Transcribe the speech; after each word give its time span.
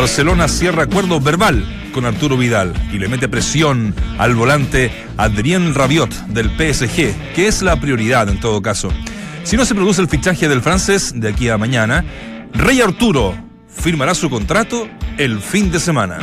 Barcelona 0.00 0.46
cierra 0.46 0.84
acuerdo 0.84 1.20
verbal 1.20 1.64
con 1.92 2.04
Arturo 2.04 2.36
Vidal 2.36 2.72
y 2.92 3.00
le 3.00 3.08
mete 3.08 3.28
presión 3.28 3.92
al 4.16 4.36
volante 4.36 4.92
Adrien 5.16 5.74
Rabiot 5.74 6.14
del 6.28 6.50
PSG, 6.50 7.34
que 7.34 7.48
es 7.48 7.62
la 7.62 7.80
prioridad 7.80 8.28
en 8.28 8.38
todo 8.38 8.62
caso. 8.62 8.92
Si 9.42 9.56
no 9.56 9.64
se 9.64 9.74
produce 9.74 10.00
el 10.00 10.06
fichaje 10.08 10.48
del 10.48 10.62
francés 10.62 11.14
de 11.16 11.28
aquí 11.28 11.48
a 11.48 11.58
mañana, 11.58 12.04
Rey 12.54 12.80
Arturo 12.80 13.34
firmará 13.66 14.14
su 14.14 14.30
contrato 14.30 14.88
el 15.16 15.40
fin 15.40 15.72
de 15.72 15.80
semana. 15.80 16.18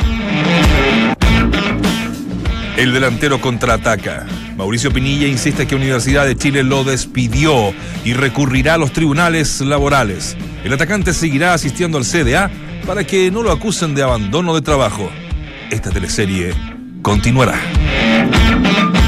El 2.78 2.94
delantero 2.94 3.42
contraataca. 3.42 4.24
Mauricio 4.56 4.90
Pinilla 4.90 5.26
insiste 5.26 5.66
que 5.66 5.76
Universidad 5.76 6.24
de 6.24 6.34
Chile 6.34 6.62
lo 6.62 6.82
despidió 6.82 7.74
y 8.06 8.14
recurrirá 8.14 8.74
a 8.74 8.78
los 8.78 8.92
tribunales 8.92 9.60
laborales. 9.60 10.34
El 10.64 10.72
atacante 10.72 11.12
seguirá 11.12 11.52
asistiendo 11.52 11.98
al 11.98 12.06
CDA 12.06 12.50
para 12.86 13.04
que 13.04 13.30
no 13.30 13.42
lo 13.42 13.50
acusen 13.50 13.94
de 13.94 14.02
abandono 14.02 14.54
de 14.54 14.62
trabajo. 14.62 15.10
Esta 15.70 15.90
teleserie 15.90 16.54
continuará. 17.02 17.58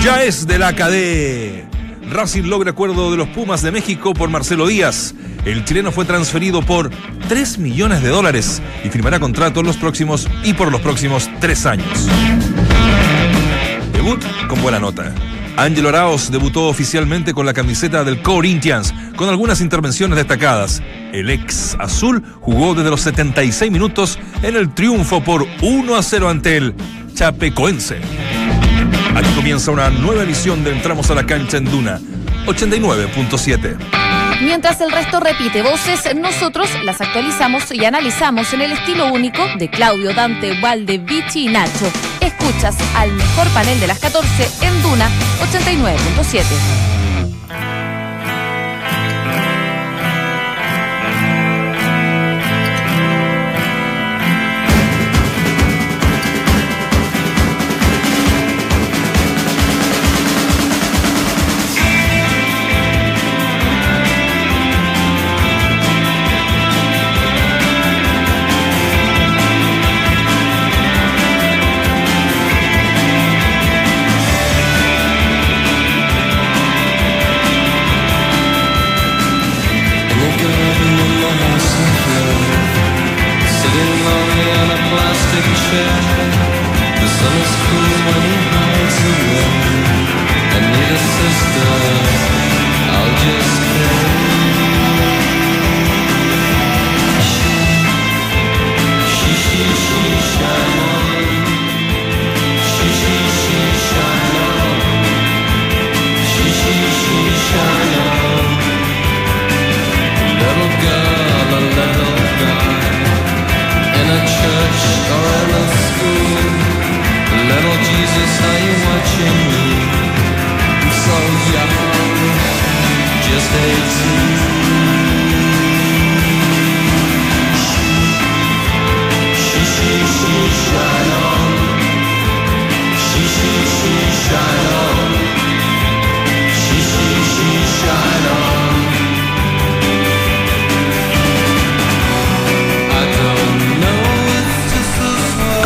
Ya 0.03 0.25
es 0.25 0.47
de 0.47 0.59
la 0.59 0.73
KD. 0.73 2.11
Racing 2.11 2.45
logra 2.45 2.71
acuerdo 2.73 3.11
de 3.11 3.17
los 3.17 3.29
Pumas 3.29 3.63
de 3.63 3.71
México 3.71 4.15
por 4.15 4.31
Marcelo 4.31 4.67
Díaz. 4.67 5.15
El 5.45 5.65
chileno 5.65 5.93
fue 5.93 6.05
transferido 6.05 6.63
por 6.63 6.91
3 7.29 7.59
millones 7.59 8.03
de 8.03 8.09
dólares 8.09 8.61
y 8.85 8.89
firmará 8.89 9.21
contrato 9.21 9.63
los 9.63 9.77
próximos 9.77 10.27
y 10.43 10.55
por 10.55 10.73
los 10.73 10.81
próximos 10.81 11.31
tres 11.41 11.65
años. 11.65 12.09
Debut 13.93 14.23
con 14.49 14.61
buena 14.61 14.81
nota. 14.81 15.15
Ángelo 15.57 15.89
Araos 15.89 16.31
debutó 16.31 16.69
oficialmente 16.69 17.35
con 17.35 17.45
la 17.45 17.53
camiseta 17.53 18.05
del 18.05 18.23
Corinthians, 18.23 18.95
con 19.17 19.29
algunas 19.29 19.61
intervenciones 19.61 20.17
destacadas. 20.17 20.83
El 21.13 21.31
ex 21.31 21.77
azul 21.79 22.23
jugó 22.41 22.75
desde 22.75 22.91
los 22.91 23.01
76 23.01 23.71
minutos 23.71 24.19
en 24.43 24.57
el 24.57 24.73
triunfo 24.75 25.23
por 25.23 25.47
1 25.63 25.97
a 25.97 26.03
0 26.03 26.29
ante 26.29 26.57
el 26.57 26.75
Chapecoense. 27.15 27.99
Aquí 29.15 29.31
comienza 29.35 29.71
una 29.71 29.91
nueva 29.91 30.23
edición 30.23 30.63
de 30.65 30.73
Entramos 30.73 31.11
a 31.11 31.15
la 31.15 31.27
cancha 31.27 31.57
en 31.57 31.65
Duna 31.65 32.01
89.7. 32.47 33.77
Mientras 34.41 34.81
el 34.81 34.93
resto 34.93 35.19
repite 35.19 35.63
voces, 35.63 36.15
nosotros 36.15 36.69
las 36.85 37.01
actualizamos 37.01 37.73
y 37.73 37.85
analizamos 37.85 38.53
en 38.53 38.61
el 38.61 38.73
estilo 38.73 39.13
único 39.13 39.45
de 39.59 39.69
Claudio, 39.69 40.15
Dante, 40.15 40.61
Valde, 40.61 40.99
Vichy 40.99 41.47
y 41.47 41.49
Nacho. 41.49 41.91
Escuchas 42.21 42.77
al 42.95 43.13
mejor 43.13 43.49
panel 43.49 43.81
de 43.81 43.89
las 43.89 43.99
14 43.99 44.29
en 44.63 44.83
Duna 44.83 45.11
89.7. 45.51 47.08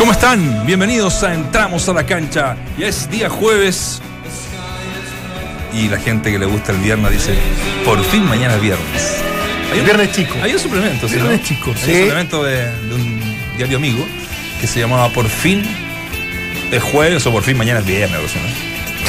¿Cómo 0.03 0.11
están? 0.11 0.65
Bienvenidos 0.65 1.23
a 1.23 1.33
Entramos 1.33 1.87
a 1.87 1.93
la 1.93 2.05
cancha. 2.05 2.57
Ya 2.77 2.87
es 2.89 3.09
día 3.09 3.29
jueves. 3.29 4.01
Y 5.73 5.87
la 5.87 5.97
gente 5.97 6.29
que 6.29 6.37
le 6.37 6.45
gusta 6.45 6.73
el 6.73 6.79
viernes 6.79 7.09
dice, 7.09 7.33
por 7.85 8.03
fin 8.03 8.25
mañana 8.27 8.55
es 8.55 8.61
viernes. 8.61 9.21
Hay 9.71 9.79
un, 9.79 9.85
Viernes 9.85 10.11
chico. 10.11 10.35
hay 10.43 10.51
un 10.51 10.59
suplemento, 10.59 11.07
¿sí? 11.07 11.15
Viernes 11.15 11.39
no? 11.39 11.47
chico, 11.47 11.69
Hay 11.71 11.77
sí. 11.77 11.91
un 11.93 11.99
suplemento 12.01 12.43
de, 12.43 12.65
de 12.81 12.95
un 12.95 13.37
diario 13.55 13.77
amigo 13.77 14.05
que 14.59 14.67
se 14.67 14.81
llamaba 14.81 15.07
Por 15.07 15.29
fin 15.29 15.63
es 16.69 16.83
jueves 16.83 17.25
o 17.25 17.31
por 17.31 17.43
fin 17.43 17.55
mañana 17.57 17.79
es 17.79 17.85
viernes. 17.85 18.19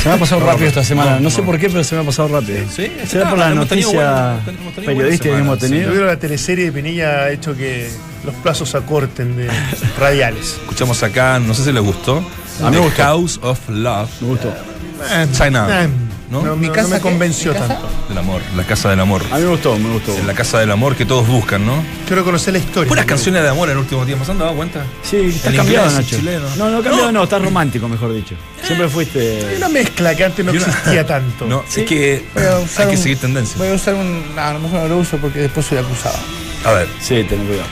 Se 0.00 0.09
me 0.09 0.15
ha 0.15 0.19
pasado 0.19 0.43
No, 0.43 0.47
rápido 0.47 0.69
esta 0.69 0.84
semana. 0.84 1.16
no, 1.16 1.22
No, 1.22 1.31
sé 1.31 1.43
por 1.43 1.59
qué, 1.59 1.71
pero 1.71 1.82
se 1.82 1.97
me 1.97 2.03
ha 2.03 2.05
pasado 2.05 2.28
rápido. 2.28 2.59
Sí, 2.71 2.87
¿Será 3.05 3.31
por 3.31 3.38
la 3.41 3.50
noticia 3.50 4.37
periodística 4.76 5.34
que 5.34 5.41
hemos 5.41 5.59
tenido? 5.59 5.87
Yo 5.87 5.91
creo 5.91 6.03
que 6.03 6.12
la 6.12 6.19
teleserie 6.21 6.66
de 6.66 6.71
Pinilla 6.72 7.25
ha 7.25 7.31
hecho 7.32 7.56
que 7.56 7.91
los 8.24 8.34
plazos 8.36 8.74
acorten 8.74 9.36
de 9.36 9.48
radiales. 9.98 10.56
Escuchamos 10.62 11.02
acá, 11.02 11.38
no 11.38 11.54
sé 11.54 11.64
si 11.64 11.72
les 11.72 11.82
gustó. 11.82 12.18
A 12.62 12.70
mí 12.70 12.76
me 12.76 12.82
gustó. 12.82 13.02
House 13.02 13.38
of 13.42 13.58
Love. 13.68 14.10
Me 14.20 14.28
gustó. 14.28 14.54
China. 15.32 15.66
Eh, 15.84 15.88
¿no? 16.30 16.42
no, 16.42 16.56
Mi 16.56 16.68
casa 16.68 16.82
no 16.84 16.88
me 16.90 16.96
qué? 16.96 17.02
convenció 17.02 17.52
¿Mi 17.52 17.58
casa? 17.58 17.74
tanto. 17.74 17.88
Del 18.08 18.18
amor, 18.18 18.40
la 18.56 18.62
casa 18.64 18.90
del 18.90 19.00
amor. 19.00 19.22
A 19.30 19.36
mí 19.36 19.42
me 19.42 19.48
gustó, 19.48 19.76
me 19.78 19.92
gustó. 19.92 20.16
En 20.16 20.26
la 20.26 20.34
casa 20.34 20.58
del 20.60 20.70
amor 20.70 20.94
que 20.96 21.04
todos 21.04 21.26
buscan, 21.26 21.66
¿no? 21.66 21.82
Quiero 22.06 22.24
conocer 22.24 22.52
la 22.52 22.58
historia. 22.60 22.88
Puras 22.88 23.04
canciones 23.04 23.42
de 23.42 23.48
amor 23.48 23.68
en 23.68 23.72
el 23.72 23.78
último 23.78 24.04
tiempo, 24.06 24.24
¿se 24.24 24.30
han 24.32 24.38
dado 24.38 24.54
cuenta? 24.54 24.84
Sí, 25.02 25.16
está 25.34 25.52
cambiado, 25.52 25.86
inglés, 25.90 26.04
Nacho. 26.04 26.16
chileno. 26.16 26.46
No, 26.56 26.70
no, 26.70 26.82
cambiado 26.82 27.06
No. 27.06 27.12
no, 27.12 27.24
está 27.24 27.38
romántico, 27.38 27.88
mejor 27.88 28.14
dicho. 28.14 28.34
Siempre 28.62 28.86
Hay 28.86 28.92
fuiste. 28.92 29.54
una 29.56 29.68
mezcla 29.68 30.14
que 30.14 30.24
antes 30.24 30.44
no 30.44 30.52
existía 30.52 31.06
tanto. 31.06 31.46
No, 31.46 31.64
Sí. 31.68 31.80
es 31.82 31.86
que 31.86 32.24
hay 32.78 32.86
que 32.88 32.96
seguir 32.96 33.18
tendencia. 33.18 33.56
Voy 33.58 33.68
a 33.68 33.74
usar 33.74 33.94
un. 33.94 34.34
no, 34.34 34.40
a 34.43 34.52
lo 34.54 34.60
mejor 34.60 34.81
no 34.82 34.88
lo 34.88 34.99
uso 34.99 35.16
porque 35.19 35.40
después 35.40 35.66
soy 35.66 35.78
acusado. 35.78 36.16
A 36.64 36.72
ver, 36.72 36.88
Sí, 37.00 37.25
ten 37.28 37.44
cuidado. 37.46 37.69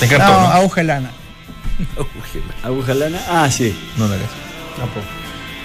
Te 0.00 0.06
No, 0.08 0.14
encantó, 0.14 0.40
¿no? 0.40 0.46
aguja 0.48 0.80
de 0.80 0.86
lana. 0.86 1.10
¿Aguja 2.62 2.94
lana? 2.94 3.18
Ah, 3.28 3.50
sí. 3.50 3.74
No 3.96 4.06
la 4.08 4.14
hagas. 4.16 4.28
Tampoco. 4.76 5.06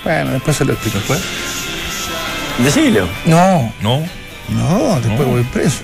Bueno, 0.03 0.31
después 0.31 0.55
se 0.57 0.65
lo 0.65 0.73
explico. 0.73 0.97
¿Después? 0.99 1.21
Decilo. 2.59 3.07
No, 3.25 3.73
No. 3.81 4.05
no, 4.49 4.95
después 5.01 5.19
No. 5.19 5.25
voy 5.33 5.43
preso. 5.43 5.83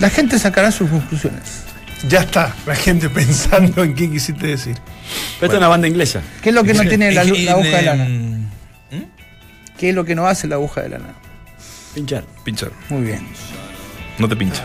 La 0.00 0.10
gente 0.10 0.38
sacará 0.38 0.72
sus 0.72 0.90
conclusiones. 0.90 1.62
Ya 2.08 2.20
está, 2.20 2.52
la 2.66 2.74
gente 2.74 3.08
pensando 3.10 3.84
en 3.84 3.94
qué 3.94 4.10
quisiste 4.10 4.46
decir. 4.48 4.76
Esta 5.34 5.46
es 5.46 5.54
una 5.54 5.68
banda 5.68 5.86
inglesa. 5.86 6.20
¿Qué 6.42 6.48
es 6.48 6.54
lo 6.54 6.64
que 6.64 6.74
no 6.74 6.82
tiene 6.82 7.12
la, 7.12 7.20
aguja 7.20 7.76
de 7.76 7.82
lana? 7.82 8.08
¿Qué 9.78 9.90
es 9.90 9.94
lo 9.94 10.04
que 10.04 10.14
no 10.14 10.26
hace 10.26 10.48
la 10.48 10.56
aguja 10.56 10.80
de 10.82 10.88
lana? 10.90 11.14
Pinchar. 11.94 12.24
Pinchar, 12.44 12.70
Muy 12.88 13.02
bien. 13.02 13.26
no 14.18 14.28
te 14.28 14.34
pincha. 14.34 14.62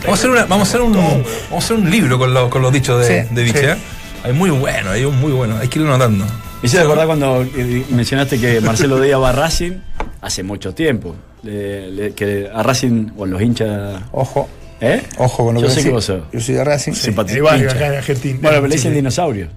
Vamos 0.00 0.08
a 0.08 0.12
hacer, 0.14 0.30
una, 0.30 0.44
vamos 0.46 0.68
a 0.68 0.70
hacer, 0.70 0.80
un, 0.82 0.92
vamos 0.92 1.26
a 1.52 1.56
hacer 1.58 1.76
un 1.76 1.90
libro 1.90 2.18
con, 2.18 2.32
lo- 2.34 2.48
con 2.50 2.62
los 2.62 2.72
dichos 2.72 3.06
de, 3.06 3.22
Sí, 3.24 3.28
de 3.34 3.42
Vichy, 3.42 3.58
sí. 3.58 3.64
¿eh? 3.66 3.76
Hay 4.24 4.32
muy 4.32 4.50
bueno, 4.50 4.90
hay 4.90 5.04
un 5.04 5.18
muy 5.20 5.32
bueno. 5.32 5.56
Hay 5.58 5.68
que 5.68 5.78
ir 5.80 5.84
notando. 5.84 6.24
Me 6.24 6.66
hiciste 6.66 6.84
acordar 6.84 7.06
cuando 7.06 7.42
eh, 7.42 7.84
mencionaste 7.90 8.38
que 8.40 8.60
Marcelo 8.60 9.00
Díaz 9.00 9.20
va 9.20 9.30
a 9.30 9.32
Racing 9.32 9.72
hace 10.20 10.42
mucho 10.42 10.72
tiempo. 10.74 11.14
Le- 11.42 11.90
le- 11.90 12.12
que 12.14 12.48
a 12.52 12.62
Racing, 12.62 13.08
o 13.16 13.26
los 13.26 13.42
hinchas. 13.42 14.00
Ojo, 14.12 14.48
¿Eh? 14.80 15.02
ojo 15.18 15.44
con 15.46 15.54
lo 15.54 15.60
Yo 15.60 15.66
que 15.66 15.72
sé 15.74 15.82
que 15.82 15.90
vos 15.90 16.04
sos. 16.04 16.22
Yo 16.32 16.40
soy 16.40 16.54
de 16.54 16.64
Racing. 16.64 16.92
Varios 17.14 17.62
hincha. 17.62 17.74
acá 17.74 17.86
en 17.88 17.94
Argentina. 17.94 18.38
Bueno, 18.40 18.56
pero 18.58 18.66
le 18.68 18.74
dicen 18.76 18.94
dinosaurio. 18.94 19.48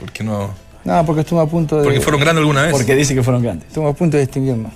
¿Por 0.00 0.10
qué 0.12 0.24
no? 0.24 0.50
No, 0.84 1.04
porque 1.04 1.20
estuve 1.22 1.42
a 1.42 1.46
punto 1.46 1.76
de. 1.76 1.84
Porque 1.84 2.00
fueron 2.00 2.20
grandes 2.20 2.40
alguna 2.40 2.62
vez. 2.62 2.72
Porque 2.72 2.94
dice 2.94 3.14
que 3.14 3.22
fueron 3.22 3.42
grandes. 3.42 3.68
Estuve 3.68 3.90
a 3.90 3.92
punto 3.92 4.16
de 4.16 4.22
distinguirnos. 4.22 4.72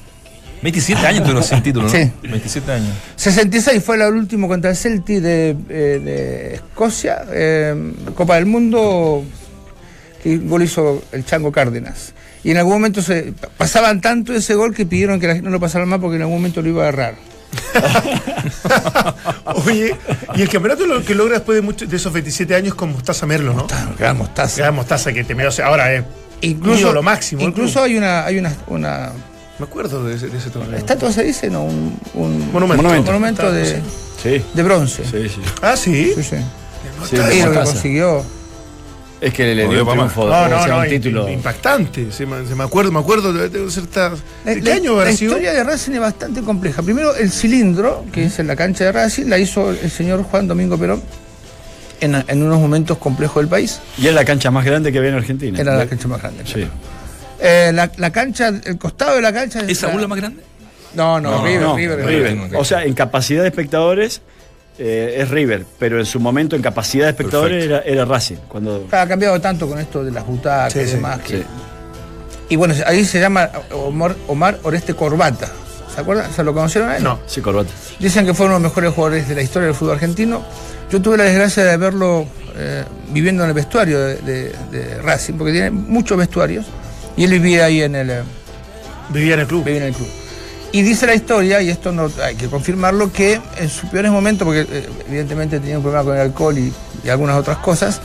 27 0.62 1.06
años 1.06 1.22
tuvieron 1.22 1.42
sin 1.42 1.62
título, 1.62 1.86
¿no? 1.86 1.92
Sí. 1.92 2.10
27 2.22 2.72
años. 2.72 2.90
66 3.16 3.82
fue 3.84 3.96
el 3.96 4.14
último 4.14 4.46
contra 4.48 4.70
el 4.70 4.76
Celtic 4.76 5.20
de, 5.20 5.50
eh, 5.68 6.00
de 6.04 6.54
Escocia, 6.54 7.24
eh, 7.32 7.92
Copa 8.14 8.36
del 8.36 8.46
Mundo, 8.46 9.24
que 10.22 10.38
gol 10.38 10.62
hizo 10.62 11.02
el 11.12 11.24
Chango 11.24 11.50
Cárdenas. 11.50 12.14
Y 12.44 12.50
en 12.52 12.56
algún 12.58 12.74
momento 12.74 13.02
se 13.02 13.32
pasaban 13.56 14.00
tanto 14.00 14.32
ese 14.34 14.54
gol 14.54 14.74
que 14.74 14.86
pidieron 14.86 15.18
que 15.20 15.26
la 15.28 15.34
gente 15.34 15.46
no 15.46 15.52
lo 15.52 15.60
pasara 15.60 15.84
más 15.86 16.00
porque 16.00 16.16
en 16.16 16.22
algún 16.22 16.36
momento 16.38 16.62
lo 16.62 16.68
iba 16.68 16.84
a 16.84 16.88
agarrar. 16.88 17.14
Oye, 19.66 19.94
y 20.34 20.42
el 20.42 20.48
campeonato 20.48 20.86
lo 20.86 21.04
que 21.04 21.14
logra 21.14 21.34
después 21.34 21.56
de, 21.56 21.62
mucho- 21.62 21.86
de 21.86 21.96
esos 21.96 22.12
27 22.12 22.54
años 22.54 22.74
con 22.74 22.92
Mostaza 22.92 23.26
Merlo, 23.26 23.52
¿no? 23.54 23.66
Gran 23.98 24.16
mostaza. 24.18 24.62
Gran 24.62 24.74
Mostaza 24.74 25.12
que 25.12 25.22
te 25.24 25.34
me 25.34 25.44
ahora 25.64 25.92
es 25.92 26.04
Incluso 26.40 26.92
lo 26.92 27.02
máximo. 27.02 27.42
Incluso 27.42 27.82
hay 27.82 27.96
una, 27.96 28.24
hay 28.24 28.38
una, 28.38 28.52
una 28.66 29.12
me 29.58 29.64
acuerdo 29.66 30.04
de 30.04 30.14
ese, 30.16 30.28
de 30.28 30.38
ese 30.38 30.50
torneo. 30.50 30.76
estatua 30.78 31.12
se 31.12 31.22
dice, 31.24 31.48
¿no? 31.50 31.64
Un, 31.64 31.96
un 32.14 32.52
Monumento. 32.52 32.82
Monumento. 32.82 33.12
monumento 33.12 33.52
de, 33.52 33.66
Sí. 33.66 33.82
Sí, 34.22 34.42
de 34.54 34.62
bronce. 34.62 35.04
sí, 35.04 35.28
sí. 35.28 35.40
Ah, 35.62 35.76
sí. 35.76 36.12
Sí, 36.14 36.22
sí. 36.22 36.36
Sí, 37.10 37.16
Y 37.38 37.42
lo 37.42 37.54
consiguió. 37.54 38.24
Es 39.20 39.32
que 39.32 39.54
le 39.54 39.68
dio 39.68 39.86
triunfo, 39.86 40.26
No, 40.26 40.32
o 40.42 40.48
no, 40.48 40.58
sea, 40.64 40.66
no, 40.74 40.78
un 40.80 40.88
título. 40.88 41.28
impactante. 41.28 42.10
Se 42.10 42.26
me, 42.26 42.44
se 42.46 42.54
me 42.56 42.64
acuerdo, 42.64 42.90
me 42.90 42.98
acuerdo 42.98 43.32
de, 43.32 43.48
de 43.48 43.70
cierta. 43.70 44.10
La, 44.44 44.52
¿De 44.54 44.60
qué 44.60 44.68
la- 44.70 44.74
año 44.74 44.92
la 44.96 45.02
habrá 45.02 45.12
sido? 45.12 45.32
historia 45.32 45.52
de 45.52 45.62
Racing 45.62 45.92
es 45.92 46.00
bastante 46.00 46.40
compleja. 46.42 46.82
Primero, 46.82 47.14
el 47.14 47.30
cilindro, 47.30 48.04
que 48.12 48.24
es 48.24 48.38
en 48.40 48.48
la 48.48 48.56
cancha 48.56 48.84
de 48.84 48.90
Racing, 48.92 49.26
la 49.26 49.38
hizo 49.38 49.70
el 49.70 49.90
señor 49.92 50.24
Juan 50.24 50.48
Domingo 50.48 50.76
Perón 50.76 51.02
en, 52.00 52.16
en 52.26 52.42
unos 52.42 52.58
momentos 52.60 52.98
complejos 52.98 53.42
del 53.42 53.48
país. 53.48 53.78
Y 53.96 54.08
es 54.08 54.14
la 54.14 54.24
cancha 54.24 54.50
más 54.50 54.64
grande 54.64 54.90
que 54.90 54.98
había 54.98 55.10
en 55.10 55.16
Argentina. 55.16 55.56
Era 55.60 55.76
la 55.76 55.86
cancha 55.86 56.08
más 56.08 56.20
grande. 56.20 56.42
Sí. 56.44 56.66
Eh, 57.44 57.72
la, 57.74 57.90
la 57.96 58.10
cancha, 58.12 58.48
el 58.48 58.78
costado 58.78 59.16
de 59.16 59.22
la 59.22 59.32
cancha. 59.32 59.60
¿Es 59.66 59.82
aún 59.84 60.00
la 60.00 60.06
más 60.08 60.18
grande? 60.18 60.42
No, 60.94 61.20
no, 61.20 61.38
No, 61.38 61.44
River, 61.44 61.60
No, 61.62 61.76
River, 61.76 62.06
River. 62.06 62.32
River. 62.34 62.56
O 62.60 62.64
sea, 62.64 62.84
en 62.84 62.94
capacidad 62.94 63.42
de 63.42 63.48
espectadores 63.48 64.20
eh, 64.78 65.16
es 65.18 65.28
River, 65.30 65.64
pero 65.78 65.98
en 65.98 66.06
su 66.06 66.20
momento 66.20 66.54
en 66.54 66.62
capacidad 66.62 67.04
de 67.06 67.10
espectadores 67.10 67.64
era, 67.64 67.80
era 67.80 68.04
Racing. 68.04 68.36
Cuando 68.48 68.86
Ha 68.92 69.06
cambiado 69.08 69.40
tanto 69.40 69.66
con 69.68 69.78
esto 69.78 70.04
de 70.04 70.10
las 70.12 70.24
butacas 70.26 70.72
Sí, 70.72 70.80
y 70.80 70.84
sí, 70.86 70.92
demás. 70.94 71.18
que- 71.20 71.38
sí. 71.38 71.44
Y 72.50 72.56
bueno, 72.56 72.74
ahí 72.86 73.04
se 73.04 73.18
llama 73.20 73.50
Omar, 73.72 74.14
Omar 74.28 74.58
Oreste 74.62 74.94
Corbata. 74.94 75.48
¿Se 75.94 76.00
acuerdan? 76.00 76.30
¿Se 76.32 76.42
lo 76.44 76.52
conocieron 76.54 76.90
a 76.90 76.96
él? 76.98 77.02
No. 77.02 77.18
Sí, 77.26 77.40
corbata. 77.40 77.70
Dicen 77.98 78.24
que 78.26 78.34
fue 78.34 78.46
uno 78.46 78.56
de 78.56 78.60
los 78.62 78.70
mejores 78.70 78.92
jugadores 78.94 79.28
de 79.28 79.34
la 79.34 79.42
historia 79.42 79.66
del 79.66 79.74
fútbol 79.74 79.94
argentino. 79.94 80.42
Yo 80.90 81.00
tuve 81.00 81.16
la 81.16 81.24
desgracia 81.24 81.64
de 81.64 81.76
verlo 81.78 82.26
eh, 82.56 82.84
viviendo 83.10 83.42
en 83.44 83.48
el 83.48 83.54
vestuario 83.54 83.98
de, 83.98 84.16
de- 84.16 84.52
de 84.70 85.02
Racing, 85.02 85.34
porque 85.34 85.52
tiene 85.52 85.70
muchos 85.70 86.16
vestuarios. 86.18 86.66
Y 87.16 87.24
él 87.24 87.30
vivía 87.30 87.66
ahí 87.66 87.82
en 87.82 87.94
el, 87.94 88.10
eh, 88.10 88.22
Vivía 89.10 89.34
en 89.34 89.40
el 89.40 89.46
club. 89.46 89.64
vivía 89.64 89.80
en 89.80 89.86
el 89.88 89.94
club. 89.94 90.08
Y 90.72 90.80
dice 90.80 91.06
la 91.06 91.14
historia, 91.14 91.60
y 91.60 91.68
esto 91.68 91.92
no 91.92 92.10
hay 92.22 92.34
que 92.34 92.48
confirmarlo, 92.48 93.12
que 93.12 93.38
en 93.58 93.68
sus 93.68 93.90
peores 93.90 94.10
momentos, 94.10 94.46
porque 94.46 94.62
eh, 94.62 94.88
evidentemente 95.06 95.60
tenía 95.60 95.76
un 95.76 95.82
problema 95.82 96.04
con 96.04 96.14
el 96.14 96.22
alcohol 96.22 96.56
y, 96.56 96.72
y 97.04 97.08
algunas 97.10 97.36
otras 97.36 97.58
cosas, 97.58 98.00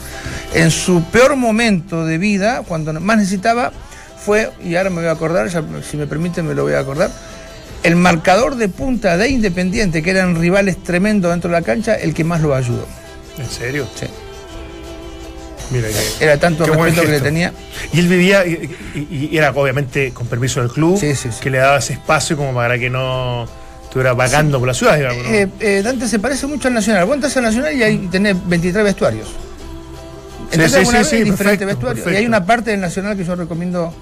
en 0.52 0.70
su 0.70 1.02
peor 1.04 1.36
momento 1.36 2.04
de 2.04 2.18
vida, 2.18 2.62
cuando 2.68 2.92
más 3.00 3.16
necesitaba, 3.16 3.72
fue, 4.22 4.50
y 4.62 4.76
ahora 4.76 4.90
me 4.90 4.96
voy 4.96 5.06
a 5.06 5.12
acordar, 5.12 5.48
ya, 5.48 5.62
si 5.88 5.96
me 5.96 6.06
permiten 6.06 6.46
me 6.46 6.54
lo 6.54 6.64
voy 6.64 6.74
a 6.74 6.80
acordar, 6.80 7.10
el 7.82 7.96
marcador 7.96 8.56
de 8.56 8.68
punta 8.68 9.16
de 9.16 9.30
Independiente, 9.30 10.02
que 10.02 10.10
eran 10.10 10.38
rivales 10.38 10.82
tremendos 10.82 11.30
dentro 11.30 11.48
de 11.48 11.58
la 11.58 11.62
cancha, 11.62 11.94
el 11.94 12.12
que 12.12 12.24
más 12.24 12.42
lo 12.42 12.54
ayudó. 12.54 12.86
¿En 13.38 13.48
serio? 13.48 13.86
Sí. 13.98 14.06
Mira 15.70 15.88
que. 15.88 16.24
Era 16.24 16.38
tanto 16.38 16.64
respeto 16.64 17.02
que 17.02 17.08
le 17.08 17.20
tenía. 17.20 17.52
Y 17.92 18.00
él 18.00 18.08
vivía, 18.08 18.46
y, 18.46 18.70
y- 18.94 19.28
y 19.32 19.36
era 19.36 19.50
obviamente 19.50 20.12
con 20.12 20.26
permiso 20.26 20.60
del 20.60 20.70
club, 20.70 20.98
Sí, 20.98 21.14
sí, 21.14 21.30
sí. 21.32 21.38
que 21.40 21.50
le 21.50 21.58
daba 21.58 21.78
ese 21.78 21.92
espacio 21.94 22.36
como 22.36 22.54
para 22.54 22.78
que 22.78 22.88
no 22.90 23.46
estuviera 23.84 24.12
vagando 24.14 24.58
por 24.58 24.68
la 24.68 24.74
ciudad, 24.74 24.96
digamos. 24.96 25.24
¿no? 25.24 25.30
Eh, 25.30 25.48
eh, 25.60 25.82
Dante 25.82 26.08
se 26.08 26.18
parece 26.18 26.46
mucho 26.46 26.68
al 26.68 26.74
Nacional. 26.74 27.04
Vos 27.06 27.14
entras 27.16 27.36
al 27.36 27.44
Nacional 27.44 27.74
y 27.76 27.82
ahí 27.82 28.08
tenés 28.10 28.36
23 28.48 28.84
vestuarios. 28.84 29.28
Entonces, 30.50 30.88
sí, 30.88 30.96
sí, 30.96 31.04
sí, 31.04 31.16
hay 31.16 31.24
diferentes 31.24 31.36
perfecto, 31.36 31.66
vestuarios. 31.66 32.04
perfecto. 32.04 32.10
Y 32.12 32.16
hay 32.16 32.26
una 32.26 32.44
parte 32.46 32.70
del 32.70 32.80
Nacional 32.80 33.16
que 33.16 33.24
yo 33.24 33.34
recomiendo 33.34 33.92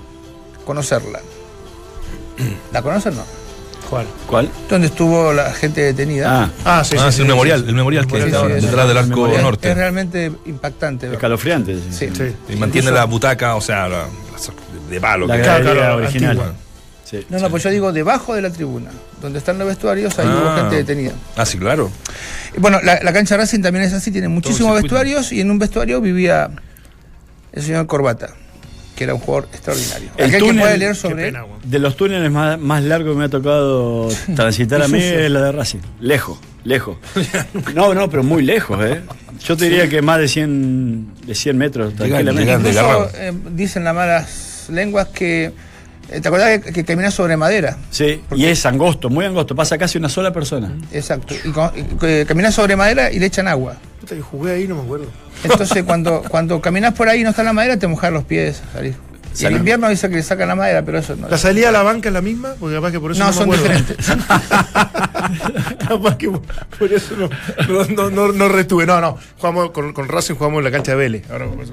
conocerla. 0.65 1.21
¿La 2.73 2.83
conocen 2.83 3.17
no? 3.17 3.25
¿Cuál? 3.89 4.07
¿Cuál? 4.27 4.51
Donde 4.69 4.89
estuvo 4.89 5.33
la 5.33 5.53
gente 5.53 5.81
detenida. 5.81 6.43
Ah, 6.45 6.51
Ah, 6.65 6.85
sí, 6.85 6.97
ah, 6.99 7.11
sí, 7.11 7.19
sí, 7.19 7.23
sí, 7.23 7.29
memorial, 7.29 7.61
sí. 7.63 7.69
el 7.69 7.75
memorial 7.75 8.07
que 8.07 8.19
está 8.19 8.41
sí, 8.41 8.47
sí, 8.47 8.67
detrás 8.67 8.83
sí. 8.83 8.89
del 8.89 8.97
arco 8.99 9.29
norte. 9.29 9.71
es 9.71 9.77
realmente 9.77 10.33
impactante. 10.47 11.13
escalofriante. 11.13 11.77
Sí. 11.91 12.11
Sí. 12.15 12.35
Y 12.49 12.57
mantiene 12.57 12.91
la 12.91 13.05
butaca, 13.05 13.55
o 13.55 13.61
sea, 13.61 13.89
la- 13.89 14.07
de 14.91 15.01
palo. 15.01 15.27
La 15.27 15.37
que- 15.37 15.43
Claro, 15.43 15.73
claro, 15.73 15.97
original. 15.97 16.31
antigua. 16.31 16.55
Sí. 17.05 17.25
No, 17.31 17.39
no, 17.39 17.49
pues 17.51 17.63
yo 17.63 17.71
digo 17.71 17.93
debajo 17.93 18.35
de 18.35 18.43
la 18.43 18.51
tribuna. 18.51 18.91
Donde 19.23 19.39
están 19.39 19.59
los 19.59 19.69
vestuarios, 19.69 20.19
ahí 20.19 20.27
hubo 20.27 20.49
Ah. 20.49 20.57
gente 20.61 20.77
detenida. 20.77 21.13
Ah, 21.37 21.47
sí, 21.47 21.57
claro. 21.57 21.91
Y 22.57 22.61
Bueno, 22.61 22.81
la, 22.83 22.99
la 23.03 23.13
cancha 23.13 23.37
Racing 23.37 23.61
también 23.63 23.85
es 23.85 23.93
así, 23.93 24.11
tiene 24.11 24.29
muchísimos 24.29 24.75
vestuarios 24.81 25.31
y 25.33 25.41
en 25.41 25.51
un 25.51 25.59
vestuario 25.61 26.01
vivía 26.01 26.51
el 27.53 27.63
señor 27.63 27.87
Corbata, 27.87 28.31
que 28.97 29.05
era 29.05 29.15
un 29.15 29.21
jugador 29.21 29.49
extraordinario. 29.53 30.09
El 30.17 30.27
Aquel 30.27 30.41
que 30.43 30.47
túnel- 30.49 30.61
puede 30.61 30.79
leer 30.79 30.97
sobre 30.97 31.27
pena. 31.27 31.45
De 31.63 31.79
los 31.79 31.97
túneles 31.97 32.31
más, 32.33 32.59
más 32.59 32.83
largos 32.83 33.13
que 33.13 33.19
me 33.19 33.25
ha 33.27 33.29
tocado 33.29 34.09
transitar 34.35 34.83
a 34.83 34.89
mí 34.89 34.99
es 35.01 35.31
la 35.31 35.43
de 35.43 35.53
Racing. 35.53 35.79
Lejos, 36.01 36.39
lejos. 36.65 36.97
No, 37.75 37.95
no, 37.95 38.09
pero 38.11 38.23
muy 38.25 38.43
lejos, 38.43 38.85
¿eh? 38.85 39.03
Yo 39.45 39.57
te 39.57 39.67
diría 39.67 39.89
que 39.89 40.01
más 40.03 40.19
de 40.19 40.29
100, 40.29 41.15
de 41.27 41.35
100 41.35 41.59
metros, 41.59 41.95
tranquilamente. 41.95 42.41
llegan 42.45 42.63
de 42.63 42.71
Incluso 42.71 43.11
eh, 43.15 43.33
dicen 43.53 43.85
las 43.85 43.95
malas 43.95 44.67
lenguas 44.71 45.09
que. 45.09 45.53
Eh, 46.11 46.21
¿Te 46.21 46.29
acordás 46.29 46.61
que, 46.61 46.73
que 46.73 46.85
caminás 46.85 47.15
sobre 47.15 47.37
madera? 47.37 47.77
Sí, 47.91 48.23
y 48.35 48.45
es 48.47 48.65
angosto, 48.67 49.11
muy 49.11 49.25
angosto. 49.25 49.55
Pasa 49.55 49.77
casi 49.79 49.99
una 49.99 50.09
sola 50.09 50.33
persona. 50.33 50.73
Exacto. 50.93 51.35
Y, 51.45 51.51
con- 51.51 51.71
y 51.77 51.83
que 51.97 52.25
caminás 52.27 52.55
sobre 52.55 52.77
madera 52.77 53.11
y 53.13 53.19
le 53.19 53.27
echan 53.27 53.49
agua. 53.49 53.77
Puta, 54.01 54.15
que 54.15 54.21
jugué 54.23 54.53
ahí, 54.53 54.69
no 54.69 54.77
me 54.77 54.83
acuerdo. 54.83 55.07
Entonces, 55.45 55.83
cuando, 55.85 56.23
cuando 56.29 56.61
caminás 56.61 56.95
por 56.95 57.09
ahí 57.09 57.21
y 57.21 57.25
no 57.25 57.31
está 57.31 57.43
la 57.43 57.53
madera, 57.53 57.77
te 57.79 57.87
mojas 57.87 58.13
los 58.13 58.25
pies. 58.25 58.63
salís. 58.73 58.95
Y 58.95 59.41
en 59.41 59.43
Salí. 59.43 59.57
invierno 59.57 59.89
dice 59.91 60.09
que 60.09 60.17
le 60.17 60.23
sacan 60.23 60.49
la 60.49 60.55
madera, 60.55 60.83
pero 60.83 60.97
eso 60.99 61.15
no. 61.15 61.29
¿La 61.29 61.37
salida 61.37 61.69
a 61.69 61.73
la 61.73 61.83
banca 61.83 62.09
es 62.09 62.13
la 62.15 62.23
misma? 62.23 62.55
Porque 62.59 62.77
capaz 62.77 62.91
que 62.91 63.01
por 63.01 63.11
eso 63.13 63.21
No, 63.21 63.27
no, 63.27 63.33
son 63.35 63.51
diferentes. 63.51 63.97
capaz 65.89 66.17
que 66.17 66.31
por, 66.31 66.93
eso 66.93 67.15
no, 67.17 67.29
no, 67.69 67.85
no, 67.85 68.11
no, 68.11 68.33
no 68.33 68.49
retuve. 68.49 68.87
No, 68.87 68.99
no. 69.01 69.19
Jugamos 69.37 69.71
con, 69.73 69.93
con 69.93 70.09
Racing 70.09 70.35
jugamos 70.37 70.59
en 70.59 70.65
la 70.65 70.71
cancha 70.71 70.93
de 70.93 70.97
Vélez. 70.99 71.31
Ahora, 71.31 71.47
por 71.49 71.63
eso. 71.65 71.73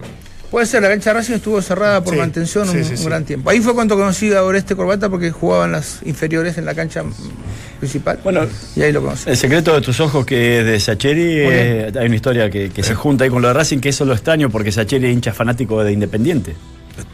Puede 0.54 0.68
ser, 0.68 0.84
la 0.84 0.90
cancha 0.90 1.10
de 1.10 1.14
Racing 1.16 1.34
estuvo 1.34 1.60
cerrada 1.64 2.04
por 2.04 2.14
Sí, 2.14 2.20
mantención 2.20 2.70
un, 2.70 2.76
sí, 2.86 2.92
un 2.92 2.98
sí. 2.98 3.06
gran 3.06 3.26
tiempo. 3.26 3.50
Ahí 3.50 3.60
fue 3.60 3.74
cuando 3.74 3.98
conocí 3.98 4.32
a 4.32 4.44
Oreste 4.44 4.76
Corbata 4.76 5.10
porque 5.10 5.32
jugaban 5.32 5.72
las 5.72 6.02
inferiores 6.06 6.60
en 6.60 6.66
la 6.66 6.76
cancha 6.76 7.04
principal. 7.80 8.20
Bueno, 8.24 8.42
y 8.76 8.84
ahí 8.84 8.92
lo 8.92 9.02
conocí. 9.02 9.28
El 9.32 9.36
secreto 9.36 9.74
de 9.74 9.82
tus 9.82 10.00
ojos, 10.00 10.28
que 10.28 10.60
es 10.60 10.66
de 10.68 10.80
Sacheri, 10.80 11.24
eh, 11.40 11.92
hay 12.00 12.06
una 12.06 12.16
historia 12.16 12.52
que, 12.52 12.70
que 12.70 12.84
se 12.84 12.94
junta 12.94 13.24
ahí 13.24 13.32
con 13.32 13.42
lo 13.42 13.48
de 13.48 13.56
Racing, 13.56 13.80
que 13.80 13.90
eso 13.90 14.06
lo 14.06 14.14
extraño 14.14 14.52
porque 14.52 14.72
Sacheri 14.72 15.08
es 15.08 15.14
hincha 15.14 15.34
fanático 15.34 15.84
de 15.84 15.92
Independiente. 15.92 16.56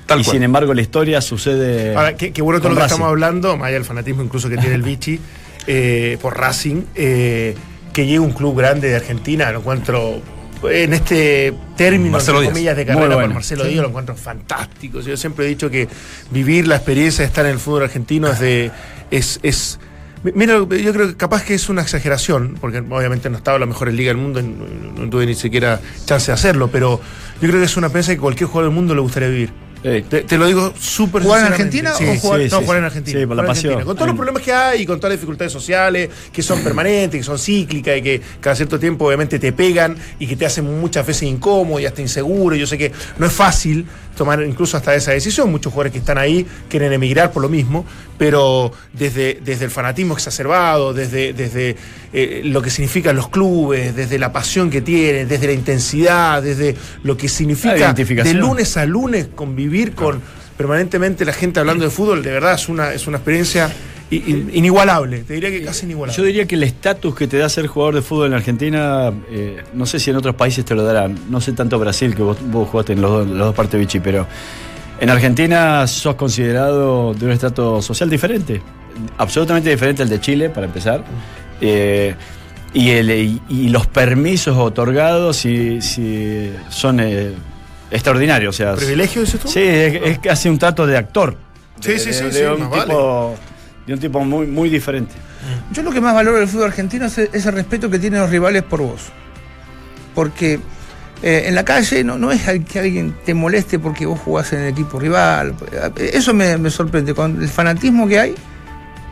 Tal 0.06 0.20
y 0.20 0.24
cual. 0.26 0.34
sin 0.36 0.44
embargo 0.44 0.74
la 0.74 0.82
historia 0.82 1.22
sucede. 1.22 1.96
Ahora, 1.96 2.18
qué, 2.18 2.34
qué 2.34 2.42
bueno 2.42 2.60
todo 2.60 2.72
lo 2.72 2.76
que 2.76 2.82
Racing. 2.82 2.94
estamos 2.96 3.10
hablando, 3.10 3.56
más 3.56 3.68
allá 3.68 3.76
del 3.76 3.86
fanatismo 3.86 4.22
incluso 4.22 4.50
que 4.50 4.58
tiene 4.58 4.76
el 4.76 4.82
Vichy 4.82 5.18
eh, 5.66 6.18
por 6.22 6.38
Racing, 6.38 6.82
eh, 6.94 7.56
que 7.94 8.06
llegue 8.06 8.20
un 8.20 8.32
club 8.34 8.58
grande 8.58 8.90
de 8.90 8.98
Argentina, 8.98 9.50
lo 9.54 9.60
encuentro 9.60 10.22
en 10.64 10.94
este 10.94 11.54
término, 11.78 12.12
Marcelo 12.12 12.40
entre 12.40 12.52
Díaz. 12.52 12.54
comillas, 12.54 12.78
de 12.78 12.86
carrera 12.86 13.08
bueno. 13.08 13.22
por 13.22 13.34
Marcelo 13.36 13.64
Díaz, 13.66 13.82
lo 13.82 13.90
encuentro 13.90 14.16
fantástico. 14.16 15.02
Yo 15.02 15.16
siempre 15.18 15.46
he 15.46 15.50
dicho 15.50 15.70
que 15.70 15.88
vivir 16.32 16.68
la 16.68 16.76
experiencia 16.76 17.24
de 17.24 17.28
estar 17.28 17.46
en 17.46 17.54
el 17.54 17.60
fútbol 17.60 17.84
argentino 17.84 18.28
es 18.28 18.40
de. 18.40 18.72
Es, 19.12 19.40
es, 19.44 19.80
Mira, 20.22 20.56
yo 20.56 20.68
creo 20.68 21.08
que 21.08 21.16
capaz 21.16 21.44
que 21.44 21.54
es 21.54 21.70
una 21.70 21.82
exageración, 21.82 22.58
porque 22.60 22.80
obviamente 22.80 23.30
no 23.30 23.38
estaba 23.38 23.56
en 23.56 23.62
la 23.62 23.68
mejor 23.68 23.92
liga 23.94 24.10
del 24.10 24.18
mundo, 24.18 24.42
no, 24.42 24.66
no 24.66 25.10
tuve 25.10 25.26
ni 25.26 25.34
siquiera 25.34 25.80
chance 26.06 26.28
de 26.28 26.34
hacerlo, 26.34 26.70
pero 26.70 27.00
yo 27.42 27.48
creo 27.48 27.60
que 27.60 27.64
es 27.64 27.78
una 27.78 27.88
experiencia 27.88 28.16
que 28.16 28.20
cualquier 28.20 28.50
jugador 28.50 28.70
del 28.70 28.76
mundo 28.76 28.94
le 28.94 29.02
gustaría 29.02 29.30
vivir. 29.30 29.69
Eh, 29.84 30.04
Te, 30.10 30.24
te 30.24 30.38
lo 30.38 30.46
digo 30.48 30.74
súper 30.78 31.24
¿Jugar 31.24 31.46
en. 31.46 31.54
Argentina 31.54 31.94
o 31.94 31.98
jugar, 32.20 32.40
sí, 32.42 32.48
no, 32.50 32.60
sí, 32.60 32.64
jugar 32.66 32.78
en. 32.80 32.84
Argentina. 32.86 33.20
Sí, 33.20 33.26
por 33.26 33.36
la 33.38 33.46
pasión. 33.46 33.74
Argentina. 33.74 33.86
Con 33.86 33.96
todos 33.96 34.08
los 34.08 34.14
Mm. 34.14 34.18
problemas 34.18 34.42
que 34.44 34.52
hay 34.54 34.82
y 34.82 34.86
con 34.86 35.00
todas 35.00 35.12
las 35.12 35.20
dificultades 35.20 35.54
sociales 35.54 36.10
que 36.34 36.44
son 36.44 36.62
permanentes, 36.64 37.20
que 37.20 37.24
son 37.24 37.40
cíclicas 37.40 37.98
y 37.98 38.02
que 38.02 38.22
cada 38.42 38.56
cierto 38.56 38.78
tiempo 38.80 39.06
obviamente 39.08 39.40
te 39.40 39.54
pegan 39.54 39.96
y 40.20 40.28
que 40.28 40.36
te 40.36 40.46
hacen 40.46 40.66
muchas 40.82 41.08
veces 41.08 41.24
incómodo 41.24 41.80
y 41.80 41.86
hasta 41.86 42.02
inseguro. 42.02 42.56
Yo 42.58 42.68
sé 42.68 42.78
que 42.78 42.92
no 43.18 43.26
es 43.26 43.32
fácil 43.34 43.86
tomar 44.20 44.44
incluso 44.44 44.76
hasta 44.76 44.94
esa 44.94 45.12
decisión. 45.12 45.50
Muchos 45.50 45.72
jugadores 45.72 45.94
que 45.94 46.00
están 46.00 46.18
ahí 46.18 46.46
quieren 46.68 46.92
emigrar 46.92 47.32
por 47.32 47.42
lo 47.42 47.48
mismo, 47.48 47.86
pero 48.18 48.72
desde, 48.92 49.40
desde 49.44 49.66
el 49.66 49.72
fanatismo 49.72 50.14
exacerbado, 50.14 50.94
desde, 50.94 51.32
desde 51.32 51.78
eh, 52.12 52.42
lo 52.44 52.62
que 52.62 52.70
significan 52.70 53.16
los 53.16 53.30
clubes, 53.30 53.96
desde 53.96 54.20
la 54.20 54.34
pasión 54.34 54.70
que 54.70 54.82
tienen, 54.82 55.30
desde 55.30 55.48
la 55.48 55.54
intensidad, 55.54 56.44
desde 56.44 56.76
lo 57.02 57.16
que 57.16 57.30
significa 57.30 57.94
de 57.94 58.34
lunes 58.34 58.76
a 58.76 58.86
lunes 58.86 59.30
convivir 59.34 59.96
con 59.96 60.22
permanentemente 60.58 61.24
la 61.24 61.32
gente 61.32 61.62
hablando 61.62 61.86
de 61.86 61.90
fútbol, 61.90 62.22
de 62.22 62.32
verdad 62.32 62.56
es 62.56 62.68
una, 62.68 62.94
es 62.94 63.08
una 63.08 63.18
experiencia 63.18 63.72
inigualable, 64.16 65.20
te 65.20 65.34
diría 65.36 65.50
que 65.52 65.64
casi 65.64 65.86
inigualable. 65.86 66.18
Yo 66.18 66.24
diría 66.26 66.46
que 66.46 66.56
el 66.56 66.64
estatus 66.64 67.16
que 67.16 67.28
te 67.28 67.38
da 67.38 67.48
ser 67.50 67.68
jugador 67.68 67.96
de 67.96 68.02
fútbol 68.02 68.28
en 68.28 68.34
Argentina, 68.34 69.12
eh, 69.30 69.64
no 69.74 69.86
sé 69.86 70.00
si 70.00 70.10
en 70.10 70.16
otros 70.18 70.36
países 70.36 70.66
te 70.66 70.74
lo 70.76 70.84
darán, 70.84 71.18
no 71.30 71.40
sé 71.42 71.52
tanto 71.54 71.78
Brasil, 71.80 72.16
que 72.16 72.24
vos, 72.24 72.38
vos 72.52 72.68
jugaste 72.70 72.94
en 72.94 73.02
los, 73.02 73.28
dos- 73.30 73.56
partes 73.56 73.80
Vichy, 73.80 74.00
pero 74.00 74.26
En 75.02 75.10
Argentina 75.10 75.88
sos 75.88 76.16
considerado 76.16 77.14
de 77.14 77.26
un 77.26 77.32
estrato 77.32 77.82
social 77.82 78.10
diferente, 78.10 78.62
absolutamente 79.18 79.70
diferente 79.70 80.02
al 80.04 80.10
de 80.10 80.20
Chile, 80.20 80.50
para 80.50 80.66
empezar. 80.66 81.04
Eh, 81.62 82.16
y, 82.74 82.90
el- 82.90 83.10
y- 83.48 83.70
los 83.70 83.88
permisos 83.88 84.58
otorgados 84.58 85.38
sí, 85.38 85.82
sí 85.82 86.52
son 86.70 87.00
eh, 87.00 87.32
extraordinarios. 87.92 88.56
O 88.56 88.58
sea, 88.58 88.76
¿Privilegio, 88.76 89.22
dices 89.22 89.40
tú? 89.40 89.48
Sí, 89.48 89.62
es, 89.62 90.02
es 90.04 90.20
casi 90.20 90.50
un 90.50 90.60
trato 90.60 90.86
de 90.86 90.98
actor. 90.98 91.38
Sí, 91.80 91.94
De- 91.94 92.00
sí, 92.00 92.12
sí, 92.14 92.24
de 92.26 92.32
sí, 92.34 92.44
un 92.44 92.70
vale. 92.70 92.94
De 93.90 93.94
un 93.96 94.00
tipo 94.00 94.24
muy, 94.24 94.46
muy 94.48 94.70
diferente. 94.70 95.16
Yo 95.72 95.82
lo 95.84 95.92
que 95.92 96.00
más 96.00 96.14
valoro 96.14 96.38
del 96.38 96.48
fútbol 96.48 96.68
argentino 96.68 97.06
es 97.08 97.18
el, 97.18 97.30
es 97.34 97.46
el 97.46 97.54
respeto 97.54 97.90
que 97.90 98.00
tienen 98.00 98.20
los 98.22 98.30
rivales 98.30 98.64
por 98.64 98.82
vos. 98.82 99.02
Porque 100.16 100.60
eh, 101.24 101.44
en 101.48 101.56
la 101.56 101.66
calle 101.66 102.04
no, 102.04 102.18
no 102.18 102.32
es 102.32 102.48
al- 102.48 102.64
que 102.64 102.80
alguien 102.80 103.16
te 103.26 103.34
moleste 103.34 103.80
porque 103.80 104.06
vos 104.06 104.20
jugás 104.20 104.54
en 104.54 104.60
el 104.62 104.68
equipo 104.70 105.00
rival. 105.00 105.56
Eso 105.98 106.34
me, 106.34 106.58
me 106.58 106.70
sorprende, 106.70 107.14
con 107.14 107.42
el 107.42 107.50
fanatismo 107.50 108.08
que 108.08 108.20
hay, 108.20 108.36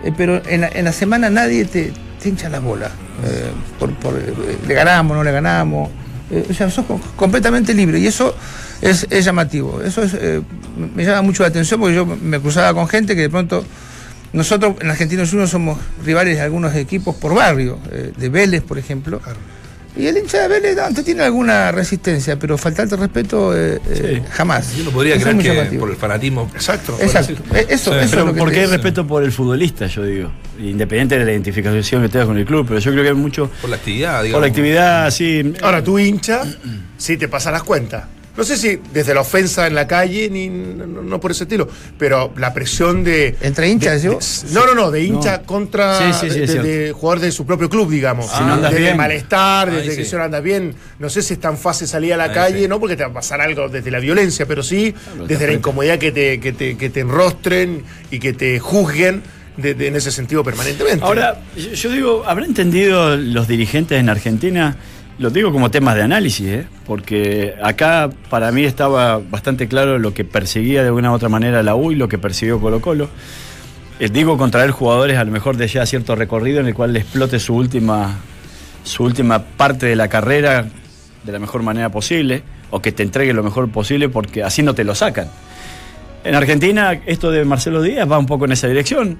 eh, 0.03 0.11
pero 0.15 0.41
en 0.45 0.61
la, 0.61 0.69
en 0.69 0.85
la 0.85 0.93
semana 0.93 1.29
nadie 1.29 1.65
te, 1.65 1.91
te 2.21 2.29
hincha 2.29 2.49
las 2.49 2.61
bolas. 2.61 2.91
eh, 3.25 3.51
por, 3.79 3.93
por, 3.95 4.15
eh, 4.17 4.33
le 4.67 4.73
ganamos, 4.73 5.17
no 5.17 5.23
le 5.23 5.31
ganamos. 5.31 5.89
Eh, 6.29 6.45
o 6.49 6.53
sea, 6.53 6.69
sos 6.69 6.85
co- 6.85 6.99
completamente 7.15 7.73
libre 7.73 7.99
y 7.99 8.07
eso 8.07 8.35
es, 8.81 9.07
es 9.09 9.25
llamativo. 9.25 9.81
Eso 9.81 10.03
es, 10.03 10.13
eh, 10.13 10.41
me 10.95 11.03
llama 11.05 11.21
mucho 11.21 11.43
la 11.43 11.49
atención 11.49 11.79
porque 11.79 11.95
yo 11.95 12.05
me 12.05 12.39
cruzaba 12.39 12.73
con 12.73 12.87
gente 12.87 13.15
que 13.15 13.21
de 13.21 13.29
pronto 13.29 13.63
nosotros 14.33 14.75
en 14.81 14.89
Argentinos 14.89 15.29
Juniors 15.29 15.51
somos 15.51 15.77
rivales 16.05 16.35
de 16.35 16.41
algunos 16.41 16.75
equipos 16.75 17.15
por 17.15 17.33
barrio, 17.35 17.79
eh, 17.91 18.11
de 18.15 18.29
Vélez, 18.29 18.61
por 18.63 18.77
ejemplo. 18.77 19.21
Y 19.95 20.05
el 20.05 20.15
hincha 20.15 20.41
de 20.43 20.47
Vélez 20.47 20.77
antes 20.77 21.03
tiene 21.03 21.23
alguna 21.23 21.71
resistencia, 21.71 22.37
pero 22.37 22.55
faltarte 22.55 22.95
respeto 22.95 23.57
eh, 23.57 23.79
eh, 23.89 24.21
jamás. 24.29 24.75
Yo 24.75 24.83
no 24.83 24.91
podría 24.91 25.15
Eso 25.15 25.23
creer 25.23 25.37
que 25.39 25.55
llamativo. 25.55 25.79
por 25.81 25.89
el 25.89 25.95
fanatismo. 25.95 26.51
Exacto. 26.53 26.95
Exacto. 27.01 27.33
Eh, 27.55 27.65
Eso, 27.69 27.91
Sí, 27.93 27.97
eso 27.99 28.01
Pero 28.01 28.01
es 28.03 28.13
lo 28.27 28.33
que 28.33 28.39
porque 28.39 28.59
hay 28.59 28.65
respeto 28.67 29.07
por 29.07 29.23
el 29.23 29.31
futbolista, 29.31 29.87
yo 29.87 30.03
digo. 30.03 30.31
Independiente 30.59 31.17
de 31.17 31.25
la 31.25 31.31
identificación 31.31 32.03
que 32.03 32.09
tengas 32.09 32.27
con 32.27 32.37
el 32.37 32.45
club, 32.45 32.65
pero 32.67 32.79
yo 32.79 32.91
creo 32.91 33.03
que 33.03 33.09
hay 33.09 33.15
mucho 33.15 33.49
Por 33.59 33.71
la 33.71 33.77
actividad, 33.77 34.21
digamos. 34.21 34.33
por 34.33 34.41
la 34.41 34.47
actividad, 34.47 35.09
sí. 35.09 35.53
Ahora, 35.63 35.83
tú 35.83 35.97
hincha, 35.97 36.43
sí 36.97 37.17
te 37.17 37.27
pasa 37.27 37.49
las 37.49 37.63
cuentas. 37.63 38.03
No 38.37 38.43
sé 38.43 38.55
si 38.55 38.79
desde 38.93 39.13
la 39.15 39.21
ofensa 39.21 39.65
en 39.65 39.73
la 39.73 39.87
calle, 39.87 40.29
ni 40.29 40.47
no, 40.47 40.85
no 40.85 41.19
por 41.19 41.31
ese 41.31 41.45
estilo, 41.45 41.67
pero 41.97 42.31
la 42.37 42.53
presión 42.53 43.03
de. 43.03 43.35
¿Entre 43.41 43.67
hinchas, 43.67 44.01
de- 44.03 44.09
yo? 44.09 44.19
no, 44.51 44.65
no, 44.67 44.75
no, 44.75 44.91
de 44.91 45.03
hincha 45.03 45.39
No. 45.39 45.43
contra. 45.45 46.13
Sí, 46.13 46.29
sí, 46.29 46.33
sí, 46.33 46.39
de, 46.45 46.61
de 46.61 46.91
jugador 46.91 47.19
de 47.19 47.31
su 47.31 47.45
propio 47.47 47.67
club, 47.69 47.89
digamos. 47.89 48.29
Si 48.31 48.43
no 48.43 48.53
andas 48.53 48.69
desde 48.71 48.81
bien. 48.81 48.91
el 48.91 48.97
malestar, 48.97 49.69
Ahí 49.69 49.77
desde 49.77 49.95
que 49.97 50.03
sí. 50.03 50.09
si 50.11 50.15
no 50.15 50.23
andas 50.23 50.43
bien. 50.43 50.75
No 50.99 51.09
sé 51.09 51.23
si 51.23 51.33
es 51.33 51.39
tan 51.39 51.57
fácil 51.57 51.87
salir 51.87 52.13
a 52.13 52.17
la 52.17 52.25
Ahí 52.25 52.33
calle, 52.33 52.61
sí. 52.61 52.67
no 52.67 52.79
porque 52.79 52.95
te 52.95 53.03
va 53.03 53.09
a 53.09 53.13
pasar 53.13 53.41
algo 53.41 53.67
desde 53.69 53.89
la 53.89 53.99
violencia, 53.99 54.45
pero 54.45 54.61
sí 54.61 54.93
Claro, 54.93 55.21
desde 55.23 55.33
la 55.33 55.37
frente. 55.39 55.53
incomodidad 55.55 55.97
que 55.97 56.11
te, 56.11 56.39
que 56.39 56.53
te, 56.53 56.77
que 56.77 56.89
te 56.91 56.99
enrostren 56.99 57.83
y 58.11 58.19
que 58.19 58.33
te 58.33 58.59
juzguen 58.59 59.23
de- 59.57 59.73
de- 59.73 59.87
en 59.87 59.95
ese 59.95 60.11
sentido 60.11 60.43
permanentemente. 60.43 61.03
Ahora, 61.03 61.41
yo, 61.55 61.71
yo 61.73 61.91
digo, 61.91 62.23
¿habrá 62.27 62.45
entendido 62.45 63.17
los 63.17 63.47
dirigentes 63.47 63.99
en 63.99 64.09
Argentina? 64.09 64.77
Lo 65.19 65.31
digo 65.31 65.51
como 65.51 65.71
temas 65.71 65.95
de 65.95 66.03
análisis, 66.03 66.47
¿eh? 66.47 66.67
porque 66.85 67.55
acá 67.63 68.09
para 68.29 68.51
mí 68.51 68.63
estaba 68.65 69.17
bastante 69.17 69.67
claro 69.67 69.97
lo 69.97 70.13
que 70.13 70.23
perseguía 70.23 70.83
de 70.83 70.91
una 70.91 71.11
u 71.11 71.15
otra 71.15 71.27
manera 71.27 71.63
la 71.63 71.73
U 71.73 71.91
y 71.91 71.95
lo 71.95 72.07
que 72.07 72.19
persiguió 72.19 72.61
Colo 72.61 72.81
Colo. 72.81 73.09
Eh, 73.99 74.09
digo 74.09 74.37
contraer 74.37 74.69
jugadores 74.69 75.17
a 75.17 75.23
lo 75.23 75.31
mejor 75.31 75.57
de 75.57 75.67
ya 75.67 75.87
cierto 75.87 76.15
recorrido 76.15 76.59
en 76.59 76.67
el 76.67 76.75
cual 76.75 76.93
le 76.93 76.99
explote 76.99 77.39
su 77.39 77.55
última, 77.55 78.15
su 78.83 79.03
última 79.03 79.43
parte 79.43 79.87
de 79.87 79.95
la 79.95 80.07
carrera 80.07 80.67
de 81.23 81.31
la 81.31 81.39
mejor 81.39 81.63
manera 81.63 81.89
posible 81.89 82.43
o 82.69 82.79
que 82.79 82.91
te 82.91 83.01
entregue 83.01 83.33
lo 83.33 83.41
mejor 83.41 83.71
posible 83.71 84.09
porque 84.09 84.43
así 84.43 84.61
no 84.61 84.75
te 84.75 84.83
lo 84.83 84.93
sacan. 84.93 85.29
En 86.23 86.35
Argentina, 86.35 86.91
esto 87.07 87.31
de 87.31 87.43
Marcelo 87.43 87.81
Díaz 87.81 88.09
va 88.09 88.19
un 88.19 88.27
poco 88.27 88.45
en 88.45 88.51
esa 88.51 88.67
dirección. 88.67 89.17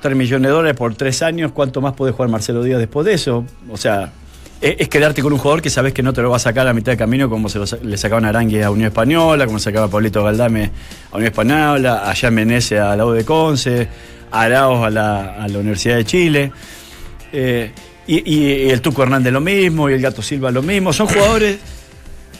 3 0.00 0.16
millones 0.16 0.48
de 0.48 0.54
dólares 0.54 0.76
por 0.76 0.94
tres 0.96 1.22
años, 1.22 1.52
¿cuánto 1.52 1.80
más 1.80 1.94
puede 1.94 2.10
jugar 2.10 2.30
Marcelo 2.30 2.64
Díaz 2.64 2.80
después 2.80 3.06
de 3.06 3.14
eso? 3.14 3.44
O 3.70 3.76
sea, 3.76 4.12
es, 4.60 4.76
es 4.78 4.88
quedarte 4.88 5.22
con 5.22 5.32
un 5.32 5.38
jugador 5.38 5.62
que 5.62 5.70
sabes 5.70 5.92
que 5.92 6.02
no 6.02 6.12
te 6.12 6.22
lo 6.22 6.30
va 6.30 6.36
a 6.36 6.40
sacar 6.40 6.66
a 6.66 6.72
mitad 6.72 6.92
de 6.92 6.98
camino, 6.98 7.28
como 7.28 7.48
se 7.48 7.58
lo 7.58 7.64
le 7.82 7.96
sacaban 7.96 8.24
a 8.24 8.30
Arangue 8.30 8.62
a 8.64 8.70
Unión 8.70 8.88
Española, 8.88 9.46
como 9.46 9.58
sacaba 9.58 9.88
Pablito 9.88 10.22
Galdame 10.22 10.70
a 11.10 11.16
Unión 11.16 11.30
Española, 11.30 12.08
a 12.10 12.14
Jan 12.14 12.34
Menezes 12.34 12.80
a 12.80 12.96
la 12.96 13.06
U 13.06 13.12
de 13.12 13.24
Conce, 13.24 13.88
a 14.30 14.42
Arauz 14.42 14.86
a 14.86 14.90
la, 14.90 15.42
a 15.42 15.48
la 15.48 15.58
Universidad 15.58 15.96
de 15.96 16.04
Chile. 16.04 16.52
Eh, 17.32 17.70
y, 18.06 18.34
y 18.34 18.70
el 18.70 18.80
Tuco 18.80 19.02
Hernández 19.02 19.32
lo 19.32 19.40
mismo, 19.40 19.90
y 19.90 19.94
el 19.94 20.00
Gato 20.00 20.22
Silva 20.22 20.50
lo 20.50 20.62
mismo. 20.62 20.92
Son 20.92 21.06
jugadores, 21.06 21.58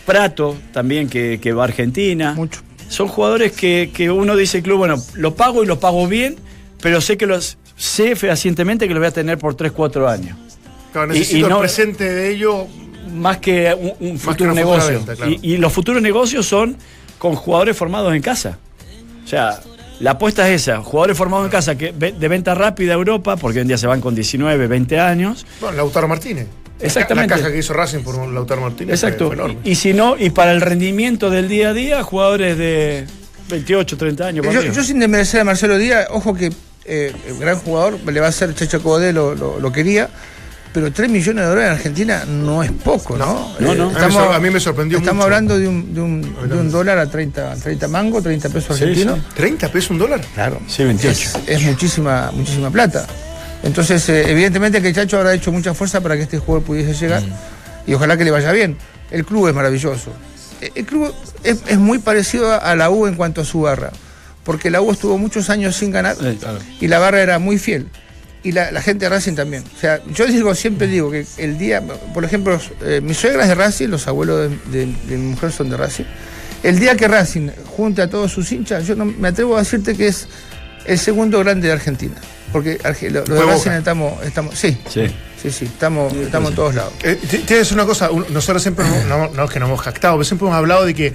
Prato 0.06 0.56
también 0.72 1.08
que, 1.08 1.40
que 1.42 1.52
va 1.52 1.62
a 1.62 1.66
Argentina. 1.66 2.32
Mucho. 2.34 2.60
Son 2.88 3.08
jugadores 3.08 3.52
que, 3.52 3.90
que 3.92 4.10
uno 4.10 4.36
dice, 4.36 4.62
club, 4.62 4.78
bueno, 4.78 4.96
lo 5.14 5.34
pago 5.34 5.64
y 5.64 5.66
lo 5.66 5.80
pago 5.80 6.06
bien, 6.06 6.36
pero 6.80 7.00
sé 7.00 7.16
que 7.16 7.26
los 7.26 7.58
sé 7.76 8.14
fehacientemente 8.14 8.86
que 8.86 8.94
lo 8.94 9.00
voy 9.00 9.08
a 9.08 9.12
tener 9.12 9.38
por 9.38 9.56
3, 9.56 9.72
4 9.72 10.08
años. 10.08 10.45
Claro, 11.04 11.14
y- 11.14 11.36
y 11.36 11.40
no- 11.42 11.48
el 11.48 11.58
presente 11.58 12.04
de 12.12 12.30
ello. 12.30 12.66
Más 13.14 13.38
que 13.38 13.72
un, 13.72 13.92
un 14.00 14.12
que 14.14 14.18
futuro 14.18 14.52
negocio. 14.52 14.94
venta, 14.98 15.14
claro. 15.14 15.30
y, 15.30 15.52
y 15.54 15.56
los 15.58 15.72
futuros 15.72 16.02
negocios 16.02 16.44
son 16.46 16.76
con 17.18 17.34
jugadores 17.34 17.76
formados 17.76 18.14
en 18.14 18.20
casa. 18.20 18.58
O 19.24 19.28
sea, 19.28 19.60
la 20.00 20.12
apuesta 20.12 20.46
es 20.50 20.62
esa, 20.62 20.82
jugadores 20.82 21.16
formados 21.16 21.46
en 21.46 21.50
casa 21.50 21.76
que 21.78 21.92
de 21.92 22.28
venta 22.28 22.54
rápida 22.54 22.92
a 22.92 22.96
Europa, 22.96 23.36
porque 23.36 23.58
hoy 23.58 23.62
en 23.62 23.68
día 23.68 23.78
se 23.78 23.86
van 23.86 24.00
con 24.00 24.14
19, 24.14 24.66
20 24.66 24.98
años. 25.00 25.46
Bueno, 25.60 25.76
Lautaro 25.78 26.08
Martínez. 26.08 26.46
Exactamente. 26.80 27.34
La 27.34 27.40
caja 27.40 27.52
que 27.52 27.58
hizo 27.58 27.72
Racing 27.72 28.00
por 28.00 28.16
Lautaro 28.28 28.60
Martínez. 28.60 28.92
Exacto. 28.94 29.26
fue 29.28 29.34
enorme. 29.36 29.58
Y, 29.64 29.70
y 29.70 29.74
si 29.76 29.94
no, 29.94 30.16
y 30.18 30.28
para 30.30 30.52
el 30.52 30.60
rendimiento 30.60 31.30
del 31.30 31.48
día 31.48 31.70
a 31.70 31.72
día, 31.72 32.02
jugadores 32.02 32.58
de 32.58 33.06
28, 33.48 33.96
30 33.96 34.26
años. 34.26 34.46
Yo, 34.74 34.82
sin 34.84 34.98
desmerecer 34.98 35.40
a 35.40 35.44
Marcelo 35.44 35.78
Díaz, 35.78 36.08
ojo 36.10 36.34
que 36.34 36.52
eh, 36.84 37.12
el 37.28 37.38
gran 37.38 37.58
jugador, 37.60 37.98
le 38.04 38.20
va 38.20 38.26
a 38.26 38.30
hacer 38.30 38.54
Checho 38.54 38.82
Codé, 38.82 39.12
lo, 39.14 39.34
lo, 39.34 39.58
lo 39.58 39.72
quería, 39.72 40.10
pero 40.76 40.92
3 40.92 41.08
millones 41.08 41.42
de 41.42 41.48
dólares 41.48 41.70
en 41.70 41.76
Argentina 41.78 42.24
no 42.28 42.62
es 42.62 42.70
poco, 42.70 43.16
¿no? 43.16 43.50
No, 43.60 43.74
no. 43.74 43.84
A 43.88 43.88
mí 43.88 43.94
me 44.08 44.12
sor- 44.12 44.34
a 44.34 44.38
mí 44.40 44.50
me 44.50 44.60
sorprendió 44.60 44.98
Estamos 44.98 45.14
mucho. 45.16 45.24
hablando 45.24 45.58
de 45.58 45.66
un, 45.68 45.94
de 45.94 46.00
un, 46.02 46.48
de 46.50 46.54
un 46.54 46.70
dólar 46.70 46.98
a 46.98 47.06
30, 47.10 47.54
30 47.56 47.88
mango, 47.88 48.20
30 48.20 48.50
pesos 48.50 48.70
argentinos. 48.78 49.18
sí. 49.34 49.42
¿30 49.42 49.70
pesos 49.70 49.90
un 49.92 49.98
dólar? 49.98 50.20
Claro. 50.34 50.60
Sí, 50.68 50.84
28. 50.84 51.10
Es, 51.46 51.48
es 51.48 51.62
muchísima, 51.62 52.30
muchísima 52.34 52.70
plata. 52.70 53.06
Entonces, 53.62 54.06
eh, 54.10 54.30
evidentemente 54.30 54.82
que 54.82 54.88
el 54.88 54.94
Chacho 54.94 55.16
habrá 55.16 55.32
hecho 55.32 55.50
mucha 55.50 55.72
fuerza 55.72 56.02
para 56.02 56.14
que 56.14 56.24
este 56.24 56.38
jugador 56.38 56.62
pudiese 56.66 56.92
llegar 56.92 57.22
y 57.86 57.94
ojalá 57.94 58.18
que 58.18 58.24
le 58.24 58.30
vaya 58.30 58.52
bien. 58.52 58.76
El 59.10 59.24
club 59.24 59.48
es 59.48 59.54
maravilloso. 59.54 60.10
Eh, 60.60 60.72
El 60.74 60.84
club 60.84 61.10
es, 61.42 61.60
es 61.66 61.78
muy 61.78 62.00
parecido 62.00 62.52
a- 62.52 62.74
la 62.76 62.90
U 62.90 63.06
en 63.06 63.14
cuanto 63.14 63.40
a 63.40 63.44
su 63.46 63.62
barra, 63.62 63.92
porque 64.44 64.70
la 64.70 64.82
U 64.82 64.90
estuvo 64.92 65.16
muchos 65.16 65.48
años 65.48 65.74
sin 65.74 65.90
ganar 65.90 66.16
Eh, 66.20 66.36
claro. 66.38 66.58
y 66.82 66.86
la 66.88 66.98
barra 66.98 67.22
era 67.22 67.38
muy 67.38 67.56
fiel. 67.58 67.86
Y 68.46 68.52
la, 68.52 68.70
la 68.70 68.80
gente 68.80 69.06
de 69.06 69.08
Racing 69.08 69.34
también. 69.34 69.64
O 69.76 69.80
sea, 69.80 70.00
yo 70.14 70.26
digo, 70.26 70.54
siempre 70.54 70.86
digo 70.86 71.10
que 71.10 71.26
el 71.38 71.58
día, 71.58 71.82
por 72.14 72.24
ejemplo, 72.24 72.58
eh, 72.84 73.00
mis 73.02 73.16
suegras 73.16 73.48
de 73.48 73.54
Racing, 73.56 73.88
los 73.88 74.06
abuelos 74.06 74.50
de, 74.70 74.86
de- 74.86 74.92
de 75.08 75.16
mi 75.16 75.30
mujer 75.32 75.50
son 75.50 75.68
de 75.70 75.76
Racing. 75.76 76.04
El 76.62 76.78
día 76.78 76.96
que 76.96 77.08
Racing 77.08 77.48
junte 77.76 78.02
a 78.02 78.08
todos 78.08 78.30
sus 78.32 78.50
hinchas, 78.52 78.86
yo 78.86 78.94
no 78.94 79.04
me 79.04 79.28
atrevo 79.28 79.56
a 79.56 79.60
decirte 79.60 79.96
que 79.96 80.06
es 80.08 80.28
el 80.84 80.98
segundo 80.98 81.38
grande 81.40 81.66
de 81.66 81.72
Argentina. 81.74 82.14
Porque 82.52 82.78
Arge- 82.84 83.10
lo, 83.10 83.24
lo 83.26 83.34
de 83.34 83.42
Racing 83.42 83.70
Boca. 83.70 83.78
estamos, 83.78 84.24
estamos, 84.24 84.54
sí, 84.56 84.78
Sí. 84.88 85.06
sí, 85.42 85.50
sí, 85.50 85.64
estamos, 85.64 86.12
estamos 86.14 86.50
en 86.50 86.56
todos 86.56 86.74
lados. 86.76 86.92
Eh, 87.02 87.18
Tienes 87.46 87.72
una 87.72 87.84
cosa, 87.84 88.08
nosotros 88.30 88.62
siempre, 88.62 88.84
no, 89.08 89.28
no- 89.28 89.44
es 89.44 89.50
que 89.50 89.58
nos 89.58 89.68
hemos 89.68 89.80
jactado, 89.80 90.14
pero 90.14 90.24
siempre 90.24 90.46
hemos 90.46 90.56
hablado 90.56 90.84
de 90.86 90.94
que 90.94 91.12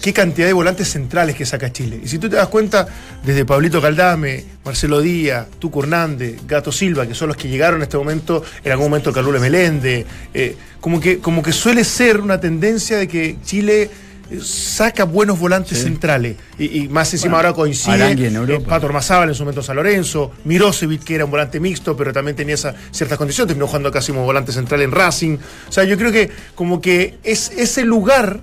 qué 0.00 0.12
cantidad 0.12 0.46
de 0.46 0.52
volantes 0.52 0.90
centrales 0.90 1.34
que 1.34 1.46
saca 1.46 1.72
Chile. 1.72 2.00
Y 2.02 2.08
si 2.08 2.18
tú 2.18 2.28
te 2.28 2.36
das 2.36 2.48
cuenta, 2.48 2.86
desde 3.24 3.44
Pablito 3.44 3.80
Caldame, 3.80 4.44
Marcelo 4.64 5.00
Díaz, 5.00 5.46
Tuco 5.58 5.82
Hernández, 5.82 6.40
Gato 6.46 6.72
Silva, 6.72 7.06
que 7.06 7.14
son 7.14 7.28
los 7.28 7.36
que 7.36 7.48
llegaron 7.48 7.80
en 7.80 7.84
este 7.84 7.96
momento, 7.96 8.42
en 8.62 8.72
algún 8.72 8.86
momento 8.86 9.12
Carlos 9.12 9.40
Meléndez, 9.40 10.06
eh, 10.32 10.56
como, 10.80 11.00
que, 11.00 11.18
como 11.18 11.42
que 11.42 11.52
suele 11.52 11.84
ser 11.84 12.20
una 12.20 12.38
tendencia 12.40 12.98
de 12.98 13.08
que 13.08 13.36
Chile 13.44 13.90
eh, 14.30 14.40
saca 14.42 15.04
buenos 15.04 15.38
volantes 15.38 15.82
centrales 15.82 16.36
y, 16.58 16.84
y 16.84 16.88
más 16.88 17.12
encima 17.12 17.34
Bueno, 17.34 17.48
ahora 17.48 17.56
coincide 17.56 18.10
en 18.10 18.50
eh. 18.50 18.60
Pato 18.60 18.86
Ormazábal 18.86 19.28
en 19.28 19.34
su 19.34 19.42
momento 19.42 19.62
San 19.62 19.76
Lorenzo, 19.76 20.32
Mirosevic 20.44 21.04
que 21.04 21.14
era 21.14 21.24
un 21.26 21.30
volante 21.30 21.60
mixto, 21.60 21.96
pero 21.96 22.12
también 22.12 22.36
tenía 22.36 22.54
esa, 22.54 22.74
ciertas 22.90 23.18
condiciones, 23.18 23.48
terminó 23.48 23.66
jugando 23.66 23.90
casi 23.90 24.12
como 24.12 24.24
volante 24.24 24.52
central 24.52 24.80
en 24.82 24.92
Racing. 24.92 25.36
O 25.68 25.72
sea, 25.72 25.84
yo 25.84 25.98
creo 25.98 26.10
que 26.10 26.30
como 26.54 26.80
que 26.80 27.18
es 27.22 27.50
ese 27.56 27.84
lugar 27.84 28.40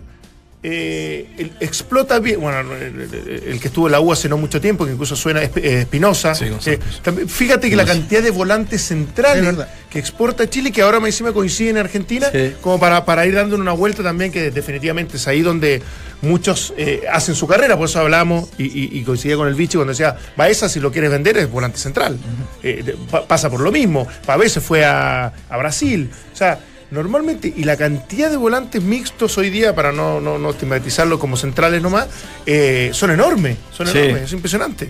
eh, 0.63 1.27
el- 1.39 1.51
explota 1.59 2.19
bien, 2.19 2.39
bueno, 2.39 2.59
el, 2.75 2.81
el- 3.01 3.43
el 3.47 3.59
que 3.59 3.67
estuvo 3.69 3.87
en 3.87 3.93
la 3.93 3.99
U 3.99 4.11
hace 4.11 4.29
no 4.29 4.37
mucho 4.37 4.61
tiempo, 4.61 4.85
que 4.85 4.91
incluso 4.91 5.15
suena 5.15 5.41
eh, 5.43 5.51
Espinosa. 5.81 6.35
Sí, 6.35 6.45
Eh, 6.65 6.79
fíjate 7.27 7.69
que 7.69 7.75
la 7.75 7.85
cantidad 7.85 8.21
de 8.21 8.29
volantes 8.29 8.81
Es 8.81 8.87
centrales 8.89 9.55
que 9.89 9.97
exporta 9.99 10.47
Chile, 10.49 10.71
que 10.71 10.81
ahora 10.83 10.99
más 10.99 11.07
encima 11.09 11.33
coincide 11.33 11.71
en 11.71 11.77
Argentina, 11.77 12.27
Sí. 12.31 12.53
como 12.61 12.79
para, 12.79 13.03
para 13.05 13.25
ir 13.25 13.33
dándole 13.33 13.61
una 13.61 13.71
vuelta 13.71 14.03
también, 14.03 14.31
que 14.31 14.51
definitivamente 14.51 15.17
es 15.17 15.27
ahí 15.27 15.41
donde 15.41 15.81
muchos 16.21 16.73
eh, 16.77 17.03
hacen 17.11 17.33
su 17.33 17.47
carrera, 17.47 17.75
por 17.75 17.89
eso 17.89 17.99
hablamos 17.99 18.49
y, 18.59 18.65
y, 18.65 18.99
y 18.99 19.03
coincidía 19.03 19.35
con 19.37 19.47
el 19.47 19.55
bicho 19.55 19.79
cuando 19.79 19.93
decía, 19.93 20.15
Baeza 20.37 20.69
si 20.69 20.79
lo 20.79 20.91
quieres 20.91 21.09
vender 21.09 21.37
es 21.37 21.49
volante 21.49 21.79
central, 21.79 22.17
Eh, 22.61 22.83
de- 22.85 22.93
pa- 23.09 23.25
pasa 23.27 23.49
por 23.49 23.59
lo 23.61 23.71
mismo, 23.71 24.07
Pavés 24.27 24.51
se 24.51 24.61
fue 24.61 24.85
a, 24.85 25.33
a 25.49 25.57
Brasil, 25.57 26.09
o 26.31 26.35
sea, 26.35 26.59
normalmente, 26.91 27.51
y 27.55 27.63
la 27.63 27.77
cantidad 27.77 28.29
de 28.29 28.37
volantes 28.37 28.81
mixtos 28.83 29.37
hoy 29.37 29.49
día, 29.49 29.73
para 29.73 29.91
no, 29.91 30.19
no, 30.21 30.37
no 30.37 30.49
estigmatizarlo 30.51 31.17
como 31.19 31.37
centrales 31.37 31.81
nomás, 31.81 32.07
eh, 32.45 32.91
son 32.93 33.11
enormes, 33.11 33.57
son 33.71 33.87
Sí. 33.87 33.97
enormes, 33.97 34.23
es 34.23 34.33
impresionante. 34.33 34.89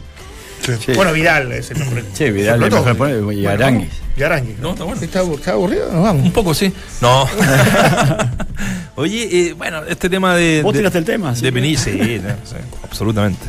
Sí. 0.64 0.94
Bueno, 0.94 1.12
Vidal 1.12 1.52
es 1.54 1.72
el 1.72 1.80
mejor. 1.80 2.04
Sí, 2.14 2.30
Vidal 2.30 2.62
es 2.62 2.72
mejor 2.72 2.96
poner- 2.96 3.34
y 3.34 3.46
Aranguis. 3.48 3.90
Y 4.16 4.22
Aranguis. 4.22 4.60
No, 4.60 4.72
está 4.74 4.84
bueno. 4.84 5.02
¿Está, 5.02 5.22
está 5.24 5.52
aburrido? 5.54 5.92
Nos 5.92 6.04
vamos. 6.04 6.24
Un 6.24 6.32
poco, 6.32 6.54
sí. 6.54 6.72
No. 7.02 7.28
Oye, 8.96 9.24
eh, 9.50 9.54
bueno, 9.54 9.84
este 9.86 10.10
tema 10.10 10.36
de. 10.36 10.62
Vos 10.64 10.74
de- 10.74 10.80
tiraste 10.80 11.00
el 11.00 11.06
tema, 11.06 11.36
sí. 11.36 11.42
De 11.42 11.52
Penilla, 11.52 11.80
sí, 11.80 12.22
no, 12.24 12.30
sí, 12.46 12.56
absolutamente. 12.84 13.40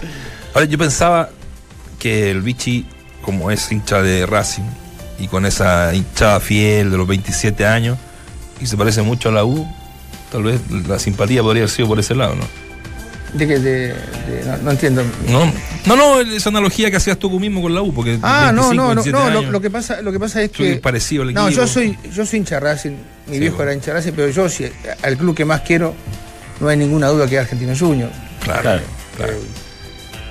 Ahora, 0.54 0.66
yo 0.66 0.78
pensaba 0.78 1.28
que 1.98 2.30
el 2.30 2.40
Vichy, 2.42 2.86
como 3.20 3.50
es 3.50 3.70
hincha 3.70 4.00
de 4.02 4.24
Racing, 4.24 4.64
y 5.18 5.28
con 5.28 5.44
esa 5.44 5.94
hinchada 5.94 6.40
fiel 6.40 6.90
de 6.90 6.96
los 6.96 7.06
27 7.06 7.66
años, 7.66 7.98
y 8.62 8.66
se 8.66 8.76
parece 8.76 9.02
mucho 9.02 9.28
a 9.28 9.32
la 9.32 9.44
U, 9.44 9.66
tal 10.30 10.44
vez 10.44 10.60
la 10.88 10.98
simpatía 10.98 11.42
podría 11.42 11.62
haber 11.62 11.70
sido 11.70 11.88
por 11.88 11.98
ese 11.98 12.14
lado, 12.14 12.34
¿no? 12.36 12.44
De 13.34 13.46
que 13.48 13.58
de, 13.58 13.88
de- 13.88 13.94
no, 14.46 14.56
no 14.58 14.70
entiendo. 14.72 15.02
No, 15.28 15.50
no, 15.86 15.96
no, 15.96 16.20
esa 16.20 16.50
analogía 16.50 16.90
que 16.90 16.98
hacías 16.98 17.16
tú 17.18 17.30
mismo 17.40 17.62
con 17.62 17.74
la 17.74 17.80
U, 17.80 17.92
porque. 17.94 18.18
Ah, 18.22 18.52
no, 18.54 18.68
25, 18.68 18.74
no, 18.74 18.82
no, 18.82 18.88
27 18.88 19.10
no, 19.18 19.30
lo, 19.30 19.38
años, 19.38 19.52
lo 19.52 19.60
que 19.62 19.70
pasa, 19.70 20.02
lo 20.02 20.12
que 20.12 20.20
pasa 20.20 20.42
es 20.42 20.50
Soy 20.54 20.74
que. 20.74 20.76
parecido 20.80 21.22
al 21.22 21.32
No, 21.32 21.48
yo 21.48 21.66
soy, 21.66 21.96
yo 22.14 22.26
soy 22.26 22.40
hincha 22.40 22.60
Racing, 22.60 22.90
mi 23.28 23.34
Sí, 23.34 23.40
viejo 23.40 23.56
bueno. 23.56 23.70
era 23.70 23.78
hincha 23.78 23.94
Racing, 23.94 24.12
pero 24.14 24.28
yo 24.28 24.48
sí, 24.50 24.66
al 25.02 25.16
club 25.16 25.34
que 25.34 25.46
más 25.46 25.62
quiero, 25.62 25.94
no 26.60 26.68
hay 26.68 26.76
ninguna 26.76 27.08
duda 27.08 27.26
que 27.26 27.36
es 27.36 27.40
Argentino 27.40 27.72
Junior. 27.74 28.10
Claro, 28.44 28.60
Claro. 28.62 28.82
claro. 29.16 29.32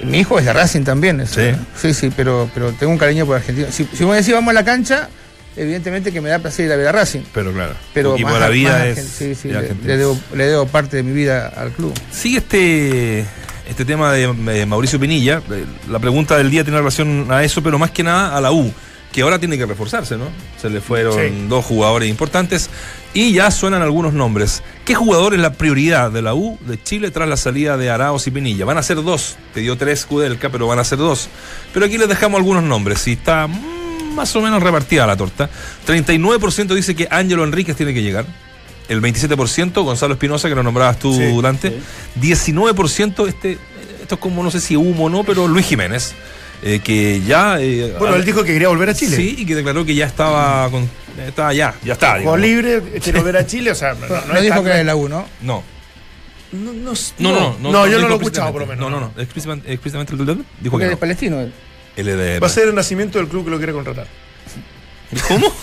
Mi 0.03 0.19
hijo 0.19 0.37
es 0.37 0.45
de 0.45 0.53
Racing 0.53 0.83
también. 0.83 1.21
eso. 1.21 1.39
Sí. 1.41 1.51
sí, 1.79 1.93
sí, 1.95 2.13
pero, 2.15 2.49
pero 2.53 2.71
tengo 2.73 2.91
un 2.91 2.99
cariño 2.99 3.25
por 3.25 3.37
Argentina. 3.37 3.67
Si, 3.71 3.83
si 3.93 4.03
vos 4.03 4.15
decís 4.15 4.31
vamos 4.33 4.51
a 4.51 4.53
la 4.53 4.63
cancha, 4.63 5.09
evidentemente 5.55 6.11
que 6.11 6.21
me 6.21 6.29
da 6.29 6.39
placer 6.39 6.65
ir 6.65 6.71
a 6.71 6.75
ver 6.75 6.87
a 6.87 6.91
Racing. 6.91 7.21
Pero 7.33 7.51
claro, 7.53 7.73
Pero 7.93 8.13
equipo 8.13 8.29
más, 8.29 8.39
la 8.39 8.49
vida 8.49 8.71
más 8.77 8.87
es. 8.87 8.97
argen- 8.97 9.07
sí, 9.07 9.35
sí, 9.35 9.49
es 9.49 9.85
le, 9.85 9.97
debo, 9.97 10.19
le 10.35 10.45
debo 10.45 10.65
parte 10.67 10.97
de 10.97 11.03
mi 11.03 11.11
vida 11.13 11.47
al 11.55 11.71
club. 11.71 11.93
Sigue 12.11 12.37
este, 12.39 13.25
este 13.69 13.85
tema 13.85 14.11
de 14.13 14.65
Mauricio 14.65 14.99
Pinilla. 14.99 15.41
Eh, 15.51 15.65
La 15.89 15.99
pregunta 15.99 16.37
del 16.37 16.49
día 16.51 16.63
tiene 16.63 16.77
relación 16.79 17.27
a 17.31 17.43
eso, 17.43 17.61
pero 17.63 17.77
más 17.79 17.91
que 17.91 18.03
nada 18.03 18.35
a 18.37 18.41
la 18.41 18.51
U, 18.51 18.71
que 19.11 19.21
ahora 19.23 19.39
tiene 19.39 19.57
que 19.57 19.65
reforzarse, 19.65 20.15
¿no? 20.17 20.25
Se 20.61 20.69
le 20.69 20.79
fueron 20.79 21.15
Sí. 21.17 21.45
dos 21.49 21.65
jugadores 21.65 22.07
importantes 22.09 22.69
y 23.13 23.33
ya 23.33 23.51
suenan 23.51 23.81
algunos 23.81 24.13
nombres. 24.13 24.63
¿Qué 24.85 24.95
jugador 24.95 25.33
es 25.33 25.41
la 25.41 25.51
prioridad 25.51 26.11
de 26.11 26.21
la 26.21 26.33
U 26.33 26.57
de 26.65 26.81
Chile 26.81 27.11
tras 27.11 27.27
la 27.27 27.35
salida 27.35 27.75
de 27.75 27.89
Araos 27.89 28.25
y 28.27 28.31
Pinilla? 28.31 28.63
Van 28.63 28.77
a 28.77 28.83
ser 28.83 29.03
dos. 29.03 29.35
Te 29.53 29.59
dio 29.59 29.75
tres 29.77 30.05
Kudelka, 30.05 30.49
pero 30.49 30.65
van 30.67 30.79
a 30.79 30.85
ser 30.85 30.99
dos. 30.99 31.27
Pero 31.73 31.85
aquí 31.85 31.97
les 31.97 32.07
dejamos 32.07 32.37
algunos 32.37 32.63
nombres. 32.63 33.05
Y 33.09 33.13
está 33.13 33.49
más 34.11 34.35
o 34.35 34.41
menos 34.41 34.61
repartida 34.61 35.05
la 35.07 35.15
torta. 35.17 35.49
39% 35.87 36.73
dice 36.75 36.95
que 36.95 37.07
Ángelo 37.09 37.43
Enríquez 37.43 37.75
tiene 37.75 37.93
que 37.93 38.01
llegar. 38.03 38.25
El 38.89 39.01
27% 39.01 39.83
Gonzalo 39.83 40.13
Espinosa, 40.15 40.49
que 40.49 40.55
lo 40.55 40.63
nombrabas 40.63 40.99
tú 40.99 41.13
Sí, 41.15 41.23
durante. 41.31 41.79
19% 42.19 43.27
este, 43.27 43.57
esto 44.01 44.15
es 44.15 44.21
como 44.21 44.43
no 44.43 44.51
sé 44.51 44.59
si 44.59 44.75
humo 44.75 45.05
o 45.05 45.09
no, 45.09 45.23
pero 45.23 45.47
Luis 45.47 45.65
Jiménez. 45.65 46.13
eh, 46.63 46.79
que 46.83 47.21
ya. 47.21 47.59
eh, 47.61 47.95
Bueno, 47.97 48.15
él 48.15 48.25
dijo 48.25 48.43
que 48.43 48.53
quería 48.53 48.67
volver 48.67 48.89
a 48.89 48.93
Chile. 48.93 49.15
Sí, 49.15 49.35
y 49.39 49.45
que 49.45 49.55
declaró 49.55 49.85
que 49.85 49.95
ya 49.95 50.05
estaba 50.05 50.69
con. 50.69 50.89
Estaba 51.25 51.53
ya, 51.53 51.73
ya 51.83 51.93
está. 51.93 52.17
Digamos. 52.17 52.39
libre, 52.39 52.81
quiere 53.03 53.19
volver 53.19 53.37
a 53.37 53.45
Chile, 53.45 53.71
o 53.71 53.75
sea, 53.75 53.93
no, 53.93 54.33
No, 54.33 54.41
dijo 54.41 54.61
que 54.61 54.69
era 54.69 54.77
de 54.77 54.83
la 54.83 54.95
U, 54.95 55.07
¿no? 55.09 55.25
No. 55.41 55.63
No, 56.51 56.73
no, 56.73 56.91
No, 57.19 57.31
no, 57.31 57.55
no. 57.61 57.71
No, 57.71 57.87
yo 57.87 57.99
no 57.99 58.07
lo 58.09 58.15
he 58.15 58.17
escuchado, 58.17 58.51
por 58.51 58.61
lo 58.61 58.67
menos. 58.67 58.89
No, 58.91 58.99
no, 58.99 59.11
no. 59.15 59.21
Explícitamente, 59.21 59.71
explícitamente 59.71 60.13
dijo 60.59 60.77
que 60.77 60.85
es 60.85 60.91
no. 60.91 60.97
palestino. 60.97 61.39
él. 61.39 61.53
De- 61.95 62.39
Va 62.39 62.47
a 62.47 62.49
ser 62.49 62.67
el 62.67 62.75
nacimiento 62.75 63.17
del 63.19 63.27
club 63.27 63.45
que 63.45 63.51
lo 63.51 63.57
quiere 63.57 63.73
contratar. 63.73 64.07
¿Cómo? 65.27 65.51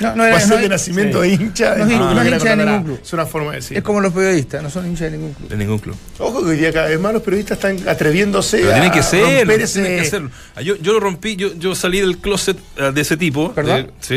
No, 0.00 0.14
no 0.14 0.22
Va 0.24 0.28
era- 0.28 0.36
a 0.36 0.40
ser 0.40 0.56
no 0.56 0.56
de 0.62 0.68
nacimiento 0.68 1.22
sí. 1.22 1.28
de 1.30 1.34
hincha. 1.36 1.74
No 1.76 1.86
que 1.86 1.96
no 1.96 2.10
es 2.10 2.16
lo 2.16 2.20
quiere 2.22 2.36
hincha 2.36 2.38
de 2.38 2.38
contratar. 2.38 2.66
ningún 2.66 2.84
club. 2.84 3.00
Es 3.02 3.12
una 3.14 3.24
forma 3.26 3.50
de 3.52 3.56
decir. 3.56 3.76
Es 3.78 3.82
como 3.82 4.00
los 4.02 4.12
periodistas, 4.12 4.62
no 4.62 4.68
son 4.68 4.86
hinchas 4.86 5.10
de 5.10 5.16
ningún 5.16 5.32
club. 5.32 5.48
De 5.48 5.56
ningún 5.56 5.78
club. 5.78 5.96
Ojo 6.18 6.42
que 6.42 6.50
hoy 6.50 6.56
día 6.58 6.72
cada 6.72 6.88
vez 6.88 7.00
más 7.00 7.12
los 7.14 7.22
periodistas 7.22 7.56
están 7.56 7.88
atreviéndose 7.88 8.58
Pero 8.58 8.70
a 8.70 8.74
tienen 8.74 8.92
que 8.92 9.02
ser, 9.02 9.46
tienen 9.46 10.02
que 10.02 10.04
ser. 10.04 10.22
Ah, 10.54 10.60
Yo, 10.60 10.76
yo 10.76 10.92
lo 10.92 11.00
rompí, 11.00 11.36
yo, 11.36 11.54
yo 11.54 11.74
salí 11.74 12.00
del 12.00 12.18
closet 12.18 12.58
eh, 12.76 12.90
de 12.92 13.00
ese 13.00 13.16
tipo, 13.16 13.52
¿Perdón? 13.54 13.86
de- 13.86 13.92
sí, 14.00 14.16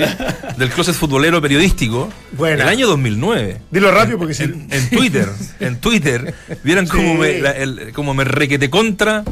del 0.58 0.70
closet 0.70 0.96
futbolero 0.96 1.42
periodístico, 1.42 2.10
Buena. 2.34 2.64
el 2.64 2.70
año 2.70 2.88
2009. 2.88 3.62
Dilo 3.72 3.92
rápido 3.92 4.18
porque 4.18 4.34
si... 4.34 4.44
En, 4.44 4.68
en 4.72 4.90
Twitter, 4.90 5.30
en 5.62 5.80
Twitter, 5.80 6.34
vieran 6.64 6.88
cómo, 6.88 7.14
Sí. 7.14 7.18
me, 7.20 7.40
la- 7.40 7.52
el- 7.52 7.92
cómo 7.94 8.14
me 8.14 8.26
requete 8.26 8.70
contra. 8.70 9.24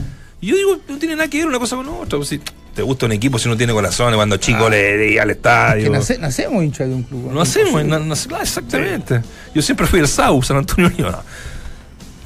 Y 0.41 0.47
yo 0.47 0.55
digo, 0.55 0.77
no 0.87 0.97
tiene 0.97 1.15
nada 1.15 1.29
que 1.29 1.37
ver 1.39 1.47
una 1.47 1.59
cosa 1.59 1.75
con 1.75 1.87
otra. 1.89 2.17
pues, 2.17 2.29
Si 2.29 2.39
te 2.75 2.81
gusta 2.83 3.07
un 3.07 3.11
equipo, 3.13 3.39
si 3.39 3.47
uno 3.47 3.57
tiene 3.57 3.73
corazón, 3.73 4.13
cuando 4.15 4.37
chico 4.37 4.69
le 4.69 4.97
di 4.97 5.17
al 5.17 5.27
Que 5.27 5.31
estadio. 5.33 5.89
nace- 5.91 6.19
nacemos 6.19 6.63
hinchas 6.63 6.87
de 6.87 6.93
un 6.93 7.03
club. 7.03 7.31
No 7.31 7.41
hacemos, 7.41 7.83
na- 7.85 7.97
na- 7.99 8.13
ah, 8.35 8.39
exactamente. 8.41 9.21
Yo 9.55 9.61
siempre 9.63 9.87
fui 9.87 9.99
el 9.99 10.07
SAU, 10.07 10.43
San 10.43 10.57
Antonio 10.57 10.91
Unión. 10.93 11.11
No. 11.11 11.23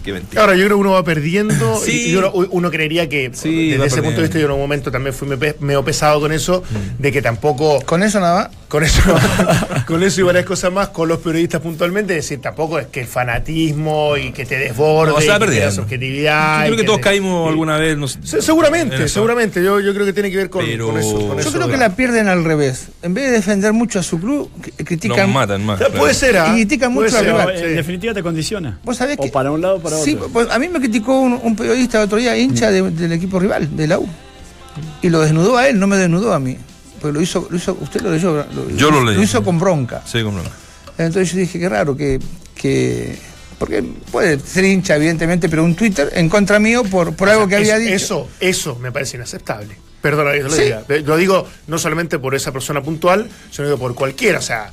Qué 0.03 0.13
mentira. 0.13 0.41
Ahora 0.41 0.55
yo 0.55 0.65
creo 0.65 0.77
que 0.77 0.81
uno 0.81 0.91
va 0.91 1.03
perdiendo 1.03 1.79
Sí. 1.83 2.09
y 2.11 2.15
uno, 2.15 2.31
uno 2.33 2.71
creería 2.71 3.07
que 3.09 3.31
Sí, 3.33 3.71
desde 3.71 3.85
ese 3.85 4.01
punto 4.01 4.17
de 4.17 4.23
vista 4.23 4.39
yo 4.39 4.45
en 4.45 4.51
un 4.51 4.59
momento 4.59 4.91
también 4.91 5.13
fui 5.13 5.27
medio 5.59 5.83
pesado 5.85 6.19
con 6.19 6.31
eso, 6.31 6.63
Mm. 6.69 7.01
de 7.01 7.11
que 7.11 7.21
tampoco 7.21 7.81
Con 7.81 8.03
eso 8.03 8.19
nada 8.19 8.43
más. 8.43 8.49
con 8.67 8.83
eso 8.83 9.01
con 9.87 10.01
eso 10.03 10.21
y 10.21 10.23
varias 10.23 10.45
cosas 10.45 10.71
más 10.71 10.89
con 10.89 11.07
los 11.09 11.19
periodistas 11.19 11.61
puntualmente, 11.61 12.17
es 12.17 12.25
decir, 12.25 12.41
tampoco 12.41 12.79
es 12.79 12.87
que 12.87 13.01
el 13.01 13.07
fanatismo 13.07 14.15
y 14.17 14.31
que 14.31 14.45
te 14.45 14.57
desborde, 14.57 15.11
No, 15.11 15.21
y 15.21 15.27
que 15.27 15.45
tengas 15.55 15.77
objetividad. 15.77 16.59
Yo 16.61 16.65
creo 16.67 16.77
que 16.77 16.83
todos 16.83 16.97
te- 16.99 17.03
caímos 17.03 17.49
alguna 17.49 17.77
vez. 17.77 17.97
no 17.97 18.07
sé, 18.07 18.19
Se- 18.23 18.41
Seguramente, 18.41 19.07
seguramente. 19.07 19.63
Yo, 19.63 19.79
yo 19.79 19.93
creo 19.93 20.05
que 20.05 20.13
tiene 20.13 20.31
que 20.31 20.37
ver 20.37 20.49
con, 20.49 20.65
Pero- 20.65 20.87
con 20.87 20.97
eso. 20.97 21.13
con 21.13 21.21
Yo 21.21 21.33
Yo 21.35 21.39
eso. 21.41 21.51
creo 21.51 21.67
que 21.67 21.77
la 21.77 21.95
pierden 21.95 22.27
al 22.27 22.43
revés. 22.43 22.87
En 23.01 23.13
vez 23.13 23.25
de 23.25 23.31
defender 23.31 23.73
mucho 23.73 23.99
a 23.99 24.03
su 24.03 24.19
club, 24.19 24.49
critican. 24.83 25.31
matan 25.31 25.65
más. 25.65 25.77
Claro. 25.77 25.93
Puede 25.95 26.13
ser, 26.13 26.37
¿ah? 26.37 26.49
Y 26.51 26.61
critican 26.61 26.91
mucho 26.93 27.05
al 27.17 27.23
ser, 27.23 27.25
rival. 27.33 27.53
sí. 27.57 27.63
En 27.65 27.75
definitiva 27.75 28.13
te 28.13 28.23
condiciona. 28.23 28.79
Vos 28.83 28.97
sabés 28.97 29.17
o 29.19 29.23
que. 29.23 29.29
para 29.29 29.51
un 29.51 29.61
lado 29.61 29.75
o 29.75 29.79
para 29.81 29.90
Sí, 29.97 30.15
otro. 30.15 30.29
pues, 30.29 30.49
a 30.49 30.59
mí 30.59 30.67
me 30.69 30.79
criticó 30.79 31.19
un, 31.19 31.33
un 31.41 31.55
periodista 31.55 31.97
el 31.99 32.05
otro 32.05 32.17
día, 32.17 32.37
hincha 32.37 32.71
de- 32.71 32.89
del 32.91 33.11
equipo 33.13 33.39
rival, 33.39 33.75
de 33.75 33.87
la 33.87 33.99
U. 33.99 34.07
Y 35.01 35.09
lo 35.09 35.19
desnudó 35.21 35.57
a 35.57 35.67
él, 35.67 35.79
no 35.79 35.87
me 35.87 35.97
desnudó 35.97 36.33
a 36.33 36.39
mí. 36.39 36.57
Porque 37.01 37.13
lo 37.15 37.21
hizo, 37.21 37.47
lo 37.49 37.57
hizo 37.57 37.77
usted 37.81 38.01
lo 38.01 38.11
leyó. 38.11 38.33
Lo, 38.53 38.69
Yo 38.75 38.91
lo 38.91 39.03
leí. 39.03 39.15
Lo 39.17 39.23
hizo 39.23 39.43
con 39.43 39.59
bronca. 39.59 40.01
Sí, 40.05 40.21
cómo 40.23 40.37
no. 40.37 40.49
Entonces 40.97 41.31
yo 41.33 41.39
dije, 41.39 41.59
qué 41.59 41.67
raro 41.69 41.95
que. 41.97 42.19
que 42.55 43.17
porque 43.57 43.83
puede 44.11 44.39
ser 44.39 44.65
hincha, 44.65 44.95
evidentemente, 44.95 45.47
pero 45.49 45.63
un 45.63 45.75
Twitter 45.75 46.11
en 46.15 46.29
contra 46.29 46.57
mío 46.59 46.83
por, 46.83 47.15
por 47.15 47.29
algo 47.29 47.47
que 47.47 47.55
había 47.57 47.77
dicho. 47.77 47.93
Eso, 47.93 48.27
eso 48.39 48.75
me 48.79 48.91
parece 48.91 49.17
inaceptable. 49.17 49.75
Perdona 50.01 50.31
que 50.31 50.43
lo 50.43 50.49
Sí. 50.49 50.63
diga. 50.63 50.83
Lo 51.05 51.15
digo 51.17 51.47
no 51.67 51.77
solamente 51.77 52.17
por 52.17 52.33
esa 52.33 52.51
persona 52.51 52.81
puntual, 52.81 53.29
sino 53.51 53.77
por 53.77 53.93
cualquiera. 53.93 54.39
O 54.39 54.41
sea, 54.41 54.67
eh, 54.67 54.71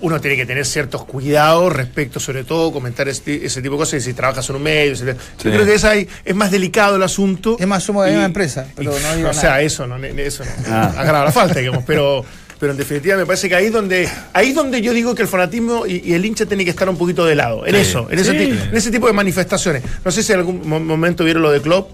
uno 0.00 0.20
tiene 0.20 0.36
que 0.36 0.46
tener 0.46 0.64
ciertos 0.64 1.04
cuidados 1.04 1.72
respecto, 1.72 2.18
sobre 2.20 2.44
todo, 2.44 2.72
comentar 2.72 3.06
este- 3.08 3.44
ese 3.44 3.60
tipo 3.62 3.74
de 3.74 3.78
cosas. 3.80 4.00
y 4.02 4.04
Si 4.06 4.14
trabajas 4.14 4.48
en 4.50 4.56
un 4.56 4.62
medio. 4.62 4.96
Sí. 4.96 5.04
yo 5.04 5.12
creo 5.50 5.64
que 5.66 5.74
es, 5.74 5.84
ahí, 5.84 6.08
es 6.24 6.34
más 6.34 6.50
delicado 6.50 6.96
el 6.96 7.02
asunto. 7.02 7.56
Es 7.58 7.66
más, 7.66 7.82
somos 7.82 8.04
de 8.04 8.10
la 8.10 8.16
misma 8.16 8.26
empresa, 8.26 8.66
pero 8.74 8.96
y- 8.98 9.02
no 9.02 9.16
digo 9.16 9.28
O 9.30 9.34
sea, 9.34 9.60
eso 9.60 9.86
no, 9.86 9.96
eso 10.04 10.44
no. 10.44 10.50
Ah. 10.74 10.94
agrava 10.96 11.24
la 11.24 11.32
falta, 11.32 11.58
digamos. 11.60 11.84
Pero, 11.86 12.24
pero 12.58 12.72
en 12.72 12.78
definitiva 12.78 13.16
me 13.16 13.26
parece 13.26 13.48
que 13.50 13.54
ahí 13.54 13.66
es 13.66 13.72
donde, 13.72 14.08
ahí 14.32 14.48
es 14.50 14.54
donde 14.54 14.80
yo 14.80 14.92
digo 14.94 15.14
que 15.14 15.22
el 15.22 15.28
fanatismo 15.28 15.86
y, 15.86 16.00
y 16.04 16.14
el 16.14 16.24
hincha 16.24 16.46
tiene 16.46 16.64
que 16.64 16.70
estar 16.70 16.88
un 16.88 16.96
poquito 16.96 17.26
de 17.26 17.34
lado. 17.34 17.66
En 17.66 17.74
Sí. 17.74 17.80
eso, 17.82 18.08
en 18.10 18.18
ese, 18.18 18.30
Sí. 18.32 18.58
en 18.70 18.76
ese 18.76 18.90
tipo 18.90 19.06
de 19.06 19.12
manifestaciones. 19.12 19.82
No 20.04 20.10
sé 20.10 20.22
si 20.22 20.32
en 20.32 20.38
algún 20.38 20.66
mo- 20.66 20.80
momento 20.80 21.22
vieron 21.24 21.42
lo 21.42 21.50
de 21.50 21.60
Klopp, 21.60 21.90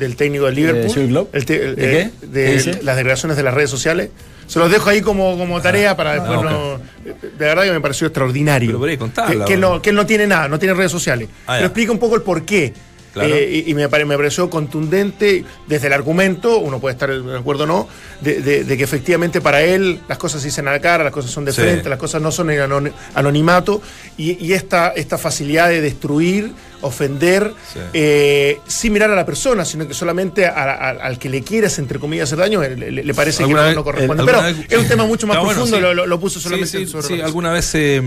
del 0.00 0.16
técnico 0.16 0.46
del 0.46 0.54
Liverpool. 0.56 0.86
Jürgen 0.92 1.08
Klopp? 1.10 1.34
El 1.34 1.44
te- 1.44 1.64
el- 1.64 1.76
¿De 1.76 2.00
eh, 2.00 2.10
qué? 2.20 2.26
de 2.26 2.44
¿Qué 2.46 2.52
dice? 2.54 2.80
las 2.82 2.96
declaraciones 2.96 3.36
de 3.36 3.42
las 3.44 3.54
redes 3.54 3.70
sociales. 3.70 4.10
Se 4.48 4.58
los 4.58 4.68
dejo 4.68 4.90
ahí 4.90 5.00
como, 5.00 5.38
como 5.38 5.60
tarea 5.62 5.96
para 5.96 6.14
después 6.14 6.40
ah, 6.42 6.42
no. 6.42 6.78
De 7.04 7.28
verdad 7.38 7.62
que 7.62 7.70
me 7.70 7.80
pareció 7.80 8.08
extraordinario. 8.08 8.80
Pero 8.80 8.98
contarla, 8.98 9.44
que, 9.44 9.52
que, 9.52 9.56
bueno. 9.58 9.74
no, 9.76 9.82
que 9.82 9.90
él 9.90 9.96
no 9.96 10.06
tiene 10.06 10.26
nada, 10.26 10.48
no 10.48 10.58
tiene 10.58 10.74
redes 10.74 10.90
sociales. 10.90 11.28
Ah, 11.46 11.52
Pero 11.54 11.66
explica 11.66 11.92
un 11.92 12.00
poco 12.00 12.16
el 12.16 12.22
por 12.22 12.42
qué. 12.44 12.74
Claro. 13.12 13.34
Eh, 13.34 13.64
y 13.66 13.70
y 13.70 13.74
me, 13.74 13.88
pare- 13.88 14.04
me 14.04 14.16
pareció 14.16 14.48
contundente 14.48 15.44
desde 15.66 15.88
el 15.88 15.92
argumento, 15.92 16.58
uno 16.58 16.78
puede 16.78 16.92
estar 16.94 17.10
de 17.10 17.36
acuerdo 17.38 17.64
o 17.64 17.66
no, 17.66 17.88
de, 18.20 18.40
de- 18.40 18.64
de 18.64 18.76
que 18.76 18.84
efectivamente 18.84 19.40
para 19.40 19.62
él 19.62 20.00
las 20.08 20.16
cosas 20.18 20.40
se 20.42 20.48
dicen 20.48 20.68
a 20.68 20.72
la 20.72 20.80
cara, 20.80 21.02
las 21.04 21.12
cosas 21.12 21.30
son 21.30 21.44
de 21.44 21.52
Sí. 21.52 21.60
frente, 21.60 21.88
las 21.88 21.98
cosas 21.98 22.22
no 22.22 22.30
son 22.30 22.50
en 22.50 22.60
anon- 22.60 22.92
anonimato, 23.14 23.82
y, 24.16 24.44
y 24.44 24.52
esta, 24.52 24.90
esta 24.90 25.18
facilidad 25.18 25.68
de 25.68 25.80
destruir, 25.80 26.52
ofender, 26.82 27.52
Sí. 27.72 27.78
eh, 27.92 28.58
sin 28.66 28.92
mirar 28.92 29.10
a 29.10 29.14
la 29.16 29.26
persona, 29.26 29.64
sino 29.64 29.86
que 29.88 29.92
solamente 29.94 30.46
a- 30.46 30.52
a- 30.52 30.90
al 30.90 31.18
que 31.18 31.28
le 31.28 31.42
quieres, 31.42 31.78
entre 31.78 31.98
comillas, 31.98 32.28
hacer 32.28 32.38
daño, 32.38 32.60
le, 32.62 32.90
le- 32.92 33.14
parece 33.14 33.38
que 33.38 33.42
¿Alguna 33.44 33.62
no, 33.62 33.66
vez- 33.66 33.76
no 33.76 33.84
corresponde. 33.84 34.22
el- 34.22 34.26
Pero 34.26 34.42
vez- 34.42 34.56
es 34.68 34.78
un 34.78 34.88
tema 34.88 35.04
mucho 35.06 35.26
más 35.26 35.38
bueno, 35.38 35.52
profundo, 35.62 35.76
sí. 35.90 36.06
lo, 36.06 36.20
puso 36.20 36.38
solamente 36.40 36.86
sobre 36.86 37.22
alguna 37.22 37.52
vez 37.52 37.70
eh, 37.74 38.00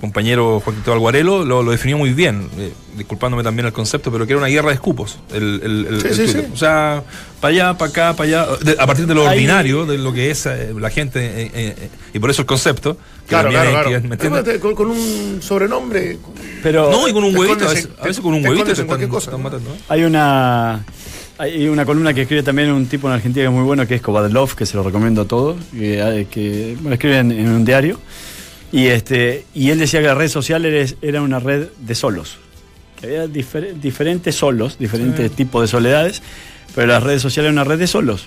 compañero 0.00 0.60
Joaquín 0.60 0.82
Alguarelo 0.86 1.44
lo, 1.44 1.62
lo 1.62 1.70
definió 1.70 1.98
muy 1.98 2.12
bien, 2.12 2.48
eh, 2.58 2.72
disculpándome 2.96 3.42
también 3.42 3.66
el 3.66 3.72
concepto, 3.72 4.10
pero 4.12 4.26
que 4.26 4.32
era 4.32 4.38
una 4.38 4.48
guerra 4.48 4.68
de 4.68 4.74
escupos. 4.74 5.18
El, 5.32 5.60
el- 5.62 5.86
el- 5.86 6.00
Sí, 6.00 6.06
el 6.08 6.14
sí, 6.14 6.22
Twitter. 6.24 6.44
sí. 6.46 6.50
O 6.52 6.56
sea, 6.56 7.02
para 7.40 7.52
allá, 7.54 7.78
para 7.78 7.90
acá, 7.90 8.12
para 8.16 8.28
allá, 8.28 8.46
de- 8.62 8.76
a 8.78 8.86
partir 8.86 9.06
de 9.06 9.14
lo 9.14 9.22
Ahí- 9.28 9.36
ordinario, 9.38 9.86
de 9.86 9.98
lo 9.98 10.12
que 10.12 10.30
es 10.30 10.46
eh, 10.46 10.72
la 10.78 10.90
gente, 10.90 11.20
eh, 11.24 11.50
eh, 11.54 11.74
eh, 11.78 11.88
y 12.14 12.18
por 12.18 12.30
eso 12.30 12.42
el 12.42 12.46
concepto. 12.46 12.96
que 12.96 13.28
Claro, 13.30 13.48
claro, 13.50 13.68
hay 13.68 13.74
claro. 13.74 13.88
que- 13.90 14.08
¿me 14.08 14.14
entiendes? 14.14 14.42
Pero 14.44 14.60
con, 14.60 14.74
con 14.74 14.86
un 14.88 15.38
sobrenombre. 15.40 16.18
Pero 16.62 16.90
No, 16.90 17.08
y 17.08 17.12
con 17.12 17.24
un 17.24 17.34
huevito, 17.36 17.68
a 17.68 17.72
escondes 17.72 17.88
a 18.00 18.04
veces 18.06 18.20
con 18.22 18.34
un 18.34 18.42
te 18.42 18.48
huevito 18.48 18.66
te 18.66 18.72
están, 18.72 18.86
cualquier 18.86 19.08
cosa, 19.10 19.30
están 19.30 19.42
matando. 19.42 19.70
hay 19.88 20.04
una 20.04 20.84
hay 21.36 21.66
una 21.66 21.84
columna 21.84 22.14
que 22.14 22.22
escribe 22.22 22.44
también 22.44 22.70
un 22.70 22.86
tipo 22.86 23.08
en 23.08 23.14
Argentina 23.14 23.42
que 23.44 23.48
es 23.48 23.52
muy 23.52 23.64
bueno, 23.64 23.88
que 23.88 23.96
es 23.96 24.00
Kovadlov, 24.02 24.54
que 24.54 24.66
se 24.66 24.76
lo 24.76 24.84
recomiendo 24.84 25.22
a 25.22 25.24
todos, 25.24 25.56
que, 25.72 26.26
que, 26.30 26.76
bueno, 26.80 26.94
escribe 26.94 27.18
en, 27.18 27.32
en 27.32 27.48
un 27.48 27.64
diario. 27.64 27.98
Y, 28.74 28.88
este, 28.88 29.44
y 29.54 29.70
él 29.70 29.78
decía 29.78 30.00
que 30.00 30.06
las 30.08 30.16
redes 30.16 30.32
sociales 30.32 30.96
era 31.00 31.22
una 31.22 31.38
red 31.38 31.68
de 31.78 31.94
solos. 31.94 32.38
Que 33.00 33.06
había 33.06 33.26
difer- 33.26 33.74
diferentes 33.74 34.34
solos, 34.34 34.78
diferentes 34.78 35.30
tipos 35.30 35.62
de 35.62 35.68
soledades, 35.68 36.22
pero 36.74 36.88
las 36.88 37.02
redes 37.02 37.22
sociales 37.22 37.50
eran 37.52 37.54
una 37.54 37.64
red 37.64 37.78
de 37.78 37.86
solos. 37.86 38.26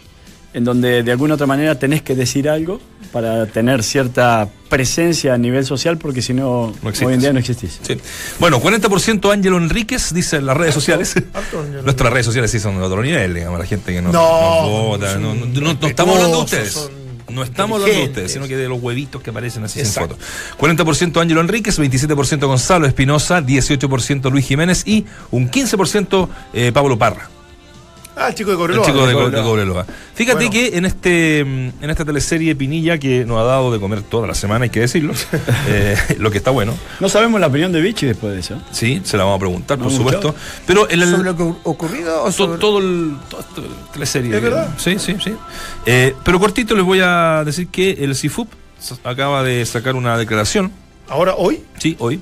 En 0.53 0.63
donde 0.63 1.03
de 1.03 1.11
alguna 1.11 1.33
otra 1.33 1.45
manera 1.45 1.77
tenés 1.77 2.01
que 2.01 2.15
decir 2.15 2.47
algo 2.49 2.79
para 3.11 3.45
tener 3.47 3.83
cierta 3.83 4.47
presencia 4.69 5.33
a 5.33 5.37
nivel 5.37 5.65
social, 5.65 5.97
porque 5.97 6.21
si 6.21 6.33
no, 6.33 6.73
hoy 6.81 7.13
en 7.13 7.19
día 7.19 7.33
no 7.33 7.39
existís. 7.39 7.79
Sí. 7.83 7.97
Bueno, 8.39 8.61
40% 8.61 9.31
Ángelo 9.31 9.57
Enríquez, 9.57 10.13
dice 10.13 10.37
en 10.37 10.45
las 10.45 10.55
redes 10.55 10.73
sociales. 10.73 11.13
harto 11.33 11.63
Nuestras 11.83 12.11
redes 12.13 12.25
sociales 12.25 12.49
sí 12.51 12.59
son 12.59 12.77
de 12.77 12.83
otro 12.83 13.01
nivel, 13.03 13.33
digamos, 13.33 13.59
la 13.59 13.65
gente 13.65 13.91
que 13.93 14.01
no, 14.01 14.11
No, 14.13 14.61
no 14.61 14.69
vota. 14.87 15.11
son 15.13 15.21
No, 15.21 15.35
no- 15.35 15.45
no- 15.45 15.73
no 15.73 15.87
estamos 15.87 16.15
hablando 16.15 16.37
de 16.37 16.43
ustedes. 16.45 16.71
son 16.71 17.06
No 17.29 17.43
estamos 17.43 17.81
hablando 17.81 18.01
de 18.03 18.07
ustedes, 18.09 18.31
sino 18.31 18.47
que 18.47 18.55
de 18.55 18.69
los 18.69 18.81
huevitos 18.81 19.21
que 19.21 19.31
aparecen 19.31 19.63
así 19.63 19.79
Exacto. 19.79 20.15
sin 20.15 20.67
foto. 20.77 20.83
40% 20.85 21.21
Ángelo 21.21 21.41
Enríquez, 21.41 21.79
27% 21.79 22.45
Gonzalo 22.45 22.87
Espinosa, 22.87 23.41
18% 23.41 24.31
Luis 24.31 24.45
Jiménez 24.45 24.83
y 24.85 25.05
un 25.31 25.49
15% 25.51 26.29
eh, 26.53 26.71
Pablo 26.71 26.97
Parra. 26.97 27.29
Ah, 28.19 28.29
el 28.29 28.33
chico 28.35 28.49
de 28.49 28.55
El 28.55 28.59
Cobreloa. 28.59 28.85
chico 28.85 29.01
de, 29.01 29.07
de 29.07 29.13
Co- 29.13 29.29
de 29.29 29.41
Cobreloa. 29.43 29.85
Fíjate 30.15 30.35
Bueno. 30.47 30.51
que 30.51 30.77
en 30.77 30.85
este 30.85 31.45
mm, 31.45 31.83
en 31.83 31.89
esta 31.89 32.03
teleserie 32.03 32.55
Pinilla 32.55 32.97
que 32.97 33.25
nos 33.25 33.37
ha 33.39 33.43
dado 33.43 33.71
de 33.71 33.79
comer 33.79 34.01
toda 34.01 34.25
la 34.27 34.33
semana, 34.33 34.63
hay 34.63 34.69
que 34.71 34.79
decirlo, 34.79 35.13
eh, 35.67 35.95
lo 36.17 36.31
que 36.31 36.39
está 36.39 36.49
bueno, 36.51 36.73
No 36.99 37.09
sabemos 37.09 37.39
la 37.39 37.47
opinión 37.47 37.71
de 37.71 37.79
Vichy 37.81 38.07
después 38.07 38.33
de 38.33 38.39
eso. 38.39 38.59
sí, 38.71 39.01
se 39.03 39.17
la 39.17 39.23
vamos 39.23 39.37
a 39.37 39.39
preguntar, 39.39 39.77
por 39.77 39.91
supuesto. 39.91 40.33
Pero 40.65 40.89
el, 40.89 41.03
¿Sobre 41.09 41.23
lo 41.23 41.37
que 41.37 41.43
ocurrido 41.63 42.23
o 42.23 42.31
sobre.? 42.31 42.59
todo 42.59 42.79
el 42.79 43.17
toda 43.29 43.43
esta 43.43 43.61
teleserie. 43.93 44.35
¿Es 44.35 44.41
verdad? 44.41 44.69
Sí, 44.77 44.97
sí, 44.97 45.15
sí. 45.23 45.33
Eh, 45.85 46.15
pero 46.23 46.39
cortito 46.39 46.75
les 46.75 46.83
voy 46.85 47.01
a 47.03 47.43
decir 47.45 47.67
que 47.67 47.91
el 47.91 48.15
CIFUP 48.15 48.49
acaba 49.03 49.43
de 49.43 49.65
sacar 49.65 49.95
una 49.95 50.17
declaración 50.17 50.71
Ahora, 51.09 51.35
hoy, 51.35 51.61
Sí, 51.77 51.95
hoy. 51.99 52.19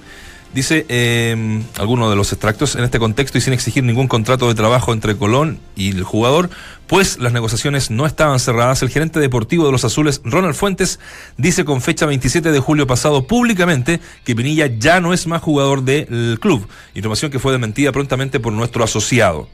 Dice 0.56 0.86
eh, 0.88 1.62
algunos 1.78 2.10
de 2.10 2.16
los 2.16 2.32
extractos, 2.32 2.76
en 2.78 2.86
este 2.86 2.98
contexto 2.98 3.38
y 3.38 3.42
sin 3.42 3.52
exigir 3.52 3.84
ningún 3.84 4.08
contrato 4.08 4.48
de 4.48 4.56
trabajo 4.56 4.94
entre 4.94 5.18
Colón 5.18 5.60
y 5.76 5.90
el 5.90 6.04
jugador, 6.04 6.50
pues 6.88 7.20
las 7.20 7.34
negociaciones 7.34 7.92
no 7.92 8.06
estaban 8.06 8.40
cerradas, 8.40 8.82
el 8.82 8.88
gerente 8.88 9.20
deportivo 9.20 9.66
de 9.66 9.74
los 9.74 9.84
Azules, 9.84 10.22
Ronald 10.24 10.56
Fuentes, 10.56 11.02
dice 11.36 11.66
con 11.66 11.82
fecha 11.82 12.06
27 12.06 12.54
de 12.54 12.60
julio 12.62 12.88
pasado 12.88 13.28
públicamente 13.28 14.00
que 14.24 14.34
Pinilla 14.34 14.68
ya 14.68 15.02
no 15.02 15.14
es 15.14 15.28
más 15.28 15.42
jugador 15.42 15.84
del 15.84 16.40
club, 16.40 16.66
información 16.94 17.32
que 17.32 17.40
fue 17.40 17.52
desmentida 17.52 17.92
prontamente 17.92 18.40
por 18.40 18.54
nuestro 18.54 18.86
asociado. 18.86 19.50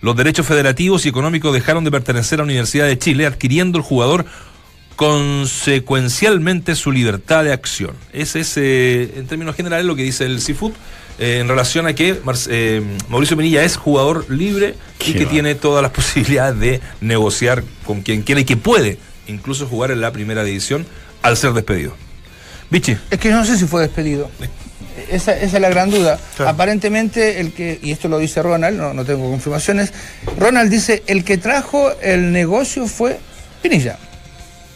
Los 0.00 0.16
derechos 0.16 0.46
federativos 0.46 1.04
y 1.04 1.10
económicos 1.10 1.52
dejaron 1.52 1.84
de 1.84 1.90
pertenecer 1.90 2.38
a 2.38 2.42
la 2.42 2.44
Universidad 2.44 2.86
de 2.86 2.98
Chile, 2.98 3.26
adquiriendo 3.26 3.76
el 3.76 3.84
jugador 3.84 4.24
consecuencialmente 4.98 6.74
su 6.74 6.90
libertad 6.92 7.44
de 7.44 7.52
acción. 7.52 7.92
Ese 8.12 8.40
es, 8.40 8.56
eh, 8.56 9.12
en 9.16 9.26
términos 9.26 9.54
generales, 9.56 9.86
lo 9.86 9.94
que 9.96 10.02
dice 10.02 10.24
el 10.24 10.40
CIFUP 10.40 10.74
eh, 11.20 11.38
en 11.40 11.48
relación 11.48 11.86
a 11.86 11.94
que 11.94 12.18
Mar- 12.24 12.36
eh, 12.48 12.82
Mauricio 13.08 13.36
Pinilla 13.36 13.62
es 13.62 13.76
jugador 13.76 14.28
libre 14.28 14.74
y 15.06 15.12
que 15.14 15.24
va. 15.24 15.30
tiene 15.30 15.54
todas 15.54 15.82
las 15.82 15.92
posibilidades 15.98 16.58
de 16.58 16.80
negociar 17.00 17.62
con 17.86 18.02
quien 18.02 18.22
quiera 18.22 18.40
y 18.40 18.44
que 18.44 18.56
puede 18.56 18.98
incluso 19.28 19.66
jugar 19.66 19.90
en 19.92 20.00
la 20.00 20.12
primera 20.12 20.42
división 20.44 20.84
al 21.22 21.36
ser 21.36 21.52
despedido. 21.52 21.94
Vichy, 22.70 22.96
Es 23.10 23.18
que 23.18 23.28
yo 23.30 23.36
no 23.36 23.44
sé 23.44 23.56
si 23.56 23.66
fue 23.66 23.82
despedido. 23.82 24.30
Esa, 25.10 25.32
esa 25.36 25.56
es 25.56 25.62
la 25.62 25.68
gran 25.70 25.90
duda. 25.90 26.18
Claro. 26.36 26.50
Aparentemente, 26.50 27.40
el 27.40 27.52
que, 27.52 27.78
y 27.82 27.92
esto 27.92 28.08
lo 28.08 28.18
dice 28.18 28.42
Ronald, 28.42 28.76
no, 28.76 28.92
no 28.94 29.04
tengo 29.04 29.30
confirmaciones, 29.30 29.92
Ronald 30.38 30.70
dice, 30.70 31.02
el 31.06 31.24
que 31.24 31.38
trajo 31.38 31.92
el 32.02 32.32
negocio 32.32 32.86
fue 32.88 33.18
Pinilla. 33.62 33.98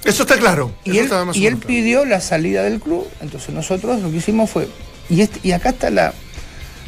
Eso 0.04 0.22
está 0.22 0.36
claro. 0.36 0.74
Y 0.84 0.90
él, 0.98 1.08
y 1.34 1.46
pidió 1.66 2.04
la 2.04 2.20
salida 2.20 2.62
del 2.64 2.80
club, 2.80 3.08
entonces 3.20 3.50
nosotros 3.54 4.00
lo 4.00 4.10
que 4.10 4.16
hicimos 4.18 4.50
fue, 4.50 4.68
y, 5.08 5.20
este- 5.20 5.40
y 5.42 5.52
acá 5.52 5.70
está 5.70 5.90
la, 5.90 6.12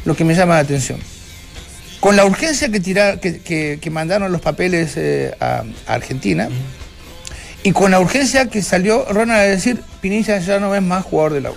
lo 0.05 0.15
que 0.15 0.23
me 0.25 0.35
llama 0.35 0.55
la 0.55 0.59
atención. 0.61 0.99
Con 1.99 2.15
la 2.15 2.25
urgencia 2.25 2.69
que, 2.69 2.79
tira- 2.79 3.19
que, 3.19 3.39
que- 3.39 3.79
que 3.81 3.89
mandaron 3.89 4.31
los 4.31 4.41
papeles 4.41 4.93
eh, 4.97 5.33
a, 5.39 5.63
a 5.87 5.93
Argentina, 5.93 6.49
y 7.63 7.71
con 7.71 7.89
la 7.91 7.99
urgencia 7.99 8.47
que 8.49 8.61
salió 8.61 9.05
Ronald 9.05 9.39
a 9.39 9.43
decir, 9.43 9.81
Pinilla 10.01 10.37
ya 10.39 10.59
no 10.59 10.75
es 10.75 10.81
más 10.83 11.03
jugador 11.03 11.33
de 11.33 11.41
la 11.41 11.51
U. 11.51 11.55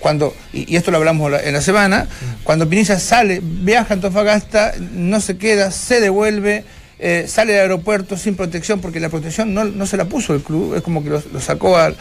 Cuando, 0.00 0.34
y, 0.52 0.72
y 0.72 0.76
esto 0.76 0.90
lo 0.90 0.98
hablamos 0.98 1.30
la- 1.30 1.42
en 1.42 1.52
la 1.54 1.60
semana, 1.62 2.06
cuando 2.44 2.68
Pinilla 2.68 2.98
sale, 2.98 3.40
viaja 3.42 3.88
a 3.90 3.94
Antofagasta, 3.94 4.72
no 4.78 5.20
se 5.20 5.36
queda, 5.38 5.70
se 5.70 6.00
devuelve, 6.00 6.64
eh, 7.04 7.26
sale 7.28 7.52
del 7.52 7.60
aeropuerto 7.62 8.16
sin 8.16 8.34
protección, 8.34 8.80
porque 8.80 8.98
la 8.98 9.10
protección 9.10 9.52
no, 9.52 9.64
no 9.64 9.84
se 9.86 9.96
la 9.96 10.06
puso 10.06 10.34
el 10.34 10.40
club, 10.42 10.74
es 10.74 10.82
como 10.82 11.02
que 11.04 11.10
lo, 11.10 11.20
sacó 11.40 11.76
al... 11.76 11.96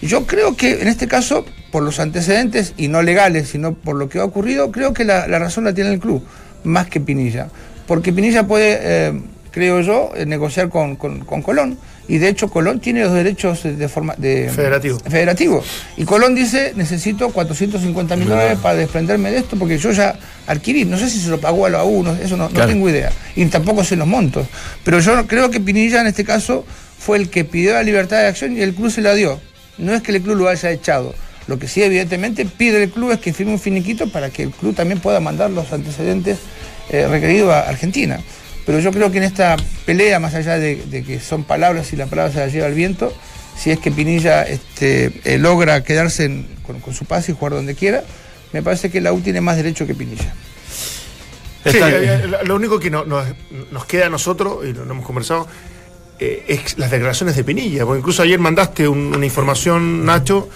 Yo 0.00 0.26
creo 0.26 0.56
que 0.56 0.80
en 0.82 0.88
este 0.88 1.08
caso, 1.08 1.44
por 1.72 1.82
los 1.82 1.98
antecedentes, 1.98 2.72
y 2.76 2.88
no 2.88 3.02
legales, 3.02 3.48
sino 3.48 3.74
por 3.74 3.96
lo 3.96 4.08
que 4.08 4.18
ha 4.20 4.24
ocurrido, 4.24 4.70
creo 4.70 4.92
que 4.92 5.04
la, 5.04 5.26
la 5.28 5.38
razón 5.38 5.64
la 5.64 5.72
tiene 5.74 5.90
el 5.92 5.98
club, 5.98 6.22
más 6.62 6.86
que 6.88 7.00
Pinilla. 7.00 7.48
Porque 7.86 8.12
Pinilla 8.12 8.46
puede, 8.46 8.78
eh, 8.80 9.12
creo 9.50 9.80
yo, 9.80 10.10
eh, 10.14 10.24
negociar 10.26 10.68
con, 10.68 10.96
con- 10.96 11.24
con 11.24 11.42
Colón. 11.42 11.78
Y 12.06 12.18
de 12.18 12.28
hecho 12.28 12.48
Colón 12.48 12.80
tiene 12.80 13.02
los 13.02 13.14
derechos 13.14 13.62
de, 13.62 13.88
forma 13.88 14.14
de 14.18 14.50
Federativo. 14.54 14.98
federativo. 15.00 15.64
Y 15.96 16.04
Colón 16.04 16.34
dice, 16.34 16.72
necesito 16.76 17.30
450 17.30 18.16
mil 18.16 18.28
dólares 18.28 18.58
para 18.62 18.74
desprenderme 18.76 19.30
de 19.30 19.38
esto, 19.38 19.56
porque 19.58 19.78
yo 19.78 19.90
ya 19.92 20.14
adquirí, 20.46 20.84
no 20.84 20.98
sé 20.98 21.08
si 21.08 21.18
se 21.20 21.28
lo 21.30 21.40
pagó 21.40 21.64
a 21.64 21.70
la 21.70 21.82
U, 21.84 22.02
no- 22.02 22.12
eso 22.14 22.36
no, 22.36 22.50
no 22.50 22.66
tengo 22.66 22.88
idea. 22.90 23.10
Y 23.36 23.46
tampoco 23.46 23.84
sé 23.84 23.96
los 23.96 24.06
montos. 24.06 24.46
Pero 24.84 25.00
yo 25.00 25.26
creo 25.26 25.50
que 25.50 25.60
Pinilla 25.60 26.02
en 26.02 26.06
este 26.08 26.24
caso 26.24 26.66
fue 26.98 27.16
el 27.16 27.30
que 27.30 27.44
pidió 27.44 27.72
la 27.72 27.82
libertad 27.82 28.18
de 28.18 28.26
acción 28.26 28.54
y 28.56 28.60
el 28.60 28.74
club 28.74 28.90
se 28.90 29.00
la 29.00 29.14
dio. 29.14 29.40
No 29.78 29.94
es 29.94 30.02
que 30.02 30.12
el 30.12 30.20
club 30.20 30.36
lo 30.36 30.48
haya 30.48 30.70
echado. 30.70 31.14
Lo 31.46 31.58
que 31.58 31.68
sí, 31.68 31.82
evidentemente, 31.82 32.44
pide 32.46 32.82
el 32.82 32.90
club 32.90 33.12
es 33.12 33.18
que 33.18 33.32
firme 33.32 33.52
un 33.52 33.58
finiquito 33.60 34.08
para 34.08 34.30
que 34.30 34.44
el 34.44 34.50
club 34.50 34.74
también 34.74 35.00
pueda 35.00 35.20
mandar 35.20 35.50
los 35.50 35.72
antecedentes 35.72 36.38
eh, 36.90 37.06
requeridos 37.08 37.52
a 37.52 37.60
Argentina. 37.68 38.20
Pero 38.66 38.78
yo 38.80 38.90
creo 38.92 39.10
que 39.10 39.18
en 39.18 39.24
esta 39.24 39.56
pelea, 39.84 40.18
más 40.20 40.34
allá 40.34 40.58
de, 40.58 40.76
de 40.76 41.02
que 41.02 41.20
son 41.20 41.44
palabras 41.44 41.92
y 41.92 41.96
la 41.96 42.06
palabra 42.06 42.32
se 42.32 42.38
la 42.40 42.46
lleva 42.48 42.66
el 42.66 42.74
viento, 42.74 43.12
si 43.58 43.70
es 43.70 43.78
que 43.78 43.90
Pinilla 43.90 44.42
este, 44.44 45.12
eh, 45.24 45.38
logra 45.38 45.84
quedarse 45.84 46.24
en- 46.24 46.46
con, 46.66 46.80
con 46.80 46.94
su 46.94 47.04
pase 47.04 47.32
y 47.32 47.34
jugar 47.34 47.52
donde 47.52 47.74
quiera, 47.74 48.02
me 48.52 48.62
parece 48.62 48.90
que 48.90 49.00
la 49.00 49.12
U 49.12 49.20
tiene 49.20 49.40
más 49.40 49.56
derecho 49.56 49.86
que 49.86 49.94
Pinilla. 49.94 50.32
Sí, 51.66 51.76
eh, 51.78 51.80
eh, 52.24 52.30
lo 52.44 52.56
único 52.56 52.78
que 52.78 52.90
no- 52.90 53.04
nos, 53.04 53.26
nos 53.70 53.84
queda 53.86 54.06
a 54.06 54.10
nosotros, 54.10 54.64
y 54.66 54.72
lo, 54.72 54.84
lo 54.84 54.92
hemos 54.92 55.06
conversado, 55.06 55.46
eh, 56.18 56.44
es 56.48 56.78
las 56.78 56.90
declaraciones 56.90 57.36
de 57.36 57.44
Pinilla. 57.44 57.84
Porque 57.84 58.00
incluso 58.00 58.22
ayer 58.22 58.38
mandaste 58.38 58.86
un- 58.88 59.14
una 59.14 59.24
información, 59.26 60.04
Nacho, 60.04 60.48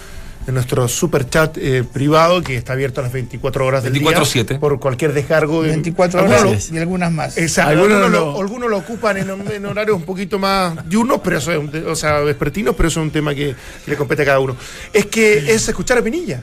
en 0.47 0.53
nuestro 0.55 0.87
super 0.87 1.29
chat 1.29 1.57
eh, 1.57 1.83
privado 1.83 2.41
que 2.41 2.55
está 2.55 2.73
abierto 2.73 3.01
a 3.01 3.03
las 3.03 3.13
24 3.13 3.65
horas 3.65 3.83
del 3.83 3.93
día 3.93 4.01
24/7. 4.11 4.57
por 4.59 4.79
cualquier 4.79 5.13
descargo. 5.13 5.61
de- 5.61 5.69
24 5.69 6.19
Algunos 6.21 6.41
horas 6.41 6.69
lo- 6.71 6.75
y 6.75 6.79
algunas 6.79 7.11
más. 7.11 7.37
Exacto, 7.37 7.69
Algunos 7.71 7.97
algunos, 7.97 8.11
lo- 8.11 8.31
lo, 8.33 8.39
algunos 8.41 8.69
lo 8.69 8.77
ocupan 8.77 9.17
en, 9.17 9.29
en 9.51 9.65
horarios 9.65 9.95
un 9.97 10.03
poquito 10.03 10.39
más 10.39 10.87
diurnos, 10.89 11.19
pero 11.23 11.37
eso 11.37 11.51
es 11.51 11.57
un 11.59 11.71
o 11.87 11.95
sea, 11.95 12.19
vespertinos, 12.19 12.75
pero 12.75 12.87
eso 12.89 12.99
es 12.99 13.05
un 13.05 13.11
tema 13.11 13.35
que, 13.35 13.55
que 13.85 13.91
le 13.91 13.97
compete 13.97 14.23
a 14.23 14.25
cada 14.25 14.39
uno. 14.39 14.55
Es 14.91 15.05
que 15.05 15.51
es 15.53 15.67
escuchar 15.67 15.97
a 15.99 16.01
Pinilla. 16.01 16.41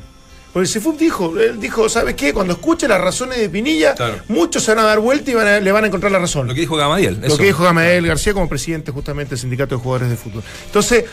Porque 0.53 0.69
Sefub 0.69 0.97
dijo, 0.97 1.39
él 1.39 1.61
dijo, 1.61 1.87
¿sabes 1.91 2.15
qué? 2.15 2.33
Cuando 2.33 2.55
escuche 2.55 2.89
las 2.89 2.99
razones 2.99 3.37
de 3.39 3.49
Pinilla, 3.51 3.95
Claro. 3.95 4.21
muchos 4.29 4.63
se 4.63 4.71
van 4.75 4.85
a 4.85 4.87
dar 4.89 5.01
vuelta 5.01 5.31
y 5.31 5.35
van 5.35 5.47
a- 5.47 5.61
le 5.61 5.71
van 5.73 5.85
a 5.85 5.89
encontrar 5.89 6.11
la 6.13 6.19
razón. 6.19 6.47
lo 6.47 6.55
que 6.55 6.61
dijo 6.61 6.77
Gamadiel. 6.77 7.21
Lo 7.27 7.37
que 7.37 7.45
dijo 7.45 7.63
Gamael 7.65 8.07
García 8.07 8.33
como 8.33 8.49
presidente 8.49 8.91
justamente 8.93 9.31
del 9.31 9.39
Sindicato 9.39 9.75
de 9.77 9.83
Jugadores 9.83 10.09
de 10.09 10.17
Fútbol. 10.17 10.43
Entonces, 10.65 11.05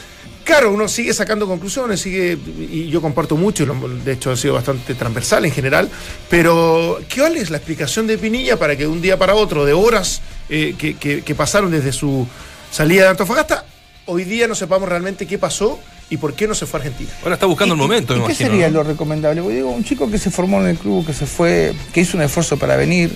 claro, 0.44 0.72
uno 0.72 0.88
sigue 0.88 1.14
sacando 1.14 1.48
conclusiones, 1.48 2.02
sigue, 2.02 2.38
y 2.70 2.90
yo 2.90 3.02
comparto 3.02 3.36
mucho, 3.38 3.64
y 3.64 3.66
lo- 3.68 3.76
de 3.90 4.12
hecho 4.14 4.32
ha 4.32 4.38
sido 4.38 4.54
bastante 4.56 4.94
transversal 4.96 5.46
en 5.46 5.52
general, 5.52 5.90
pero 6.30 7.00
¿cuál 7.16 7.38
es 7.38 7.50
la 7.50 7.58
explicación 7.58 8.08
de 8.08 8.18
Pinilla 8.18 8.58
para 8.58 8.76
que 8.76 8.84
de 8.84 8.90
un 8.90 9.02
día 9.02 9.18
para 9.18 9.36
otro, 9.36 9.66
de 9.66 9.74
horas 9.74 10.22
eh, 10.50 10.76
que, 10.78 10.96
que- 10.96 11.22
que 11.22 11.36
pasaron 11.36 11.72
desde 11.72 11.92
su 11.94 12.28
salida 12.72 13.04
de 13.04 13.10
Antofagasta, 13.10 13.66
hoy 14.06 14.24
día 14.26 14.48
no 14.48 14.56
sepamos 14.56 14.90
realmente 14.90 15.26
qué 15.26 15.38
pasó 15.38 15.80
y 16.10 16.18
por 16.18 16.34
qué 16.34 16.48
no 16.48 16.54
se 16.56 16.66
fue 16.66 16.80
a 16.80 16.84
Argentina? 16.84 17.10
Ahora 17.24 17.36
está 17.36 17.46
buscando 17.46 17.74
el 17.76 17.80
¿Y- 17.80 17.84
momento, 17.84 18.14
¿Y, 18.14 18.20
me 18.20 18.26
qué 18.28 18.32
imagino. 18.34 18.50
sería 18.50 18.68
¿no? 18.70 18.74
lo 18.80 18.84
recomendable? 18.84 19.42
Porque 19.42 19.56
digo, 19.58 19.70
un 19.72 19.84
chico 19.84 20.12
que 20.12 20.18
se 20.18 20.30
formó 20.32 20.60
en 20.62 20.68
el 20.68 20.78
club, 20.78 21.06
que 21.06 21.14
se 21.14 21.26
fue, 21.26 21.74
que 21.94 22.02
hizo 22.02 22.18
un 22.18 22.24
esfuerzo 22.24 22.58
para 22.58 22.76
venir, 22.76 23.12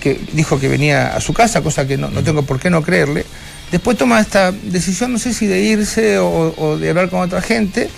que 0.00 0.18
dijo 0.32 0.58
que 0.58 0.68
venía 0.68 1.14
a 1.14 1.20
su 1.20 1.32
casa, 1.34 1.62
cosa 1.62 1.86
que 1.86 1.96
no, 1.96 2.10
no 2.10 2.22
tengo 2.22 2.42
por 2.42 2.58
qué 2.58 2.70
no 2.70 2.82
creerle. 2.82 3.24
Después 3.72 3.96
toma 3.96 4.20
esta 4.20 4.52
decisión, 4.52 5.12
no 5.12 5.18
sé 5.18 5.34
si 5.34 5.46
de 5.46 5.60
irse 5.60 6.18
o, 6.18 6.54
o 6.56 6.76
de 6.78 6.90
hablar 6.90 7.10
con 7.10 7.20
otra 7.20 7.40
gente. 7.42 7.88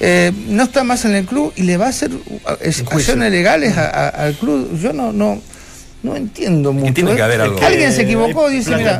eh, 0.00 0.32
no 0.46 0.62
está 0.62 0.84
más 0.84 1.04
en 1.04 1.14
el 1.16 1.26
club 1.26 1.52
y 1.56 1.62
le 1.64 1.76
va 1.76 1.86
a 1.86 1.88
hacer 1.88 2.10
juicio. 2.12 2.96
acciones 2.96 3.32
legales 3.32 3.76
a- 3.76 3.88
a- 3.90 4.08
al 4.08 4.34
club. 4.34 4.78
Yo 4.80 4.92
no, 4.92 5.12
no, 5.12 5.40
no 6.04 6.14
entiendo 6.16 6.72
mucho. 6.72 6.94
tiene 6.94 7.16
que 7.16 7.22
haber 7.22 7.40
algo. 7.40 7.58
Alguien 7.66 7.92
se 7.92 8.02
equivocó, 8.02 8.48
dice, 8.48 8.70
mira. 8.78 8.92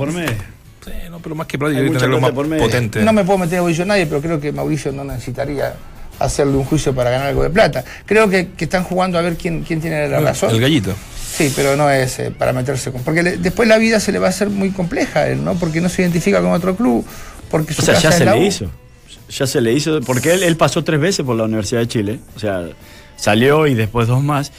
Sí, 0.85 0.91
no, 1.11 1.21
pero 1.21 1.35
más 1.37 1.47
que 1.47 1.57
plata, 1.59 1.73
tenerlo 2.01 2.17
más 2.21 2.31
potente. 2.59 3.03
No 3.03 3.13
me 3.13 3.25
puedo 3.25 3.39
meter 3.39 3.59
a 3.61 3.63
juicio 3.63 3.85
a 3.85 3.87
nadie, 3.87 4.07
pero 4.07 4.21
creo 4.21 4.41
que 4.41 4.51
Mauricio 4.53 4.91
no 4.93 5.05
necesitaría 5.05 5.75
hacerle 6.19 6.57
un 6.57 6.65
juicio 6.65 6.93
para 6.95 7.11
ganar 7.11 7.29
algo 7.29 7.45
de 7.45 7.51
plata. 7.51 7.85
Creo 8.05 8.29
que, 8.29 8.49
que 8.57 8.65
están 8.65 8.83
jugando 8.83 9.19
a 9.19 9.23
ver 9.23 9.37
quién, 9.37 9.63
quién 9.63 9.81
tiene 9.81 10.09
la 10.09 10.19
razón. 10.21 10.51
El 10.51 10.61
gallito. 10.61 10.95
Sí, 11.39 11.53
pero 11.57 11.77
no 11.77 11.89
es 11.89 12.19
eh, 12.19 12.31
para 12.37 12.53
meterse 12.53 12.91
con. 12.93 13.03
Porque 13.03 13.23
le- 13.23 13.37
después 13.39 13.69
la 13.69 13.79
vida 13.79 14.01
se 14.01 14.13
le 14.13 14.19
va 14.19 14.27
a 14.27 14.31
hacer 14.31 14.51
muy 14.51 14.71
compleja 14.71 15.21
a 15.21 15.29
él, 15.29 15.43
¿no? 15.45 15.55
Porque 15.55 15.81
no 15.81 15.89
se 15.89 16.03
identifica 16.03 16.41
con 16.43 16.51
otro 16.53 16.75
club, 16.77 17.05
porque 17.51 17.73
su 17.73 17.83
O 17.83 17.85
sea, 17.85 17.95
casa 17.95 18.03
ya 18.03 18.11
es 18.11 18.19
se 18.19 18.25
la 18.25 18.35
le 18.35 18.41
U. 18.41 18.43
hizo. 18.45 18.71
ya 19.31 19.47
se 19.47 19.61
le 19.61 19.73
hizo, 19.73 20.01
porque 20.03 20.35
él, 20.35 20.43
él 20.43 20.57
pasó 20.57 20.83
tres 20.85 20.99
veces 21.01 21.25
por 21.25 21.37
la 21.37 21.45
Universidad 21.45 21.81
de 21.81 21.89
Chile, 21.89 22.19
o 22.35 22.39
sea, 22.41 22.67
salió 23.17 23.67
y 23.67 23.75
después 23.75 24.09
dos 24.09 24.23
más, 24.23 24.53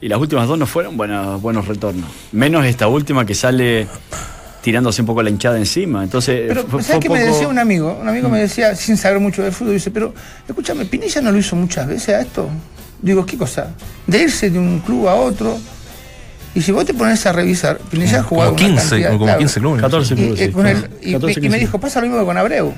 y 0.00 0.08
las 0.08 0.18
últimas 0.20 0.46
dos 0.48 0.58
no 0.58 0.66
fueron 0.66 0.96
buenos, 0.96 1.40
buenos 1.40 1.66
retornos, 1.66 2.10
menos 2.32 2.64
esta 2.66 2.88
última 2.88 3.24
que 3.24 3.34
sale 3.34 3.86
tirándose 4.62 5.00
un 5.02 5.06
poco 5.06 5.22
la 5.22 5.30
hinchada 5.30 5.56
encima, 5.56 6.02
entonces... 6.02 6.44
Pero, 6.48 6.64
fue- 6.66 6.82
¿sabes 6.82 7.00
qué 7.00 7.08
me 7.08 7.20
decía 7.24 7.48
un 7.48 7.58
amigo? 7.58 7.96
Un 8.00 8.08
amigo 8.08 8.28
me 8.28 8.40
decía, 8.40 8.74
sin 8.74 8.96
saber 8.96 9.20
mucho 9.20 9.42
de 9.42 9.50
fútbol, 9.52 9.74
dice, 9.74 9.90
pero 9.90 10.12
escúchame, 10.46 10.84
Pinilla 10.84 11.20
no 11.22 11.30
lo 11.32 11.38
hizo 11.38 11.54
muchas 11.56 11.86
veces 11.86 12.08
a 12.10 12.20
esto. 12.20 12.48
Digo, 13.00 13.24
¿qué 13.24 13.38
cosa? 13.38 13.68
De 14.06 14.22
irse 14.22 14.50
de 14.50 14.58
un 14.58 14.80
club 14.80 15.06
a 15.08 15.14
otro. 15.14 15.56
Y 16.58 16.62
si 16.62 16.72
vos 16.72 16.84
te 16.84 16.92
pones 16.92 17.24
a 17.24 17.30
revisar, 17.32 17.78
Pinilla 17.78 18.18
ha 18.18 18.22
jugado 18.24 18.52
Como 18.56 18.66
una 18.66 18.74
15, 18.80 18.88
cantidad, 18.90 19.10
como 19.12 19.24
claro. 19.26 19.38
15 19.38 19.60
clubes. 19.60 19.80
14 19.82 20.14
Y, 20.14 20.16
clubes, 20.16 20.40
sí. 20.40 20.50
con 20.50 20.66
el- 20.66 20.90
y, 21.02 21.12
14, 21.12 21.38
y 21.38 21.42
me 21.42 21.48
15. 21.50 21.58
dijo, 21.60 21.78
pasa 21.80 22.00
lo 22.00 22.06
mismo 22.08 22.18
que 22.20 22.26
con 22.26 22.36
Abreu. 22.36 22.74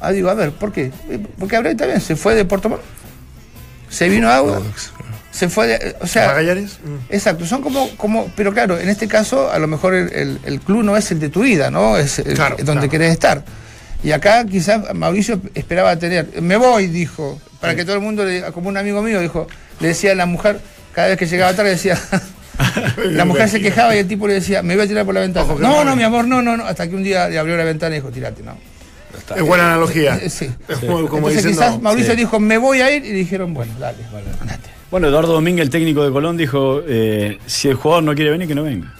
Ah, 0.00 0.10
digo, 0.10 0.30
a 0.30 0.34
ver, 0.34 0.50
¿por 0.50 0.72
qué? 0.72 0.90
Eh, 1.08 1.20
Porque 1.38 1.54
Abreu 1.54 1.76
también 1.76 2.00
se 2.00 2.16
fue 2.16 2.34
de 2.34 2.44
Puerto 2.44 2.68
Montt, 2.70 2.82
se 3.88 4.08
vino 4.08 4.28
a 4.28 4.36
Auda, 4.36 4.60
se 5.30 5.48
fue 5.48 5.68
de, 5.68 5.96
o 6.00 6.06
sea, 6.08 6.26
Magallanes. 6.28 6.78
mm. 6.82 7.12
Exacto, 7.14 7.46
son 7.46 7.62
como, 7.62 7.88
como, 7.96 8.26
pero 8.34 8.52
claro, 8.52 8.78
en 8.80 8.88
este 8.88 9.06
caso 9.06 9.48
a 9.52 9.58
lo 9.60 9.68
mejor 9.68 9.94
el, 9.94 10.12
el- 10.12 10.38
el 10.44 10.60
club 10.60 10.82
no 10.82 10.96
es 10.96 11.10
el 11.12 11.20
de 11.20 11.28
tu 11.28 11.42
vida, 11.42 11.70
¿no? 11.70 11.96
Es 11.98 12.18
el- 12.18 12.34
Claro, 12.34 12.56
donde 12.56 12.72
claro. 12.72 12.88
querés 12.90 13.12
estar. 13.12 13.44
Y 14.02 14.10
acá 14.10 14.44
quizás 14.44 14.92
Mauricio 14.92 15.40
esperaba 15.54 15.94
tener, 15.96 16.40
me 16.42 16.56
voy, 16.56 16.88
dijo, 16.88 17.40
para 17.60 17.76
que 17.76 17.84
todo 17.84 17.94
el 17.94 18.00
mundo, 18.02 18.24
le- 18.24 18.42
como 18.50 18.68
un 18.70 18.76
amigo 18.76 19.02
mío 19.02 19.20
dijo, 19.20 19.46
le 19.78 19.88
decía 19.88 20.12
a 20.12 20.14
la 20.16 20.26
mujer, 20.26 20.60
cada 20.94 21.06
vez 21.08 21.16
que 21.18 21.26
llegaba 21.26 21.52
tarde 21.54 21.70
decía, 21.70 21.96
la 23.10 23.24
mujer 23.24 23.48
se 23.48 23.60
quejaba 23.60 23.94
y 23.96 24.00
el 24.00 24.08
tipo 24.08 24.26
le 24.28 24.34
decía, 24.34 24.62
me 24.62 24.74
voy 24.74 24.84
a 24.84 24.88
tirar 24.88 25.04
por 25.04 25.14
la 25.14 25.20
ventana. 25.20 25.46
Ojo 25.46 25.58
No, 25.58 25.84
no, 25.84 25.92
eh. 25.92 25.96
mi 25.96 26.02
amor, 26.02 26.26
no, 26.26 26.42
no, 26.42 26.56
no, 26.56 26.64
hasta 26.64 26.88
que 26.88 26.94
un 26.94 27.02
día 27.02 27.28
le 27.28 27.38
abrió 27.38 27.56
la 27.56 27.64
ventana 27.64 27.94
y 27.94 27.98
dijo, 27.98 28.10
tirate, 28.10 28.42
no. 28.42 28.56
Es 29.34 29.42
buena 29.42 29.66
analogía. 29.66 30.16
Eh, 30.16 30.30
Sí. 30.30 30.50
Es 30.68 30.78
como, 30.78 31.06
como 31.08 31.28
Entonces 31.28 31.44
diciendo, 31.44 31.62
quizás 31.62 31.82
Mauricio 31.82 32.12
sí. 32.12 32.16
dijo, 32.18 32.38
me 32.40 32.58
voy 32.58 32.80
a 32.80 32.94
ir, 32.94 33.04
y 33.04 33.12
dijeron, 33.12 33.54
bueno, 33.54 33.72
dale, 33.78 33.98
andate. 34.40 34.70
Bueno, 34.90 35.08
Eduardo 35.08 35.32
Domínguez, 35.32 35.64
el 35.64 35.70
técnico 35.70 36.04
de 36.04 36.10
Colón, 36.10 36.36
dijo, 36.36 36.82
eh, 36.86 37.38
si 37.46 37.68
el 37.68 37.74
jugador 37.74 38.02
no 38.04 38.14
quiere 38.14 38.30
venir, 38.30 38.48
que 38.48 38.54
no 38.54 38.64
venga. 38.64 38.92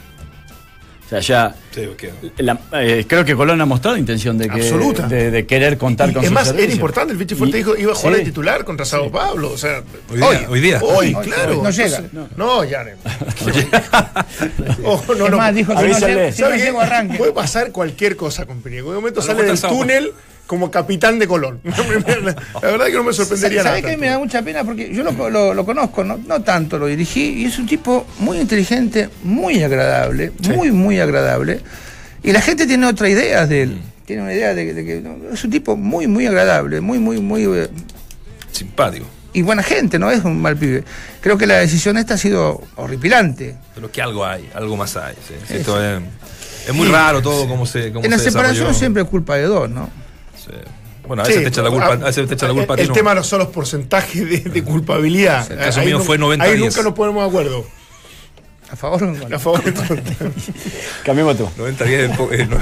O 1.11 1.21
sea, 1.21 1.21
ya... 1.21 1.55
Sí, 1.75 1.87
ok. 1.87 2.05
la- 2.39 2.61
eh, 2.75 3.05
creo 3.09 3.25
que 3.25 3.35
Colón 3.35 3.61
ha 3.61 3.67
mostrado 3.67 3.97
intención 3.97 4.39
de, 4.39 4.49
que, 4.49 4.61
Absoluta. 4.61 5.09
de, 5.09 5.33
de 5.33 5.45
querer 5.45 5.77
contar 5.77 6.11
Y 6.11 6.13
con 6.15 6.25
es 6.25 6.31
más, 6.31 6.51
era 6.57 6.73
importante. 6.73 7.13
El 7.13 7.19
Vichy 7.19 7.35
Fuerte 7.35 7.57
Y- 7.57 7.61
dijo 7.65 7.77
iba 7.77 7.91
a 7.93 7.95
jugar 7.97 8.15
sí. 8.15 8.19
de 8.21 8.25
titular 8.27 8.65
contra 8.65 8.87
Sao 8.87 9.11
Pablo. 9.11 9.51
O 9.51 9.59
sea, 9.59 9.83
Hoy 10.09 10.19
día, 10.19 10.47
hoy 10.49 10.61
día. 10.61 10.79
Hoy, 10.81 11.13
Hoy, 11.13 11.25
claro. 11.27 11.57
hoy. 11.57 11.63
No 11.65 11.71
llega. 11.71 11.97
Entonces, 11.99 12.37
No, 12.37 12.63
ya. 12.63 12.85
no. 12.85 12.91
Oh, 14.85 15.03
no, 15.19 15.25
Es 15.27 15.31
no. 15.31 15.37
más, 15.37 15.55
dijo, 15.55 15.73
si 15.73 15.79
no 15.79 15.85
Avísale. 15.85 16.15
llego, 16.15 16.33
si 16.33 16.41
no 16.43 16.47
¿Sabe 16.49 16.59
qué? 16.59 16.65
llego 16.65 16.81
arranque. 16.81 17.19
Puede 17.19 17.33
pasar 17.33 17.73
cualquier 17.73 18.17
cosa 18.17 18.47
con. 18.47 18.63
En 18.65 18.85
un 18.85 18.95
momento 18.95 19.21
sale 19.21 19.43
del 19.43 19.61
túnel 19.61 20.13
como 20.51 20.69
capitán 20.69 21.21
de 21.21 21.29
Colón. 21.29 21.61
La 21.65 22.71
verdad 22.73 22.87
que 22.87 22.95
no 22.95 23.05
me 23.05 23.13
sorprendería 23.13 23.63
nada. 23.63 23.77
¿Sabes 23.77 23.89
qué 23.89 23.97
me 23.97 24.09
da 24.09 24.19
mucha 24.19 24.43
pena? 24.43 24.65
Porque 24.65 24.93
yo 24.93 25.05
lo, 25.05 25.31
lo- 25.31 25.55
lo 25.55 25.65
conozco, 25.65 26.03
no, 26.03 26.19
no 26.27 26.43
tanto, 26.43 26.77
lo 26.77 26.87
dirigí, 26.87 27.43
y 27.43 27.45
es 27.45 27.57
un 27.61 27.67
tipo 27.67 28.05
muy 28.19 28.37
inteligente, 28.41 29.09
muy 29.23 29.63
agradable, 29.63 30.33
muy, 30.57 30.73
muy 30.73 30.99
agradable. 30.99 31.61
Y 32.25 32.33
la 32.33 32.41
gente 32.41 32.67
tiene 32.67 32.85
otra 32.89 33.09
idea 33.09 33.47
de 33.47 33.63
él. 33.63 33.79
Tiene 34.07 34.23
una 34.23 34.35
idea 34.35 34.53
de, 34.53 34.75
de 34.75 34.85
que 34.85 35.01
no, 35.01 35.17
es 35.33 35.45
un 35.45 35.51
tipo 35.53 35.77
muy, 35.77 36.09
muy 36.09 36.27
agradable, 36.27 36.81
muy, 36.81 36.99
muy, 36.99 37.21
muy. 37.21 37.45
eh, 37.45 37.69
Simpático. 38.51 39.07
y 39.33 39.43
buena 39.43 39.63
gente, 39.63 40.01
no 40.01 40.11
es 40.11 40.25
un 40.25 40.43
mal 40.43 40.57
pibe. 40.57 40.83
Creo 41.21 41.39
que 41.39 41.47
la 41.47 41.59
decisión 41.59 41.97
esta 41.97 42.15
ha 42.15 42.19
sido 42.19 42.61
horripilante. 42.75 43.55
Pero 43.77 43.93
que 43.93 44.03
algo 44.03 44.27
hay, 44.27 44.51
algo 44.53 44.77
más 44.77 44.97
hay. 44.97 45.15
sí. 45.29 45.35
Sí, 45.47 45.55
esto 45.59 45.81
es, 45.81 46.03
es 46.67 46.75
muy 46.75 46.89
raro 46.89 47.23
todo 47.23 47.47
cómo 47.47 47.67
se 47.67 47.93
cómo 47.93 48.05
En 48.05 48.11
la 48.11 48.19
se 48.19 48.25
separación 48.25 48.75
siempre 48.75 49.05
es 49.05 49.09
culpa 49.09 49.37
de 49.37 49.45
dos, 49.45 49.71
¿no? 49.71 49.89
Sí. 50.45 50.51
Bueno, 51.07 51.23
a 51.23 51.27
veces 51.27 51.39
Sí, 51.39 51.43
te 51.45 51.49
echa 51.49 51.63
la 51.63 51.71
culpa, 51.71 51.87
ah, 51.89 51.93
a 51.93 51.97
veces 51.97 52.29
te 52.29 52.35
echa 52.35 52.47
la 52.47 52.55
culpa 52.55 52.75
a 52.75 52.77
ti, 52.77 52.83
El 52.83 52.89
no. 52.89 52.95
tema 52.95 53.15
no 53.15 53.25
son 53.25 53.39
los 53.41 53.49
porcentajes 53.49 54.29
de, 54.45 54.51
de 54.51 54.63
culpabilidad. 54.63 55.51
El 55.51 55.59
caso 55.59 55.81
Ahí 55.81 55.87
mío 55.87 56.01
fue 56.01 56.19
90-10. 56.19 56.41
Ahí 56.43 56.59
nunca 56.61 56.83
nos 56.83 56.93
ponemos 56.95 57.23
de 57.25 57.29
acuerdo. 57.29 57.67
A 58.71 58.77
favor 58.77 59.03
o 59.03 59.07
contra. 59.19 59.37
A 59.37 59.41
favor 59.41 59.63
Cambiemos 61.05 61.37
tú. 61.37 61.49
90 61.57 61.85
10 61.85 62.17
po- 62.17 62.33
eh, 62.33 62.47
no. 62.47 62.57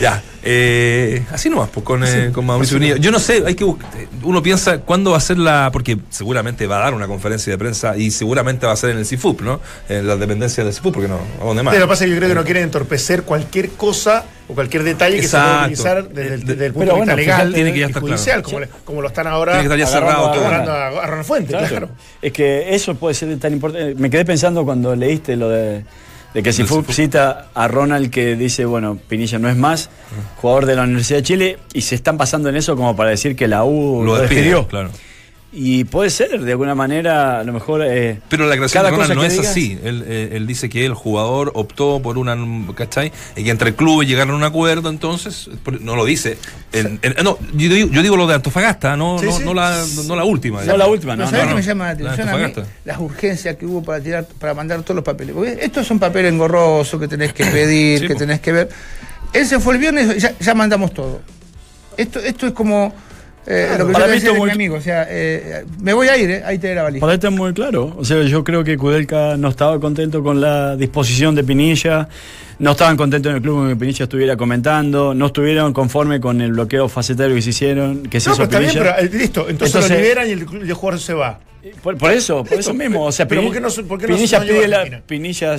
Ya, 0.00 0.22
eh, 0.44 1.24
así 1.32 1.48
nomás, 1.50 1.68
pues, 1.70 1.84
con, 1.84 2.04
eh, 2.04 2.30
con 2.32 2.46
Mauricio 2.46 2.78
Pinilla. 2.78 2.96
Yo 2.98 3.10
no 3.10 3.18
sé, 3.18 3.42
hay 3.46 3.54
que 3.54 3.64
buscar, 3.64 3.90
uno 4.22 4.42
piensa 4.42 4.78
cuándo 4.78 5.10
va 5.12 5.16
a 5.16 5.20
ser 5.20 5.38
la, 5.38 5.70
porque 5.72 5.98
seguramente 6.10 6.66
va 6.66 6.76
a 6.78 6.80
dar 6.84 6.94
una 6.94 7.06
conferencia 7.06 7.52
de 7.52 7.58
prensa 7.58 7.96
y 7.96 8.10
seguramente 8.10 8.66
va 8.66 8.72
a 8.72 8.76
ser 8.76 8.90
en 8.90 8.98
el 8.98 9.06
CIFUP, 9.06 9.40
¿no? 9.42 9.60
En 9.88 10.06
las 10.06 10.18
dependencias 10.20 10.64
del 10.64 10.74
CIFUP, 10.74 10.94
porque 10.94 11.08
no, 11.08 11.18
¿a 11.40 11.44
dónde 11.44 11.62
más? 11.62 11.74
Lo 11.74 11.80
que 11.80 11.86
pasa 11.88 12.04
es 12.04 12.08
que 12.10 12.14
yo 12.14 12.18
creo 12.18 12.28
que 12.28 12.34
no 12.34 12.44
quieren 12.44 12.62
entorpecer 12.64 13.22
cualquier 13.24 13.70
cosa 13.70 14.24
o 14.48 14.54
cualquier 14.54 14.82
detalle 14.84 15.16
que 15.18 15.24
Exacto. 15.24 15.46
se 15.48 15.52
pueda 15.52 15.62
utilizar 16.02 16.08
desde, 16.10 16.34
el- 16.34 16.44
desde 16.44 16.66
el 16.66 16.72
punto 16.72 16.92
Pero 16.92 16.94
de 16.94 17.00
vista 17.00 17.14
bueno, 17.14 17.16
legal 17.16 17.54
tiene 17.54 17.72
que 17.72 17.78
ya 17.80 17.86
estar 17.86 18.02
judicial, 18.02 18.42
claro. 18.42 18.44
como, 18.44 18.60
le- 18.60 18.68
como 18.84 19.02
lo 19.02 19.08
están 19.08 19.26
ahora 19.26 19.52
Tiene 19.52 19.68
que 19.68 19.74
estar 19.74 19.78
ya 19.78 20.00
cerrado 20.00 20.30
todo. 20.32 20.46
a, 20.46 20.86
a 21.02 21.06
Ronald 21.06 21.26
Fuente, 21.26 21.52
claro. 21.52 21.68
Claro. 21.68 21.88
Es 22.20 22.32
que 22.32 22.74
eso 22.74 22.94
puede 22.94 23.14
ser 23.14 23.36
tan 23.38 23.52
importante. 23.52 23.94
Me 23.94 24.10
quedé 24.10 24.24
pensando 24.24 24.64
cuando 24.64 24.94
leíste 24.96 25.36
lo 25.36 25.48
de, 25.48 25.84
de 26.34 26.42
que 26.42 26.52
si 26.52 26.64
cita 26.88 27.48
a 27.54 27.68
Ronald 27.68 28.10
que 28.10 28.36
dice, 28.36 28.64
bueno, 28.64 28.98
Pinilla 29.08 29.38
no 29.38 29.48
es 29.48 29.56
más, 29.56 29.90
jugador 30.36 30.66
de 30.66 30.76
la 30.76 30.82
Universidad 30.84 31.18
de 31.18 31.22
Chile, 31.22 31.58
y 31.72 31.82
se 31.82 31.94
están 31.94 32.16
pasando 32.16 32.48
en 32.48 32.56
eso 32.56 32.76
como 32.76 32.96
para 32.96 33.10
decir 33.10 33.36
que 33.36 33.48
la 33.48 33.64
U 33.64 34.02
lo 34.04 34.16
lo, 34.16 34.20
despidió. 34.20 34.66
claro. 34.68 34.90
Y 35.54 35.84
puede 35.84 36.08
ser, 36.08 36.40
de 36.40 36.50
alguna 36.52 36.74
manera, 36.74 37.40
a 37.40 37.44
lo 37.44 37.52
mejor... 37.52 37.82
eh, 37.84 38.20
Pero 38.30 38.46
la 38.46 38.56
creación 38.56 38.84
de 38.84 38.90
Ronald 38.90 39.14
no 39.14 39.22
es 39.22 39.34
digas- 39.34 39.48
así. 39.50 39.78
Él, 39.84 40.02
eh, 40.06 40.30
él 40.32 40.46
dice 40.46 40.70
que 40.70 40.86
el 40.86 40.94
jugador 40.94 41.52
optó 41.54 42.00
por 42.00 42.16
una, 42.16 42.34
¿cachai? 42.74 43.12
Y 43.36 43.44
que 43.44 43.50
entre 43.50 43.74
clubes 43.74 44.08
llegaron 44.08 44.32
a 44.34 44.36
un 44.38 44.44
acuerdo, 44.44 44.88
entonces, 44.88 45.50
no 45.80 45.94
lo 45.94 46.06
dice. 46.06 46.38
En- 46.72 46.98
en- 47.02 47.22
no, 47.22 47.36
yo 47.52 47.68
digo, 47.74 47.90
yo 47.90 48.02
digo 48.02 48.16
lo 48.16 48.26
de 48.26 48.34
Antofagasta, 48.36 48.96
no, 48.96 49.18
Sí, 49.18 49.26
no, 49.26 49.32
sí. 49.32 49.44
no 49.44 49.52
la, 49.52 49.84
no 50.06 50.16
la 50.16 50.24
última. 50.24 50.56
No 50.56 50.62
digamos. 50.62 50.78
la 50.78 50.86
última, 50.86 51.16
no, 51.16 51.24
¿sabés 51.26 51.40
no, 51.40 51.44
qué 51.48 51.50
no. 51.50 51.56
me 51.56 51.62
llama 51.62 51.84
la 51.84 52.00
La 52.00 52.12
atención 52.12 52.28
a 52.30 52.36
mí? 52.38 52.44
Antofagasta. 52.44 52.80
Las 52.86 52.98
urgencias 52.98 53.56
que 53.56 53.66
hubo 53.66 53.82
para 53.82 54.02
tirar, 54.02 54.26
para 54.38 54.54
mandar 54.54 54.80
todos 54.82 54.96
los 54.96 55.04
papeles. 55.04 55.34
Porque 55.34 55.58
estos 55.60 55.86
son 55.86 55.98
papeles 55.98 56.32
engorrosos 56.32 56.98
que 56.98 57.08
tenés 57.08 57.34
que 57.34 57.44
pedir, 57.52 58.00
Sí, 58.00 58.06
que 58.06 58.14
tenés 58.14 58.40
que 58.40 58.52
ver. 58.52 58.68
Él 59.34 59.46
se 59.46 59.60
fue 59.60 59.74
el 59.74 59.80
viernes, 59.80 60.16
ya, 60.16 60.32
ya 60.38 60.54
mandamos 60.54 60.94
todo. 60.94 61.20
Esto, 61.98 62.20
esto 62.20 62.46
es 62.46 62.52
como 62.54 62.94
eh, 63.46 63.74
lo 63.78 63.86
que 63.86 63.92
Para 63.92 64.06
yo 64.06 64.12
mí 64.12 64.18
esto 64.18 64.30
a 64.30 64.34
mi 64.34 64.38
muy- 64.40 64.50
amigo. 64.50 64.76
O 64.76 64.80
sea, 64.80 65.06
eh, 65.08 65.64
me 65.80 65.92
voy 65.92 66.08
a 66.08 66.16
ir, 66.16 66.30
eh, 66.30 66.42
ahí 66.44 66.58
te 66.58 66.74
la 66.74 66.82
valija. 66.84 67.00
Para 67.00 67.14
este 67.14 67.26
es 67.26 67.32
muy 67.32 67.52
claro. 67.52 67.94
O 67.96 68.04
sea, 68.04 68.22
yo 68.22 68.44
creo 68.44 68.62
que 68.64 68.76
Kudelka 68.76 69.36
no 69.36 69.48
estaba 69.48 69.78
contento 69.80 70.22
con 70.22 70.40
la 70.40 70.76
disposición 70.76 71.34
de 71.34 71.42
Pinilla, 71.44 72.08
no 72.58 72.70
estaban 72.72 72.96
contentos 72.96 73.30
en 73.30 73.36
el 73.36 73.42
club 73.42 73.56
con 73.56 73.68
que 73.68 73.76
Pinilla 73.76 74.04
estuviera 74.04 74.36
comentando, 74.36 75.14
no 75.14 75.26
estuvieron 75.26 75.72
conforme 75.72 76.20
con 76.20 76.40
el 76.40 76.52
bloqueo 76.52 76.88
facetario 76.88 77.34
que 77.34 77.42
se 77.42 77.50
hicieron, 77.50 78.04
que 78.04 78.20
se 78.20 78.28
No, 78.28 78.34
hizo 78.36 78.42
pero 78.48 78.50
está 78.50 78.58
bien, 78.60 78.70
Pinilla. 78.72 78.96
pero 78.96 79.06
eh, 79.08 79.18
listo, 79.18 79.48
entonces, 79.48 79.74
Entonces- 79.76 79.90
lo 79.90 79.96
liberan 80.02 80.28
y 80.28 80.32
el, 80.32 80.66
y 80.66 80.68
el 80.68 80.74
jugador 80.74 81.00
se 81.00 81.14
va. 81.14 81.40
Por, 81.82 81.96
por 81.96 82.10
eso, 82.10 82.42
por 82.44 82.58
eso 82.58 82.74
mismo. 82.74 83.04
O 83.04 83.12
sea, 83.12 83.28
pero 83.28 83.40
Pini- 83.40 83.44
¿por 83.46 83.54
qué 83.54 83.60
no 83.60 83.70
se- 83.70 83.82
por 83.84 83.98
qué 84.00 84.08
no 84.08 84.14
Pinilla, 84.14 84.40
llegó 84.40 84.58
pide 84.58 84.68
la? 84.68 85.02
Pinilla 85.06 85.56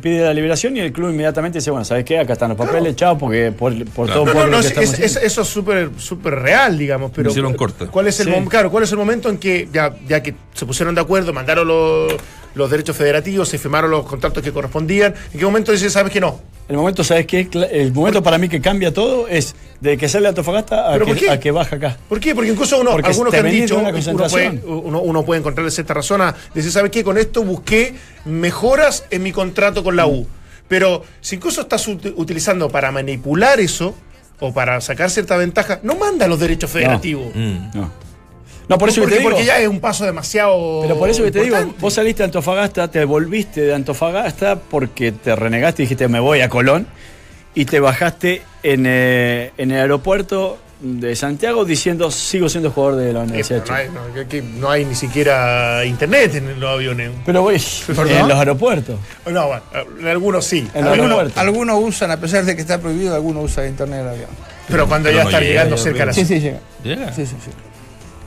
pide 0.00 0.34
liberación 0.34 0.76
y 0.76 0.80
el 0.80 0.92
club 0.92 1.10
inmediatamente 1.10 1.58
dice, 1.58 1.70
bueno, 1.70 1.84
¿sabes 1.84 2.04
qué? 2.04 2.18
Acá 2.18 2.34
están 2.34 2.50
los 2.50 2.58
papeles, 2.58 2.94
chao, 2.96 3.18
porque 3.18 3.50
por, 3.52 3.72
por 3.90 4.06
todo 4.08 4.24
No, 4.26 4.32
por 4.32 4.42
no, 4.42 4.46
lo 4.46 4.56
no, 4.58 4.62
que 4.62 4.68
es- 4.68 4.92
estamos 4.92 5.16
eso 5.16 5.42
es 5.42 5.48
súper 5.48 5.90
súper 5.98 6.34
real, 6.36 6.78
digamos, 6.78 7.10
pero 7.14 7.30
Hicieron 7.30 7.54
corte. 7.54 7.86
¿cuál 7.86 8.06
es 8.06 8.20
el 8.20 8.26
Sí. 8.32 8.34
claro, 8.48 8.70
cuál 8.70 8.84
es 8.84 8.92
el 8.92 8.98
momento 8.98 9.28
en 9.28 9.38
que 9.38 9.68
ya, 9.72 9.94
ya 10.08 10.22
que 10.22 10.34
se 10.54 10.66
pusieron 10.66 10.94
de 10.94 11.00
acuerdo, 11.00 11.32
mandaron 11.32 11.66
los, 11.66 12.12
los 12.54 12.70
derechos 12.70 12.96
federativos, 12.96 13.48
se 13.48 13.58
firmaron 13.58 13.90
los 13.90 14.06
contratos 14.06 14.42
que 14.42 14.52
correspondían, 14.52 15.14
¿en 15.32 15.38
qué 15.38 15.44
momento 15.44 15.72
dices, 15.72 15.92
sabes 15.92 16.12
que 16.12 16.20
no? 16.20 16.40
El 16.70 16.76
momento, 16.76 17.02
¿sabes 17.04 17.26
qué? 17.26 17.48
El 17.72 17.92
momento 17.92 18.22
para 18.22 18.38
mí 18.38 18.48
que 18.48 18.60
cambia 18.60 18.94
todo 18.94 19.26
es 19.28 19.54
de 19.80 19.98
que 19.98 20.08
sale 20.08 20.26
a 20.26 20.28
Antofagasta 20.30 20.88
a 20.88 20.92
¿Pero 20.92 21.06
por 21.06 21.16
que, 21.18 21.28
a 21.28 21.40
que 21.40 21.50
baja 21.50 21.76
acá. 21.76 21.96
¿Por 22.08 22.20
qué? 22.20 22.32
Porque 22.34 22.50
incluso 22.50 22.78
uno, 22.80 22.92
Porque 22.92 23.08
algunos 23.08 23.32
que 23.32 23.40
han 23.40 23.50
dicho, 23.50 23.76
una 23.76 23.88
uno 23.90 23.98
puede, 23.98 24.04
concentración. 24.14 24.62
uno, 24.86 25.00
uno 25.00 25.24
puede 25.24 25.40
encontrarle 25.40 25.70
cierta 25.72 25.94
razón 25.94 26.22
a 26.22 26.34
decir, 26.54 26.70
¿sabes 26.70 26.90
qué? 26.92 27.02
Con 27.02 27.18
esto 27.18 27.42
busqué 27.42 27.94
mejoras 28.24 29.04
en 29.10 29.22
mi 29.24 29.32
contrato 29.32 29.82
con 29.82 29.96
la 29.96 30.06
U. 30.06 30.26
Pero 30.68 31.02
si 31.20 31.34
incluso 31.36 31.62
estás 31.62 31.88
ut- 31.88 32.12
utilizando 32.16 32.68
para 32.68 32.92
manipular 32.92 33.58
eso 33.58 33.94
o 34.38 34.54
para 34.54 34.80
sacar 34.80 35.10
cierta 35.10 35.36
ventaja, 35.36 35.80
no 35.82 35.96
manda 35.96 36.28
los 36.28 36.38
derechos 36.38 36.70
federativos. 36.70 37.34
Mm. 37.34 37.56
No. 37.74 37.90
No, 38.70 38.78
por 38.78 38.88
eso 38.88 39.00
que 39.00 39.02
porque, 39.02 39.14
te 39.16 39.18
digo. 39.20 39.30
porque 39.30 39.44
ya 39.44 39.58
es 39.58 39.68
un 39.68 39.80
paso 39.80 40.04
demasiado. 40.06 40.78
Pero 40.82 40.96
por 40.98 41.10
eso 41.10 41.22
que 41.24 41.30
te 41.30 41.42
digo, 41.42 41.56
vos 41.78 41.92
saliste 41.92 42.22
de 42.22 42.26
Antofagasta, 42.26 42.88
te 42.90 43.04
volviste 43.04 43.60
de 43.62 43.74
Antofagasta 43.74 44.56
porque 44.56 45.12
te 45.12 45.36
renegaste 45.36 45.82
y 45.82 45.84
dijiste 45.86 46.08
me 46.08 46.20
voy 46.20 46.40
a 46.40 46.48
Colón 46.48 46.86
y 47.54 47.64
te 47.64 47.80
bajaste 47.80 48.42
en, 48.62 48.84
eh, 48.86 49.50
en 49.58 49.72
el 49.72 49.80
aeropuerto 49.80 50.56
de 50.80 51.14
Santiago 51.14 51.66
diciendo 51.66 52.10
sigo 52.10 52.48
siendo 52.48 52.70
jugador 52.70 52.96
de 53.00 53.12
la 53.12 53.20
Eh, 53.20 53.24
Universidad 53.24 53.64
no, 53.66 53.74
hay, 53.74 53.88
no, 53.90 54.14
que- 54.14 54.26
que 54.28 54.40
no 54.42 54.70
hay 54.70 54.84
ni 54.86 54.94
siquiera 54.94 55.84
internet 55.84 56.36
en 56.36 56.58
los 56.58 56.70
aviones. 56.70 57.10
Pero 57.26 57.42
voy 57.42 57.56
en 57.88 58.28
los 58.28 58.38
aeropuertos. 58.38 58.98
No, 59.30 59.46
bueno, 59.48 59.62
en 60.00 60.06
algunos 60.06 60.44
sí. 60.46 60.58
En 60.72 60.84
los 60.84 60.92
Algunos, 60.92 61.00
aeropuertos. 61.18 61.36
algunos 61.38 61.80
usan, 61.84 62.10
a 62.12 62.16
pesar 62.20 62.44
de 62.44 62.54
que 62.54 62.62
está 62.62 62.78
prohibido, 62.80 63.14
algunos 63.14 63.44
usan 63.44 63.66
internet 63.68 63.98
en 64.00 64.06
el 64.06 64.12
avión. 64.14 64.30
Pero 64.68 64.86
cuando 64.86 65.08
Pero 65.08 65.18
ya 65.18 65.24
no 65.24 65.28
está 65.30 65.40
llega, 65.40 65.50
llegando 65.50 65.76
cerca 65.76 65.98
de 65.98 66.06
la 66.06 66.12
Sí, 66.12 66.24
sí, 66.24 66.40
llega. 66.40 66.60
Llega. 66.84 67.12
Sí, 67.12 67.26
sí, 67.26 67.34
sí. 67.44 67.50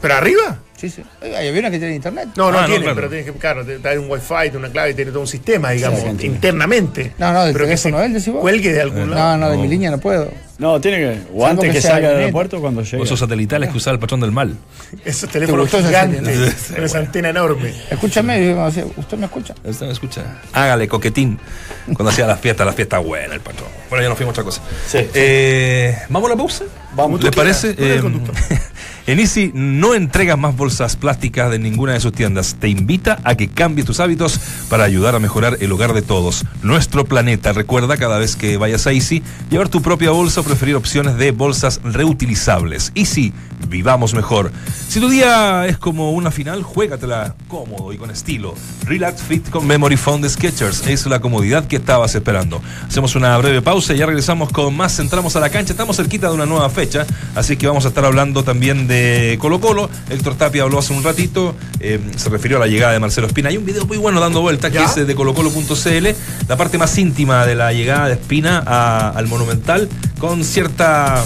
¿Pero 0.04 0.16
arriba? 0.16 0.58
Sí, 0.76 0.90
sí. 0.90 1.02
Hay 1.22 1.48
aviones 1.48 1.72
que 1.72 1.78
tienen 1.78 1.96
internet. 1.96 2.28
No, 2.36 2.52
no 2.52 2.58
Ah, 2.58 2.62
no, 2.64 2.68
tiene, 2.68 2.82
claro. 2.84 2.96
pero 2.98 3.08
tienes 3.10 3.26
que, 3.26 3.32
claro, 3.40 3.66
te 3.66 3.80
da 3.80 3.98
un 3.98 4.12
wifi, 4.12 4.28
tiene 4.42 4.58
una 4.58 4.70
clave, 4.70 4.94
tiene 4.94 5.12
todo 5.12 5.22
un 5.22 5.28
sistema, 5.28 5.72
digamos, 5.72 6.02
internamente. 6.22 7.14
No, 7.18 7.32
no, 7.32 7.46
del 7.46 7.54
pero 7.54 7.66
que 7.66 7.78
se 7.78 7.84
teléfono 7.84 8.00
de 8.02 8.06
él, 8.08 8.14
decís 8.14 8.34
vos. 8.34 8.42
cuelgue 8.42 8.74
de 8.74 8.82
algún 8.82 9.10
No, 9.12 9.16
lado. 9.16 9.38
no, 9.38 9.50
de 9.50 9.56
No. 9.56 9.62
mi 9.64 9.70
línea 9.70 9.92
no 9.92 10.00
puedo. 10.00 10.30
No, 10.60 10.80
tiene 10.80 10.98
que. 10.98 11.10
O 11.34 11.42
Salvo 11.42 11.48
antes 11.48 11.72
que 11.72 11.82
salga 11.82 12.10
del 12.10 12.18
aeropuerto 12.20 12.62
cuando 12.62 12.84
llegue. 12.84 12.98
O 12.98 13.04
esos 13.04 13.20
satelitales 13.20 13.70
que 13.70 13.78
usaba 13.78 13.96
el 13.96 14.00
patrón 14.00 14.20
del 14.20 14.32
mal. 14.32 14.56
Esos 15.04 15.30
teléfonos 15.30 15.70
gigantes, 15.70 16.72
con 16.74 16.84
esa 16.84 17.00
antena 17.00 17.30
enorme. 17.30 17.74
Escúchame, 17.90 18.54
¿usted 18.98 19.18
me 19.18 19.26
escucha? 19.26 19.56
¿Usted 19.64 19.88
me 19.88 19.92
escucha? 19.92 20.42
Hágale 20.54 20.88
coquetín. 20.88 21.40
Cuando 21.86 22.10
hacía 22.10 22.28
las 22.28 22.40
fiestas, 22.40 22.66
las 22.66 22.76
fiestas 22.76 23.04
buenas, 23.04 23.34
el 23.34 23.42
patrón. 23.42 23.70
Bueno, 23.90 24.04
ya 24.04 24.10
nos 24.10 24.18
fuimos 24.18 24.32
a 24.32 24.42
otra 24.42 24.44
cosa. 24.44 24.62
Sí. 24.88 25.00
Eh, 25.14 25.98
¿Vamos 26.10 26.30
a 26.30 26.34
la 26.34 26.38
pausa? 26.38 26.66
Vamos. 26.96 27.22
¿Le 27.22 27.30
Tú 27.30 27.36
quieras, 27.36 27.62
parece? 27.62 27.96
Eh, 27.96 28.00
conductor. 28.00 28.36
en 29.08 29.20
Easy 29.20 29.52
no 29.54 29.96
entrega 29.96 30.38
más 30.38 30.56
bolsas 30.56 30.96
plásticas 30.96 31.52
de 31.52 31.60
ninguna 31.60 31.94
de 31.94 32.00
sus 32.00 32.14
tiendas. 32.14 32.56
Te 32.60 32.70
invita 32.70 33.20
a 33.24 33.36
que 33.36 33.50
cambies 33.50 33.86
tus 33.86 34.00
hábitos 34.00 34.40
para 34.70 34.84
ayudar 34.84 35.16
a 35.16 35.20
mejorar 35.20 35.58
el 35.60 35.72
hogar 35.72 35.94
de 35.94 36.04
todos. 36.04 36.46
Nuestro 36.62 37.06
planeta. 37.06 37.52
Recuerda 37.54 37.98
cada 37.98 38.18
vez 38.18 38.36
que 38.36 38.58
vayas 38.58 38.88
a 38.88 38.94
Easy, 38.94 39.24
llevar 39.50 39.70
tu 39.70 39.82
propia 39.82 40.12
bolsa 40.12 40.43
preferir 40.44 40.76
opciones 40.76 41.18
de 41.18 41.32
bolsas 41.32 41.80
reutilizables. 41.84 42.92
Easy, 42.96 43.34
vivamos 43.68 44.14
mejor. 44.14 44.52
Si 44.88 45.00
tu 45.00 45.10
día 45.10 45.66
es 45.68 45.78
como 45.78 46.12
una 46.12 46.30
final, 46.32 46.62
juégatela 46.64 47.36
cómodo 47.48 47.92
y 47.94 47.98
con 47.98 48.12
estilo. 48.12 48.54
Relax 48.86 49.22
Fit 49.24 49.50
con 49.50 49.66
Memory 49.66 49.98
Foam 49.98 50.22
de 50.22 50.30
Skechers 50.30 50.86
es 50.88 51.06
la 51.08 51.20
comodidad 51.20 51.66
que 51.66 51.78
estabas 51.78 52.14
esperando. 52.16 52.62
Hacemos 52.88 53.16
una 53.16 53.36
breve 53.38 53.62
pausa 53.62 53.94
y 53.94 53.98
ya 53.98 54.06
regresamos 54.06 54.52
con 54.52 54.76
más. 54.76 55.00
Entramos 55.00 55.36
a 55.36 55.40
la 55.40 55.50
cancha. 55.50 55.74
Estamos 55.74 55.96
cerquita 55.98 56.28
de 56.28 56.34
una 56.36 56.46
nueva 56.46 56.70
fecha, 56.70 57.06
así 57.36 57.58
que 57.58 57.66
vamos 57.68 57.86
a 57.86 57.88
estar 57.90 58.06
hablando 58.06 58.44
también 58.44 58.88
de 58.88 59.38
Colo 59.42 59.60
Colo. 59.60 59.90
Héctor 60.10 60.36
Tapia 60.36 60.64
habló 60.64 60.80
hace 60.80 60.94
un 60.94 61.04
ratito, 61.04 61.56
eh, 61.80 62.00
se 62.16 62.30
refirió 62.30 62.58
a 62.58 62.60
la 62.60 62.68
llegada 62.68 62.94
de 62.94 63.00
Marcelo 63.00 63.28
Espina. 63.28 63.50
Hay 63.50 63.58
un 63.58 63.66
video 63.66 63.86
muy 63.86 63.98
bueno 63.98 64.20
dando 64.20 64.42
vuelta 64.42 64.70
que 64.70 64.84
es 64.84 64.96
de 65.08 65.16
colocolo.cl, 65.16 66.08
la 66.48 66.58
parte 66.58 66.78
más 66.78 66.98
íntima 66.98 67.46
de 67.46 67.56
la 67.56 67.74
llegada 67.74 68.08
de 68.08 68.14
Espina 68.14 68.64
a- 68.66 69.10
al 69.10 69.28
Monumental 69.28 69.90
con 70.20 70.33
cierta 70.42 71.24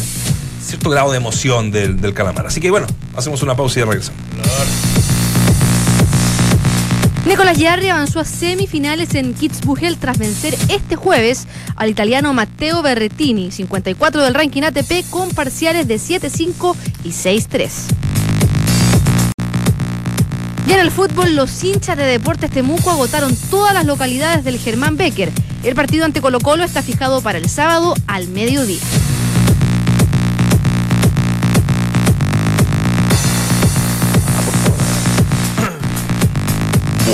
cierto 0.67 0.89
grado 0.89 1.11
de 1.11 1.17
emoción 1.17 1.71
del, 1.71 2.13
calamar. 2.13 2.47
Así 2.47 2.59
que 2.59 2.69
bueno, 2.69 2.87
hacemos 3.15 3.41
una 3.41 3.55
pausa 3.55 3.79
y 3.79 3.83
regresamos. 3.83 4.21
Nicolás 7.25 7.57
Yarri 7.57 7.89
avanzó 7.89 8.21
a 8.21 8.25
semifinales 8.25 9.13
en 9.15 9.33
Kitzbühel 9.33 9.97
tras 9.97 10.17
vencer 10.17 10.55
este 10.69 10.95
jueves 10.95 11.47
al 11.75 11.89
italiano 11.89 12.33
Matteo 12.33 12.81
Berrettini, 12.81 13.51
54 13.51 14.23
del 14.23 14.33
ranking 14.33 14.63
ATP, 14.63 15.09
con 15.09 15.29
parciales 15.31 15.87
de 15.87 15.95
7-5 15.97 16.75
y 17.03 17.09
6-3. 17.09 18.06
Y 20.67 20.73
en 20.73 20.81
el 20.81 20.91
fútbol, 20.91 21.33
los 21.33 21.63
hinchas 21.63 21.95
de 21.95 22.03
Deportes 22.03 22.51
Temuco 22.51 22.91
agotaron 22.91 23.33
todas 23.49 23.73
las 23.73 23.85
localidades 23.85 24.43
del 24.43 24.59
Germán 24.59 24.97
Becker. 24.97 25.31
El 25.63 25.75
partido 25.75 26.03
ante 26.03 26.19
Colo 26.19 26.41
Colo 26.41 26.65
está 26.65 26.81
fijado 26.81 27.21
para 27.21 27.37
el 27.37 27.49
sábado 27.49 27.93
al 28.05 28.27
mediodía. 28.27 28.81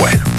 Bueno. 0.00 0.33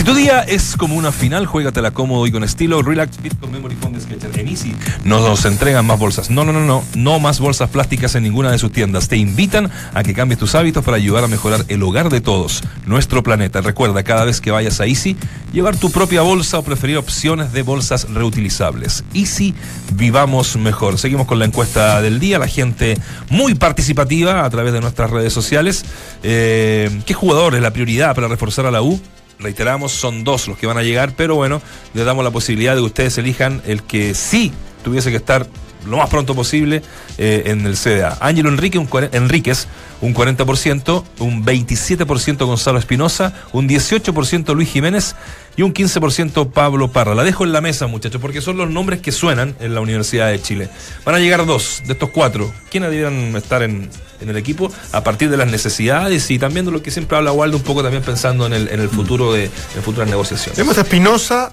Si 0.00 0.06
tu 0.06 0.14
día 0.14 0.40
es 0.40 0.78
como 0.78 0.96
una 0.96 1.12
final, 1.12 1.44
juégatela 1.44 1.90
cómodo 1.90 2.26
y 2.26 2.32
con 2.32 2.42
estilo. 2.42 2.80
Relax 2.80 3.18
Fit 3.18 3.38
con 3.38 3.52
Memory 3.52 3.76
Foam 3.76 3.92
de 3.92 4.00
Skechers. 4.00 4.34
En 4.38 4.48
Easy 4.48 4.74
no 5.04 5.20
nos 5.20 5.44
entregan 5.44 5.84
más 5.84 5.98
bolsas. 5.98 6.30
No, 6.30 6.42
no, 6.42 6.54
no, 6.54 6.60
no. 6.60 6.82
No 6.94 7.20
más 7.20 7.38
bolsas 7.38 7.68
plásticas 7.68 8.14
en 8.14 8.22
ninguna 8.22 8.50
de 8.50 8.56
sus 8.56 8.72
tiendas. 8.72 9.08
Te 9.08 9.18
invitan 9.18 9.70
a 9.92 10.02
que 10.02 10.14
cambies 10.14 10.38
tus 10.38 10.54
hábitos 10.54 10.82
para 10.86 10.96
ayudar 10.96 11.24
a 11.24 11.26
mejorar 11.26 11.66
el 11.68 11.82
hogar 11.82 12.08
de 12.08 12.22
todos, 12.22 12.62
nuestro 12.86 13.22
planeta. 13.22 13.60
Recuerda, 13.60 14.02
cada 14.02 14.24
vez 14.24 14.40
que 14.40 14.50
vayas 14.50 14.80
a 14.80 14.86
Easy, 14.86 15.18
llevar 15.52 15.76
tu 15.76 15.90
propia 15.90 16.22
bolsa 16.22 16.58
o 16.58 16.62
preferir 16.62 16.96
opciones 16.96 17.52
de 17.52 17.60
bolsas 17.60 18.08
reutilizables. 18.08 19.04
Easy, 19.12 19.54
vivamos 19.92 20.56
mejor. 20.56 20.96
Seguimos 20.96 21.26
con 21.26 21.38
la 21.38 21.44
encuesta 21.44 22.00
del 22.00 22.20
día. 22.20 22.38
La 22.38 22.48
gente 22.48 22.96
muy 23.28 23.54
participativa 23.54 24.46
a 24.46 24.48
través 24.48 24.72
de 24.72 24.80
nuestras 24.80 25.10
redes 25.10 25.34
sociales. 25.34 25.84
Eh, 26.22 27.02
¿Qué 27.04 27.12
jugador 27.12 27.54
es 27.54 27.60
la 27.60 27.74
prioridad 27.74 28.14
para 28.14 28.28
reforzar 28.28 28.64
a 28.64 28.70
la 28.70 28.80
U? 28.80 28.98
Reiteramos, 29.40 29.92
son 29.92 30.24
dos 30.24 30.48
los 30.48 30.58
que 30.58 30.66
van 30.66 30.78
a 30.78 30.82
llegar, 30.82 31.14
pero 31.16 31.34
bueno, 31.34 31.60
les 31.94 32.04
damos 32.04 32.24
la 32.24 32.30
posibilidad 32.30 32.74
de 32.74 32.80
que 32.80 32.86
ustedes 32.86 33.18
elijan 33.18 33.62
el 33.66 33.82
que 33.82 34.14
sí 34.14 34.52
tuviese 34.84 35.10
que 35.10 35.16
estar 35.16 35.46
lo 35.86 35.96
más 35.96 36.08
pronto 36.08 36.34
posible 36.34 36.82
eh, 37.18 37.44
en 37.46 37.66
el 37.66 37.76
CDA. 37.76 38.18
Ángelo 38.20 38.48
Enrique, 38.48 38.78
un 38.78 38.88
Enríquez, 39.12 39.66
un 40.00 40.14
40%, 40.14 41.04
un 41.18 41.44
27% 41.44 42.46
Gonzalo 42.46 42.78
Espinosa, 42.78 43.34
un 43.52 43.68
18% 43.68 44.54
Luis 44.54 44.70
Jiménez 44.70 45.14
y 45.56 45.62
un 45.62 45.74
15% 45.74 46.52
Pablo 46.52 46.90
Parra. 46.92 47.14
La 47.14 47.24
dejo 47.24 47.44
en 47.44 47.52
la 47.52 47.60
mesa, 47.60 47.86
muchachos, 47.86 48.20
porque 48.20 48.40
son 48.40 48.56
los 48.56 48.70
nombres 48.70 49.00
que 49.00 49.12
suenan 49.12 49.54
en 49.60 49.74
la 49.74 49.80
Universidad 49.80 50.28
de 50.28 50.40
Chile. 50.40 50.68
Van 51.04 51.14
a 51.14 51.18
llegar 51.18 51.44
dos 51.46 51.82
de 51.86 51.92
estos 51.92 52.10
cuatro. 52.10 52.52
¿Quiénes 52.70 52.90
debieran 52.90 53.36
estar 53.36 53.62
en, 53.62 53.90
en 54.20 54.28
el 54.28 54.36
equipo 54.36 54.72
a 54.92 55.02
partir 55.02 55.30
de 55.30 55.36
las 55.36 55.48
necesidades 55.48 56.30
y 56.30 56.38
también 56.38 56.66
de 56.66 56.72
lo 56.72 56.82
que 56.82 56.90
siempre 56.90 57.16
habla 57.16 57.32
Waldo, 57.32 57.56
un 57.56 57.62
poco 57.62 57.82
también 57.82 58.02
pensando 58.02 58.46
en 58.46 58.52
el, 58.52 58.68
en 58.68 58.80
el 58.80 58.88
futuro 58.88 59.32
de 59.32 59.44
en 59.44 59.82
futuras 59.82 60.08
negociaciones? 60.08 60.54
Tenemos 60.54 60.78
a 60.78 60.82
Espinosa 60.82 61.52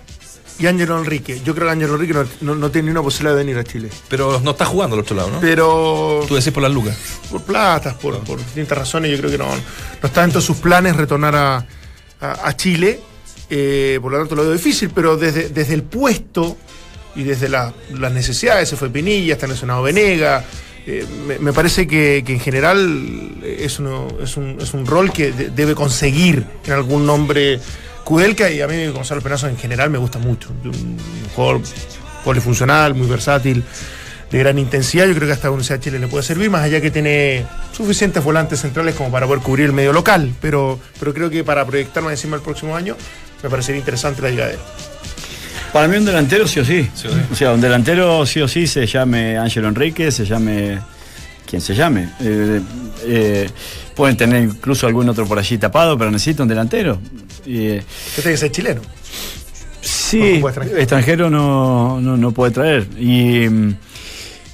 y 0.60 0.66
Ángelo 0.68 0.98
Enrique. 0.98 1.40
Yo 1.46 1.54
creo 1.54 1.68
que 1.68 1.72
Ángelo 1.74 1.94
Enrique 1.96 2.14
no, 2.14 2.26
no- 2.42 2.56
no 2.56 2.72
tiene 2.72 2.88
ni 2.88 2.92
una 2.92 3.02
posibilidad 3.04 3.36
de 3.36 3.44
venir 3.44 3.58
a 3.58 3.64
Chile. 3.64 3.90
Pero 4.10 4.40
no 4.44 4.52
está 4.52 4.66
jugando 4.66 4.96
al 4.96 5.02
otro 5.02 5.16
lado, 5.16 5.30
¿no? 5.32 5.40
Pero 5.40 6.24
Tú 6.28 6.36
decís 6.36 6.52
por 6.52 6.64
las 6.64 6.72
lucas. 6.72 6.98
por 7.30 7.42
platas, 7.44 7.94
por, 7.96 8.18
por 8.24 8.40
distintas 8.40 8.78
razones, 8.78 9.12
yo 9.12 9.18
creo 9.18 9.30
que 9.32 9.38
no, 9.38 9.46
no 9.48 10.08
está 10.08 10.22
dentro 10.22 10.40
de 10.42 10.46
sus 10.46 10.58
planes 10.58 10.96
retornar 10.96 11.36
a, 11.36 11.58
a- 12.22 12.48
a 12.48 12.56
Chile. 12.58 13.00
Eh, 13.50 14.00
por 14.02 14.12
lo 14.12 14.18
tanto, 14.18 14.36
lo 14.36 14.44
veo 14.44 14.54
difícil, 14.54 14.90
pero 14.94 15.16
desde, 15.16 15.50
desde 15.50 15.74
el 15.74 15.84
puesto 15.84 16.58
y 17.16 17.24
desde 17.24 17.50
la- 17.50 17.74
las 17.94 18.12
necesidades, 18.12 18.68
se 18.70 18.76
fue 18.76 18.90
Pinilla, 18.90 19.34
está 19.34 19.48
lesionado 19.48 19.84
Venega. 19.84 20.44
eh, 20.90 21.06
me, 21.28 21.38
me 21.40 21.52
parece 21.54 21.86
que, 21.88 22.24
que 22.26 22.34
en 22.34 22.40
general 22.40 23.36
es, 23.44 23.78
uno- 23.80 24.08
es, 24.24 24.38
un, 24.38 24.58
es 24.62 24.74
un 24.74 24.86
rol 24.86 25.12
que 25.12 25.32
de- 25.32 25.50
debe 25.50 25.76
conseguir 25.76 26.46
en 26.66 26.72
algún 26.74 27.06
nombre 27.06 27.60
Kudelka 28.08 28.50
y 28.50 28.62
a 28.62 28.68
mí 28.70 28.88
Gonzalo 28.88 29.20
Penazo 29.20 29.50
en 29.50 29.58
general 29.58 29.90
me 29.90 29.98
gusta 29.98 30.18
mucho. 30.18 30.48
Un 30.64 30.98
jugador 31.36 31.62
polifuncional, 32.24 32.96
muy 32.96 33.06
versátil 33.06 33.62
de 34.32 34.40
gran 34.40 34.58
intensidad. 34.58 35.08
Yo 35.08 35.14
creo 35.14 35.28
que 35.28 35.34
hasta 35.34 35.48
la 35.48 35.52
Universidad 35.52 35.80
de 35.80 35.84
Chile 35.84 36.00
le 36.00 36.08
puede 36.08 36.24
servir, 36.24 36.50
más 36.50 36.64
allá 36.64 36.80
que 36.80 36.90
tiene 36.90 37.46
suficientes 37.74 38.24
volantes 38.24 38.62
centrales 38.62 38.96
como 38.96 39.12
para 39.12 39.28
poder 39.28 39.44
cubrir 39.44 39.66
el 39.66 39.74
medio 39.74 39.92
local. 39.92 40.34
Pero, 40.40 40.80
pero 40.98 41.14
creo 41.14 41.30
que 41.30 41.44
para 41.44 41.66
proyectarme 41.66 42.12
encima 42.12 42.38
el 42.38 42.42
próximo 42.42 42.78
año, 42.78 42.96
me 43.44 43.50
parecería 43.50 43.80
interesante 43.80 44.22
la 44.22 44.30
llegada 44.30 44.52
de 44.52 44.56
él. 44.56 44.62
Para 45.74 45.90
mí 45.90 45.98
un 45.98 46.06
delantero 46.06 46.48
sí 46.48 46.62
o 46.62 46.66
sí. 46.66 46.90
Sí 46.96 47.08
o 47.08 47.12
sí. 47.12 47.20
O 47.30 47.36
sea, 47.36 47.52
un 47.52 47.60
delantero 47.60 48.26
sí 48.26 48.40
o 48.40 48.48
sí 48.48 48.68
se 48.68 48.88
llame 48.88 49.38
Ángelo 49.38 49.68
Enrique, 49.68 50.14
se 50.14 50.26
llame 50.26 50.80
quien 51.46 51.62
se 51.62 51.76
llame. 51.76 52.08
Eh, 52.22 52.62
eh, 53.04 53.50
pueden 53.94 54.16
tener 54.16 54.44
incluso 54.44 54.88
algún 54.88 55.10
otro 55.10 55.26
por 55.26 55.38
allí 55.38 55.58
tapado, 55.58 55.98
pero 55.98 56.10
necesita 56.10 56.44
un 56.44 56.50
delantero. 56.50 57.02
Eh, 57.48 57.82
tiene 58.16 58.32
que 58.32 58.38
ser 58.38 58.52
chileno. 58.52 58.82
sí, 59.82 60.42
extranjero. 60.44 60.78
extranjero 60.80 61.30
no, 61.30 62.02
no, 62.02 62.18
no 62.18 62.32
puede 62.32 62.52
traer. 62.52 62.88
Y, 63.00 63.48
mm, 63.48 63.76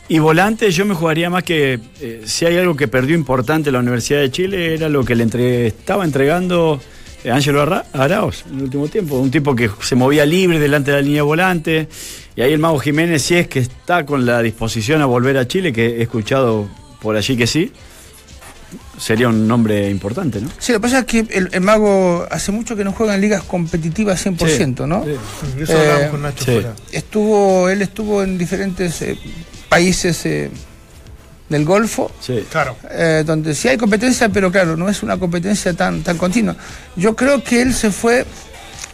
y 0.09 0.19
volante, 0.19 0.69
yo 0.71 0.85
me 0.85 0.93
jugaría 0.93 1.29
más 1.29 1.43
que 1.43 1.79
eh, 2.01 2.21
si 2.25 2.45
hay 2.45 2.57
algo 2.57 2.75
que 2.75 2.87
perdió 2.87 3.15
importante 3.15 3.71
la 3.71 3.79
Universidad 3.79 4.19
de 4.19 4.29
Chile, 4.31 4.73
era 4.75 4.89
lo 4.89 5.03
que 5.03 5.15
le 5.15 5.23
entre- 5.23 5.67
estaba 5.67 6.03
entregando 6.05 6.79
eh, 7.23 7.31
Ángelo 7.31 7.61
Araos 7.93 8.43
en 8.51 8.57
el 8.57 8.63
último 8.65 8.87
tiempo. 8.89 9.17
Un 9.17 9.31
tipo 9.31 9.55
que 9.55 9.69
se 9.81 9.95
movía 9.95 10.25
libre 10.25 10.59
delante 10.59 10.91
de 10.91 10.97
la 10.97 11.01
línea 11.01 11.17
de 11.19 11.21
volante. 11.23 11.87
Y 12.35 12.41
ahí 12.41 12.51
el 12.51 12.59
Mago 12.59 12.79
Jiménez, 12.79 13.21
si 13.21 13.35
es 13.35 13.47
que 13.47 13.59
está 13.59 14.05
con 14.05 14.25
la 14.25 14.41
disposición 14.41 15.01
a 15.01 15.05
volver 15.05 15.37
a 15.37 15.47
Chile, 15.47 15.71
que 15.71 15.85
he 15.97 16.01
escuchado 16.03 16.67
por 17.01 17.15
allí 17.15 17.37
que 17.37 17.47
sí, 17.47 17.71
sería 18.97 19.27
un 19.27 19.47
nombre 19.47 19.89
importante, 19.89 20.39
¿no? 20.41 20.49
Sí, 20.59 20.71
lo 20.71 20.79
que 20.79 20.83
pasa 20.83 20.99
es 20.99 21.05
que 21.05 21.19
el, 21.31 21.49
el 21.51 21.61
mago 21.61 22.25
hace 22.29 22.51
mucho 22.51 22.75
que 22.75 22.83
no 22.83 22.91
juega 22.93 23.15
en 23.15 23.21
ligas 23.21 23.43
competitivas 23.43 24.25
100%, 24.25 24.87
¿no? 24.87 25.03
Sí. 25.03 25.15
Eso 25.61 25.73
Eh, 25.73 25.77
hablábamos 25.79 26.09
con 26.11 26.21
Nacho 26.21 26.45
sí. 26.45 26.51
fuera. 26.51 26.73
Estuvo, 26.91 27.69
él 27.69 27.81
estuvo 27.81 28.23
en 28.23 28.37
diferentes 28.37 29.01
eh, 29.01 29.17
países 29.69 30.25
eh, 30.25 30.51
del 31.49 31.65
Golfo, 31.65 32.11
Sí. 32.19 32.43
Claro. 32.51 32.75
eh, 32.91 33.23
donde 33.25 33.53
sí 33.55 33.67
hay 33.67 33.77
competencia, 33.77 34.29
pero 34.29 34.51
claro, 34.51 34.75
no 34.77 34.87
es 34.89 35.03
una 35.03 35.17
competencia 35.17 35.73
tan, 35.73 36.01
tan 36.03 36.17
continua. 36.17 36.55
Yo 36.95 37.15
creo 37.15 37.43
que 37.43 37.61
él 37.61 37.73
se 37.73 37.91
fue 37.91 38.25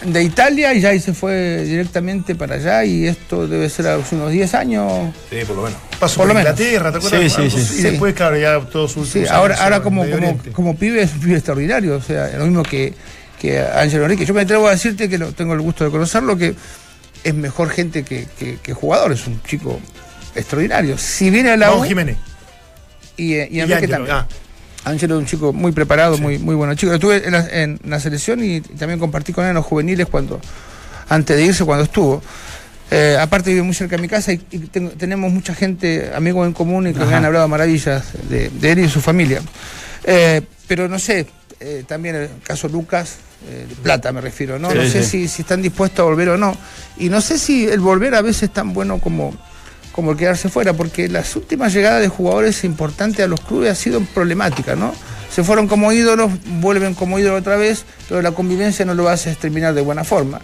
de 0.05 0.23
Italia 0.23 0.73
y 0.73 0.79
ya 0.81 0.93
y 0.93 0.99
se 0.99 1.13
fue 1.13 1.63
directamente 1.65 2.33
para 2.35 2.55
allá 2.55 2.85
y 2.85 3.05
esto 3.07 3.47
debe 3.47 3.69
ser 3.69 3.87
hace 3.87 4.15
unos 4.15 4.31
10 4.31 4.53
años. 4.53 5.13
Sí, 5.29 5.37
por 5.45 5.57
lo 5.57 5.63
menos. 5.63 5.77
Pasó 5.99 6.17
Por 6.17 6.27
por, 6.27 6.27
lo 6.29 6.33
menos. 6.35 6.59
Inglaterra, 6.59 6.91
¿te 6.91 6.97
acuerdas? 6.99 7.33
Sí, 7.33 7.49
sí, 7.49 7.51
sí. 7.51 7.73
Y 7.73 7.77
Sí. 7.77 7.83
después, 7.83 8.13
claro, 8.13 8.37
ya 8.37 8.59
todos 8.61 8.91
sus 8.93 9.09
Sí, 9.09 9.25
ahora, 9.29 9.55
ahora 9.61 9.81
como, 9.81 10.09
como, 10.09 10.39
como 10.53 10.75
pibe 10.77 11.01
es 11.01 11.13
un 11.13 11.19
pibe 11.19 11.35
extraordinario, 11.35 11.97
o 11.97 12.01
sea, 12.01 12.29
lo 12.37 12.45
mismo 12.45 12.63
que, 12.63 12.93
que 13.41 13.59
Ángelo 13.59 14.03
Enrique. 14.05 14.25
Yo 14.25 14.33
me 14.33 14.41
atrevo 14.41 14.67
a 14.67 14.71
decirte 14.71 15.09
que 15.09 15.17
lo, 15.17 15.33
tengo 15.33 15.53
el 15.53 15.61
gusto 15.61 15.83
de 15.83 15.91
conocerlo, 15.91 16.37
que 16.37 16.55
es 17.23 17.33
mejor 17.33 17.69
gente 17.69 18.03
que, 18.03 18.25
que, 18.37 18.57
que 18.63 18.73
jugador, 18.73 19.11
es 19.11 19.27
un 19.27 19.41
chico 19.43 19.79
extraordinario. 20.33 20.97
Si 20.97 21.29
viene 21.29 21.51
a 21.51 21.57
la 21.57 21.73
U 21.75 21.81
Jiménez. 21.83 22.15
y, 23.17 23.33
eh, 23.33 23.47
y 23.51 23.57
Y 23.57 23.59
Enrique 23.59 23.73
Ángelo, 23.75 23.93
también. 23.95 24.15
ah. 24.15 24.27
Angelo 24.89 25.15
es 25.15 25.19
un 25.19 25.25
chico 25.25 25.53
muy 25.53 25.71
preparado, 25.71 26.17
muy, 26.17 26.37
muy 26.37 26.55
bueno 26.55 26.73
chico. 26.75 26.93
Estuve 26.93 27.25
en 27.25 27.31
la, 27.33 27.47
en 27.49 27.79
la 27.85 27.99
selección 27.99 28.43
y 28.43 28.61
también 28.61 28.99
compartí 28.99 29.33
con 29.33 29.43
él 29.45 29.49
en 29.49 29.55
los 29.55 29.65
juveniles 29.65 30.07
cuando, 30.07 30.39
antes 31.07 31.37
de 31.37 31.45
irse, 31.45 31.65
cuando 31.65 31.85
estuvo. 31.85 32.21
Eh, 32.91 33.17
aparte 33.19 33.51
vive 33.51 33.61
muy 33.61 33.75
cerca 33.75 33.97
de 33.97 34.01
mi 34.01 34.07
casa 34.07 34.33
y, 34.33 34.37
tenemos 34.37 35.31
mucha 35.31 35.53
gente, 35.53 36.11
amigos 36.15 36.47
en 36.47 36.53
común 36.53 36.87
y 36.87 36.93
que 36.93 37.05
me 37.05 37.13
han 37.13 37.23
hablado 37.25 37.47
maravillas 37.47 38.03
de, 38.29 38.49
de 38.49 38.71
él 38.71 38.79
y 38.79 38.81
de 38.83 38.89
su 38.89 39.01
familia. 39.01 39.41
Eh, 40.03 40.41
pero 40.67 40.87
no 40.87 40.97
sé, 40.97 41.27
eh, 41.59 41.83
también 41.87 42.15
el 42.15 42.29
caso 42.43 42.67
Lucas, 42.67 43.17
eh, 43.47 43.67
Plata 43.83 44.11
me 44.11 44.21
refiero, 44.21 44.59
¿no? 44.59 44.71
Sí, 44.71 44.77
no 44.77 44.83
sé 44.83 45.03
sí. 45.03 45.09
si, 45.09 45.27
si 45.27 45.41
están 45.41 45.61
dispuestos 45.61 45.99
a 45.99 46.03
volver 46.03 46.29
o 46.29 46.37
no. 46.37 46.55
Y 46.97 47.09
no 47.09 47.21
sé 47.21 47.37
si 47.37 47.67
el 47.67 47.79
volver 47.79 48.15
a 48.15 48.21
veces 48.21 48.43
es 48.43 48.53
tan 48.53 48.73
bueno 48.73 48.99
como, 48.99 49.37
como 49.91 50.11
el 50.11 50.17
quedarse 50.17 50.49
fuera, 50.49 50.73
porque 50.73 51.07
las 51.09 51.35
últimas 51.35 51.73
llegadas 51.73 52.01
de 52.01 52.07
jugadores 52.07 52.63
importantes 52.63 53.25
a 53.25 53.27
los 53.27 53.41
clubes 53.41 53.71
ha 53.71 53.75
sido 53.75 54.01
problemática, 54.01 54.75
¿no? 54.75 54.93
Se 55.33 55.43
fueron 55.43 55.67
como 55.67 55.91
ídolos, 55.91 56.31
vuelven 56.61 56.93
como 56.95 57.19
ídolos 57.19 57.41
otra 57.41 57.55
vez, 57.55 57.85
pero 58.07 58.21
la 58.21 58.31
convivencia 58.31 58.85
no 58.85 58.93
lo 58.93 59.09
hace 59.09 59.35
terminar 59.35 59.73
de 59.73 59.81
buena 59.81 60.03
forma. 60.03 60.39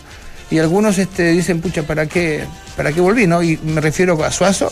Y 0.51 0.59
algunos 0.59 0.97
este, 0.99 1.31
dicen, 1.31 1.59
pucha, 1.61 1.83
¿para 1.83 2.05
qué, 2.05 2.43
¿para 2.77 2.91
qué 2.91 3.01
volví? 3.01 3.25
¿no? 3.25 3.41
Y 3.41 3.57
me 3.63 3.81
refiero 3.81 4.23
a 4.23 4.31
Suazo, 4.31 4.71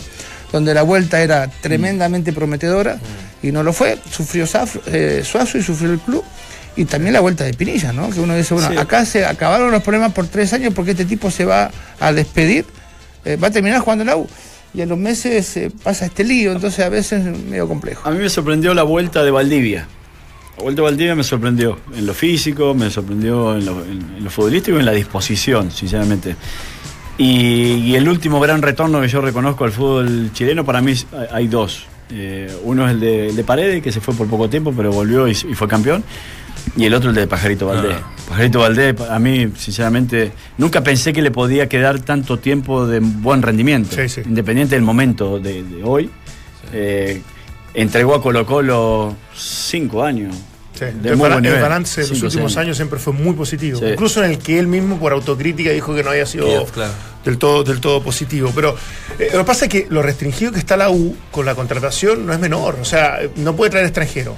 donde 0.52 0.74
la 0.74 0.84
vuelta 0.84 1.22
era 1.22 1.48
tremendamente 1.62 2.32
prometedora 2.32 3.00
y 3.42 3.52
no 3.52 3.64
lo 3.64 3.74
fue. 3.74 3.98
Sufrió 4.12 4.46
Saf- 4.46 4.82
eh, 4.86 5.24
Suazo 5.26 5.58
y 5.58 5.64
sufrió 5.64 5.92
el 5.92 6.00
club. 6.00 6.24
Y 6.76 6.86
también 6.86 7.14
la 7.14 7.20
vuelta 7.20 7.44
de 7.44 7.54
Pinilla, 7.54 7.92
¿no? 7.94 8.10
Que 8.12 8.20
uno 8.20 8.36
dice, 8.36 8.54
bueno, 8.54 8.70
Sí. 8.72 8.78
acá 8.78 9.06
se 9.06 9.26
acabaron 9.26 9.72
los 9.72 9.82
problemas 9.84 10.12
por 10.14 10.28
tres 10.28 10.54
años 10.54 10.74
porque 10.76 10.92
este 10.92 11.06
tipo 11.06 11.30
se 11.32 11.46
va 11.46 11.72
a 12.00 12.14
despedir, 12.14 12.66
eh, 13.26 13.36
va 13.36 13.48
a 13.48 13.52
terminar 13.52 13.80
jugando 13.82 14.04
en 14.04 14.08
la 14.08 14.18
U. 14.18 14.28
Y 14.74 14.82
a 14.82 14.86
los 14.86 14.98
meses 14.98 15.56
eh, 15.58 15.72
pasa 15.84 16.06
este 16.06 16.24
lío, 16.24 16.52
entonces 16.52 16.84
a 16.86 16.90
veces 16.90 17.26
es 17.26 17.38
medio 17.46 17.68
complejo. 17.68 18.08
A 18.08 18.12
mí 18.12 18.18
me 18.20 18.30
sorprendió 18.30 18.74
la 18.74 18.84
vuelta 18.84 19.24
de 19.24 19.30
Valdivia. 19.32 19.88
La 20.58 20.64
vuelta 20.64 20.82
de 20.82 20.86
Valdivia 20.86 21.16
me 21.16 21.24
sorprendió 21.24 21.78
en 21.96 22.06
lo 22.06 22.14
físico, 22.14 22.74
me 22.74 22.90
sorprendió 22.90 23.56
en 23.56 23.66
lo, 23.66 23.84
en- 23.86 24.16
en 24.18 24.24
lo 24.24 24.30
futbolístico 24.30 24.78
y 24.78 24.80
en 24.80 24.86
la 24.86 24.92
disposición, 24.92 25.70
sinceramente. 25.72 26.36
Y, 27.18 27.74
y 27.76 27.96
el 27.96 28.08
último 28.10 28.40
gran 28.40 28.62
retorno 28.62 29.00
que 29.00 29.08
yo 29.08 29.22
reconozco 29.22 29.66
al 29.66 29.72
fútbol 29.72 30.32
chileno, 30.34 30.66
para 30.66 30.82
mí 30.82 30.94
es- 30.94 31.06
hay- 31.32 31.48
dos. 31.48 31.86
Eh, 32.12 32.52
uno 32.64 32.86
es 32.88 32.92
el 32.94 33.00
de, 33.00 33.30
el 33.30 33.36
de 33.36 33.44
Paredes, 33.44 33.82
que 33.84 33.92
se 33.92 34.02
fue 34.02 34.14
por 34.16 34.28
poco 34.28 34.50
tiempo, 34.50 34.74
pero 34.76 34.92
volvió 34.92 35.28
y, 35.28 35.32
y 35.32 35.54
fue 35.56 35.68
campeón. 35.68 36.04
Y 36.76 36.86
el 36.86 36.94
otro 36.94 37.10
el 37.10 37.16
de 37.16 37.28
Pajarito 37.28 37.68
Valdés. 37.68 37.98
Pajarito 38.28 38.60
Valdés, 38.60 38.96
a 39.10 39.20
mí, 39.20 39.50
sinceramente, 39.58 40.32
nunca 40.58 40.82
pensé 40.82 41.14
que 41.14 41.22
le 41.22 41.32
podía 41.32 41.68
quedar 41.68 42.00
tanto 42.00 42.40
tiempo 42.40 42.88
de 42.88 43.00
buen 43.00 43.42
rendimiento. 43.42 43.96
Sí, 43.96 44.08
sí. 44.10 44.22
Independiente 44.26 44.76
del 44.76 44.84
momento 44.84 45.40
de, 45.40 45.64
de 45.64 45.84
hoy. 45.84 46.10
Eh, 46.72 47.22
entregó 47.74 48.16
a 48.16 48.22
Colo 48.22 48.46
Colo 48.46 49.16
cinco 49.36 50.04
años. 50.04 50.36
Sí, 50.74 50.86
de 50.86 51.10
el, 51.10 51.18
muy 51.18 51.30
buen 51.30 51.46
el 51.46 51.62
balance 51.62 52.02
de 52.02 52.08
los 52.08 52.18
Cinco, 52.18 52.28
últimos 52.28 52.58
años 52.58 52.78
siempre 52.78 52.98
fue 52.98 53.14
muy 53.14 53.36
positivo. 53.36 53.80
Sí. 53.80 53.86
Incluso 53.86 54.24
en 54.24 54.32
el 54.32 54.38
que 54.40 54.58
él 54.58 54.66
mismo, 54.66 54.98
por 54.98 55.12
autocrítica, 55.12 55.70
dijo 55.70 55.94
que 55.94 56.02
no 56.02 56.10
había 56.10 56.26
sido 56.26 56.66
claro. 56.66 56.92
del, 57.24 57.38
todo, 57.38 57.64
del 57.64 57.80
todo 57.80 58.02
positivo. 58.02 58.52
Pero 58.56 58.76
eh, 59.20 59.30
lo 59.34 59.40
que 59.40 59.46
pasa 59.46 59.66
es 59.66 59.72
que 59.72 59.86
lo 59.90 60.02
restringido 60.02 60.52
que 60.52 60.60
está 60.60 60.76
la 60.76 60.90
U 60.90 61.16
con 61.30 61.46
la 61.46 61.54
contratación 61.54 62.26
no 62.26 62.34
es 62.34 62.40
menor. 62.40 62.80
O 62.82 62.86
sea, 62.86 63.20
no 63.36 63.56
puede 63.56 63.70
traer 63.70 63.86
extranjero. 63.86 64.36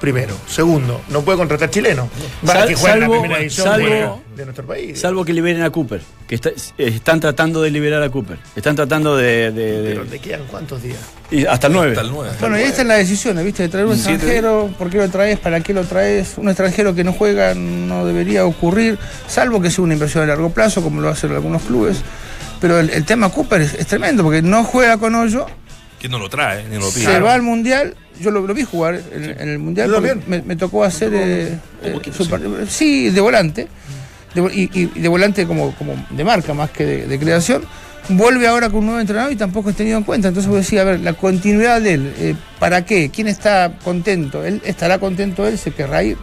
Primero. 0.00 0.34
Segundo, 0.46 1.00
no 1.08 1.22
puede 1.22 1.38
contratar 1.38 1.70
chileno. 1.70 2.08
Para 2.44 2.60
Sal- 2.60 2.68
que 2.68 2.74
jueguen 2.74 3.00
la 3.00 3.06
salvo- 3.06 3.20
primera 3.20 3.40
edición 3.40 3.66
salvo- 3.66 4.22
de, 4.28 4.36
de 4.36 4.44
nuestro 4.44 4.66
país. 4.66 5.00
Salvo 5.00 5.24
que 5.24 5.32
liberen 5.32 5.62
a 5.62 5.70
Cooper, 5.70 6.02
que 6.28 6.34
está- 6.34 6.50
están 6.76 7.20
tratando 7.20 7.62
de 7.62 7.70
liberar 7.70 8.02
a 8.02 8.10
Cooper. 8.10 8.36
Están 8.54 8.76
tratando 8.76 9.16
de. 9.16 9.50
de- 9.52 9.82
de- 9.82 9.90
Pero 9.94 10.04
te 10.04 10.18
quedan 10.18 10.42
cuántos 10.50 10.82
días. 10.82 10.98
y 11.30 11.46
hasta 11.46 11.68
el 11.68 11.72
9. 11.72 11.92
Hasta 11.92 12.02
el 12.02 12.12
nueve. 12.12 12.30
Bueno, 12.38 12.58
y 12.58 12.62
ahí 12.62 12.66
están 12.68 12.88
las 12.88 12.98
decisiones, 12.98 13.44
¿viste? 13.44 13.62
De 13.62 13.68
traer 13.70 13.86
un 13.86 13.94
extranjero, 13.94 14.70
¿por 14.78 14.90
qué 14.90 14.98
lo 14.98 15.08
traes? 15.08 15.38
¿Para 15.38 15.60
qué 15.60 15.72
lo 15.72 15.84
traes? 15.84 16.34
Un 16.36 16.48
extranjero 16.48 16.94
que 16.94 17.02
no 17.02 17.12
juega 17.14 17.54
no 17.54 18.04
debería 18.04 18.44
ocurrir, 18.44 18.98
salvo 19.26 19.60
que 19.62 19.70
sea 19.70 19.84
una 19.84 19.94
inversión 19.94 20.22
a 20.24 20.26
largo 20.26 20.50
plazo, 20.50 20.82
como 20.82 21.00
lo 21.00 21.08
hacen 21.08 21.32
algunos 21.32 21.62
clubes. 21.62 21.98
Pero 22.60 22.78
el, 22.78 22.90
el 22.90 23.04
tema 23.04 23.30
Cooper 23.30 23.62
es, 23.62 23.74
es 23.74 23.86
tremendo, 23.86 24.22
porque 24.22 24.42
no 24.42 24.64
juega 24.64 24.96
con 24.98 25.14
hoyo, 25.14 25.46
Que 26.04 26.08
no 26.10 26.18
lo 26.18 26.28
trae, 26.28 26.64
ni 26.68 26.76
lo 26.76 26.90
pide. 26.90 27.06
se 27.06 27.18
va 27.20 27.32
al 27.32 27.40
Mundial, 27.40 27.94
yo 28.20 28.30
lo, 28.30 28.46
lo 28.46 28.52
vi 28.52 28.62
jugar 28.62 29.00
en, 29.10 29.24
en 29.24 29.48
el 29.48 29.58
Mundial, 29.58 29.88
me, 30.26 30.42
me 30.42 30.54
tocó 30.54 30.84
hacer... 30.84 31.10
eh, 31.14 31.58
eh, 31.82 31.92
super- 32.12 32.40
sí, 32.68 33.08
de 33.08 33.20
volante, 33.22 33.68
de 34.34 34.42
y, 34.54 34.64
y- 34.78 34.90
y 34.94 35.00
de 35.00 35.08
volante 35.08 35.46
como, 35.46 35.74
como 35.76 35.94
de 36.10 36.22
marca 36.22 36.52
más 36.52 36.68
que 36.68 36.84
de, 36.84 37.06
de 37.06 37.18
creación. 37.18 37.64
Vuelve 38.10 38.46
ahora 38.46 38.68
con 38.68 38.80
un 38.80 38.84
nuevo 38.84 39.00
entrenador 39.00 39.32
y 39.32 39.36
tampoco 39.36 39.70
es 39.70 39.76
tenido 39.76 39.96
en 39.96 40.04
cuenta. 40.04 40.28
Entonces 40.28 40.50
vos 40.50 40.60
decís, 40.62 40.78
a 40.78 40.84
ver, 40.84 41.00
la 41.00 41.14
continuidad 41.14 41.80
de 41.80 41.94
él, 41.94 42.12
eh, 42.18 42.34
¿para 42.58 42.84
qué? 42.84 43.08
¿Quién 43.10 43.26
está 43.28 43.72
contento? 43.82 44.44
¿Él 44.44 44.60
estará 44.66 44.98
contento 44.98 45.48
él? 45.48 45.56
¿Se 45.56 45.70
querrá 45.70 46.02
ir? 46.02 46.18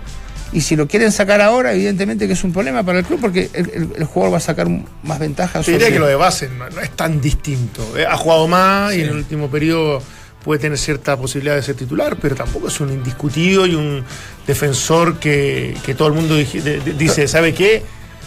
Y 0.53 0.61
si 0.61 0.75
lo 0.75 0.87
quieren 0.87 1.11
sacar 1.11 1.39
ahora, 1.41 1.73
evidentemente 1.73 2.27
que 2.27 2.33
es 2.33 2.43
un 2.43 2.51
problema 2.51 2.83
para 2.83 2.99
el 2.99 3.05
club 3.05 3.19
porque 3.21 3.49
el, 3.53 3.69
el- 3.73 3.89
el 3.97 4.03
jugador 4.05 4.33
va 4.33 4.37
a 4.37 4.41
sacar 4.41 4.67
más 5.03 5.19
ventajas. 5.19 5.65
Te 5.65 5.71
diría 5.71 5.87
sobre- 5.87 5.93
que 5.95 5.99
lo 5.99 6.07
de 6.07 6.15
base 6.15 6.49
no, 6.49 6.69
no 6.69 6.81
es 6.81 6.91
tan 6.91 7.21
distinto. 7.21 7.97
Eh, 7.97 8.05
Ha 8.05 8.17
jugado 8.17 8.47
más 8.47 8.93
y 8.93 9.01
en 9.01 9.07
el 9.09 9.15
último 9.15 9.49
periodo 9.49 10.01
puede 10.43 10.59
tener 10.59 10.77
cierta 10.77 11.15
posibilidad 11.17 11.55
de 11.55 11.61
ser 11.61 11.75
titular, 11.75 12.17
pero 12.21 12.35
tampoco 12.35 12.67
es 12.67 12.79
un 12.81 12.89
indiscutido 12.91 13.65
y 13.67 13.75
un 13.75 14.03
defensor 14.47 15.19
que, 15.19 15.75
que 15.85 15.93
todo 15.93 16.07
el 16.07 16.15
mundo 16.15 16.35
dice, 16.35 17.27
¿sabe 17.27 17.53
qué? 17.53 17.83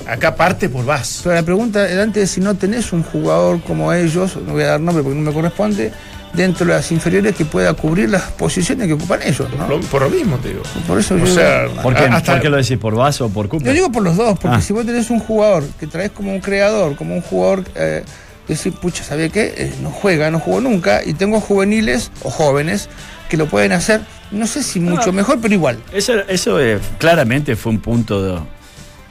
Acá 0.06 0.34
parte 0.36 0.68
por 0.68 0.84
base. 0.84 1.20
Pero 1.22 1.34
la 1.34 1.42
pregunta 1.42 1.88
era 1.88 2.02
antes, 2.02 2.30
si 2.30 2.40
no 2.40 2.54
tenés 2.54 2.92
un 2.92 3.02
jugador 3.02 3.60
como 3.62 3.92
ellos, 3.92 4.36
no 4.36 4.52
voy 4.52 4.62
a 4.64 4.66
dar 4.68 4.80
nombre 4.80 5.02
porque 5.02 5.18
no 5.18 5.24
me 5.24 5.32
corresponde, 5.32 5.92
dentro 6.34 6.66
de 6.66 6.72
las 6.74 6.90
inferiores 6.90 7.34
que 7.36 7.44
pueda 7.44 7.72
cubrir 7.74 8.10
las 8.10 8.22
posiciones 8.22 8.86
que 8.88 8.92
ocupan 8.94 9.20
ellos, 9.22 9.46
¿no? 9.56 9.68
Lo- 9.68 9.80
por 9.82 10.02
lo 10.02 10.10
mismo 10.10 10.36
te 10.38 10.48
digo. 10.48 10.62
Por 10.86 10.98
eso 10.98 11.14
O 11.14 11.18
yo 11.18 11.26
sea, 11.26 11.62
digo- 11.68 11.82
¿Por 11.82 11.94
qué, 11.94 12.02
Hasta- 12.04 12.32
¿Por 12.32 12.42
qué 12.42 12.48
lo 12.50 12.56
decís? 12.56 12.76
¿Por 12.76 12.94
Vaso 12.96 13.26
o 13.26 13.28
por 13.30 13.48
Cooper? 13.48 13.68
Yo 13.68 13.72
digo 13.72 13.92
por 13.92 14.02
los 14.02 14.16
dos, 14.16 14.36
porque 14.40 14.56
Ah. 14.56 14.60
si 14.60 14.72
vos 14.72 14.84
tenés 14.84 15.10
un 15.10 15.20
jugador 15.20 15.64
que 15.78 15.86
traes 15.86 16.10
como 16.10 16.32
un 16.32 16.40
creador, 16.40 16.96
como 16.96 17.14
un 17.14 17.20
jugador, 17.22 17.64
eh, 17.76 18.02
decir, 18.48 18.72
pucha, 18.74 19.04
¿sabía 19.04 19.28
qué? 19.28 19.54
Eh, 19.56 19.72
no 19.80 19.90
juega, 19.90 20.28
no 20.30 20.40
jugó 20.40 20.60
nunca, 20.60 21.02
y 21.04 21.14
tengo 21.14 21.40
juveniles 21.40 22.10
o 22.24 22.30
jóvenes 22.30 22.88
que 23.28 23.36
lo 23.36 23.46
pueden 23.46 23.70
hacer, 23.72 24.00
no 24.32 24.46
sé 24.48 24.62
si 24.64 24.80
mucho 24.80 25.12
mejor, 25.12 25.38
pero 25.40 25.54
igual. 25.54 25.78
Eso, 25.92 26.14
eso 26.28 26.60
eh, 26.60 26.78
claramente 26.98 27.54
fue 27.56 27.70
un 27.72 27.78
punto 27.78 28.22
de 28.22 28.40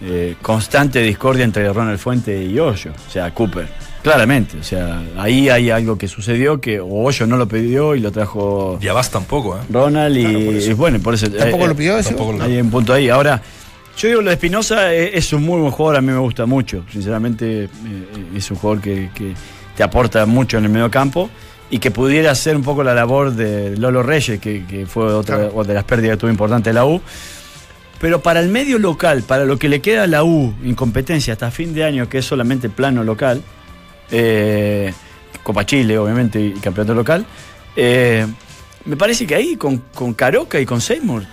eh, 0.01 0.35
constante 0.41 0.99
discordia 1.01 1.43
entre 1.45 1.71
Ronald 1.71 1.99
Fuente 1.99 2.43
y 2.43 2.57
Hoyo, 2.59 2.91
o 3.07 3.11
sea, 3.11 3.33
Cooper. 3.33 3.67
Claramente, 4.01 4.57
o 4.57 4.63
sea, 4.63 5.01
ahí 5.17 5.47
hay 5.47 5.69
algo 5.69 5.97
que 5.97 6.09
sucedió 6.09 6.59
que 6.59 6.79
o 6.81 6.87
Hoyo 6.87 7.25
no 7.25 7.37
lo 7.37 7.47
pidió 7.47 7.95
y 7.95 8.01
lo 8.01 8.11
trajo 8.11 8.77
Y 8.81 8.87
Abas 8.89 9.09
tampoco, 9.09 9.55
¿eh? 9.57 9.61
Ronald 9.71 10.17
y, 10.17 10.23
Claro, 10.23 10.39
por 10.45 10.53
eso. 10.55 10.69
y 10.69 10.73
bueno, 10.73 10.99
por 10.99 11.13
eso. 11.13 11.31
Tampoco 11.31 11.63
eh, 11.63 11.67
lo 11.69 11.75
pidió 11.75 11.97
eso. 11.97 12.09
tampoco 12.09 12.33
lo- 12.33 12.43
Hay 12.43 12.59
un 12.59 12.69
punto 12.69 12.91
ahí. 12.93 13.07
Ahora, 13.07 13.41
yo 13.97 14.07
digo, 14.09 14.21
lo 14.21 14.27
de 14.29 14.33
Espinosa 14.33 14.93
eh, 14.93 15.11
es 15.17 15.31
un 15.31 15.43
muy 15.45 15.59
buen 15.61 15.71
jugador, 15.71 15.97
a 15.97 16.01
mí 16.01 16.11
me 16.11 16.17
gusta 16.19 16.45
mucho. 16.45 16.83
Sinceramente, 16.91 17.63
eh, 17.63 17.69
es 18.35 18.51
un 18.51 18.57
jugador 18.57 18.81
que, 18.83 19.09
que 19.15 19.33
te 19.77 19.83
aporta 19.83 20.25
mucho 20.25 20.57
en 20.57 20.65
el 20.65 20.69
medio 20.69 20.91
campo 20.91 21.29
y 21.69 21.79
que 21.79 21.89
pudiera 21.89 22.31
hacer 22.31 22.57
un 22.57 22.61
poco 22.63 22.83
la 22.83 22.93
labor 22.93 23.31
de 23.31 23.77
Lolo 23.77 24.03
Reyes, 24.03 24.37
que, 24.41 24.65
que 24.65 24.85
fue 24.85 25.05
otra 25.13 25.37
Claro. 25.37 25.51
otra 25.55 25.69
de 25.69 25.73
las 25.75 25.83
pérdidas 25.85 26.17
que 26.17 26.19
tuvo 26.21 26.29
importante 26.29 26.71
de 26.71 26.73
la 26.73 26.85
U. 26.85 27.01
Pero 28.03 28.21
para 28.21 28.41
el 28.41 28.49
medio 28.49 28.79
local, 28.79 29.23
para 29.23 29.45
lo 29.45 29.57
que 29.57 29.69
le 29.69 29.79
queda 29.79 30.03
a 30.03 30.07
la 30.07 30.25
U, 30.25 30.53
incompetencia 30.61 31.31
hasta 31.31 31.49
fin 31.51 31.73
de 31.73 31.85
año, 31.85 32.09
que 32.09 32.17
es 32.17 32.25
solamente 32.25 32.67
plano 32.67 33.01
local, 33.01 33.41
eh, 34.11 34.93
Copa 35.41 35.65
Chile, 35.65 35.97
obviamente, 35.97 36.37
y 36.37 36.51
campeonato 36.55 36.95
local, 36.95 37.25
eh, 37.77 38.27
me 38.83 38.97
parece 38.97 39.25
que 39.25 39.35
ahí 39.35 39.55
con, 39.55 39.83
con 39.93 40.13
Caroca 40.15 40.59
y 40.59 40.65
con 40.65 40.81
Seymour 40.81 41.23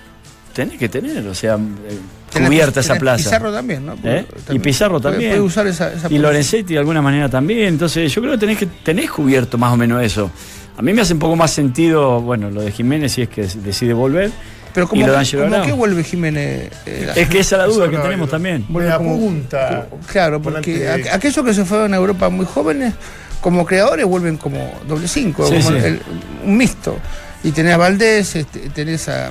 tenés 0.54 0.78
que 0.78 0.88
tener, 0.88 1.26
o 1.26 1.34
sea, 1.34 1.56
eh, 1.56 2.38
cubierta 2.46 2.78
esa 2.78 2.94
plaza. 2.94 3.24
Pizarro 3.24 3.52
también, 3.52 3.84
¿no? 3.84 3.96
¿Eh? 4.04 4.24
Y 4.50 4.60
Pizarro 4.60 5.00
también. 5.00 5.32
Puede 5.32 5.42
usar 5.42 5.66
esa, 5.66 5.92
esa 5.92 6.06
Y. 6.08 6.18
Lorenzetti 6.18 6.74
de 6.74 6.78
alguna 6.78 7.02
manera 7.02 7.28
también. 7.28 7.66
Entonces, 7.66 8.14
yo 8.14 8.22
creo 8.22 8.34
que 8.34 8.38
tenés 8.38 8.58
que 8.58 8.66
tenés 8.66 9.10
cubierto 9.10 9.58
más 9.58 9.72
o 9.72 9.76
menos 9.76 10.04
eso. 10.04 10.30
A 10.76 10.82
mí 10.82 10.92
me 10.92 11.02
hace 11.02 11.14
un 11.14 11.18
poco 11.18 11.34
más 11.34 11.50
sentido, 11.50 12.20
bueno, 12.20 12.48
lo 12.48 12.62
de 12.62 12.70
Jiménez 12.70 13.10
si 13.10 13.22
es 13.22 13.28
que 13.28 13.42
decide 13.42 13.92
volver. 13.92 14.30
Pero 14.72 14.88
como, 14.88 15.04
Arao. 15.04 15.64
que 15.66 15.72
vuelve 15.72 16.04
Jiménez. 16.04 16.70
eh, 16.86 17.12
Es 17.16 17.28
que 17.28 17.40
esa 17.40 17.56
es 17.56 17.58
la 17.62 17.66
duda 17.66 17.90
que 17.90 17.96
tenemos 17.98 18.28
yo- 18.28 18.30
también. 18.30 18.64
vuelve 18.68 18.90
Me 18.90 18.96
como- 18.96 19.14
apunta. 19.16 19.86
como- 19.90 20.02
claro, 20.04 20.40
porque 20.40 20.88
aqu- 20.88 21.12
aquellos 21.12 21.44
que 21.44 21.54
se 21.54 21.64
fueron 21.64 21.92
a 21.92 21.96
Europa 21.96 22.28
muy 22.28 22.46
jóvenes, 22.46 22.94
como 23.40 23.64
creadores, 23.66 24.04
vuelven 24.06 24.36
como 24.36 24.72
doble 24.86 25.08
cinco, 25.08 25.46
Sí, 25.46 25.54
como 25.62 25.70
sí. 25.70 25.84
el- 25.84 26.02
un 26.44 26.56
mixto. 26.56 26.96
Y 27.42 27.52
tenés 27.52 27.74
a 27.74 27.78
Valdés, 27.78 28.36
este, 28.36 28.68
tenés 28.70 29.08
a. 29.08 29.30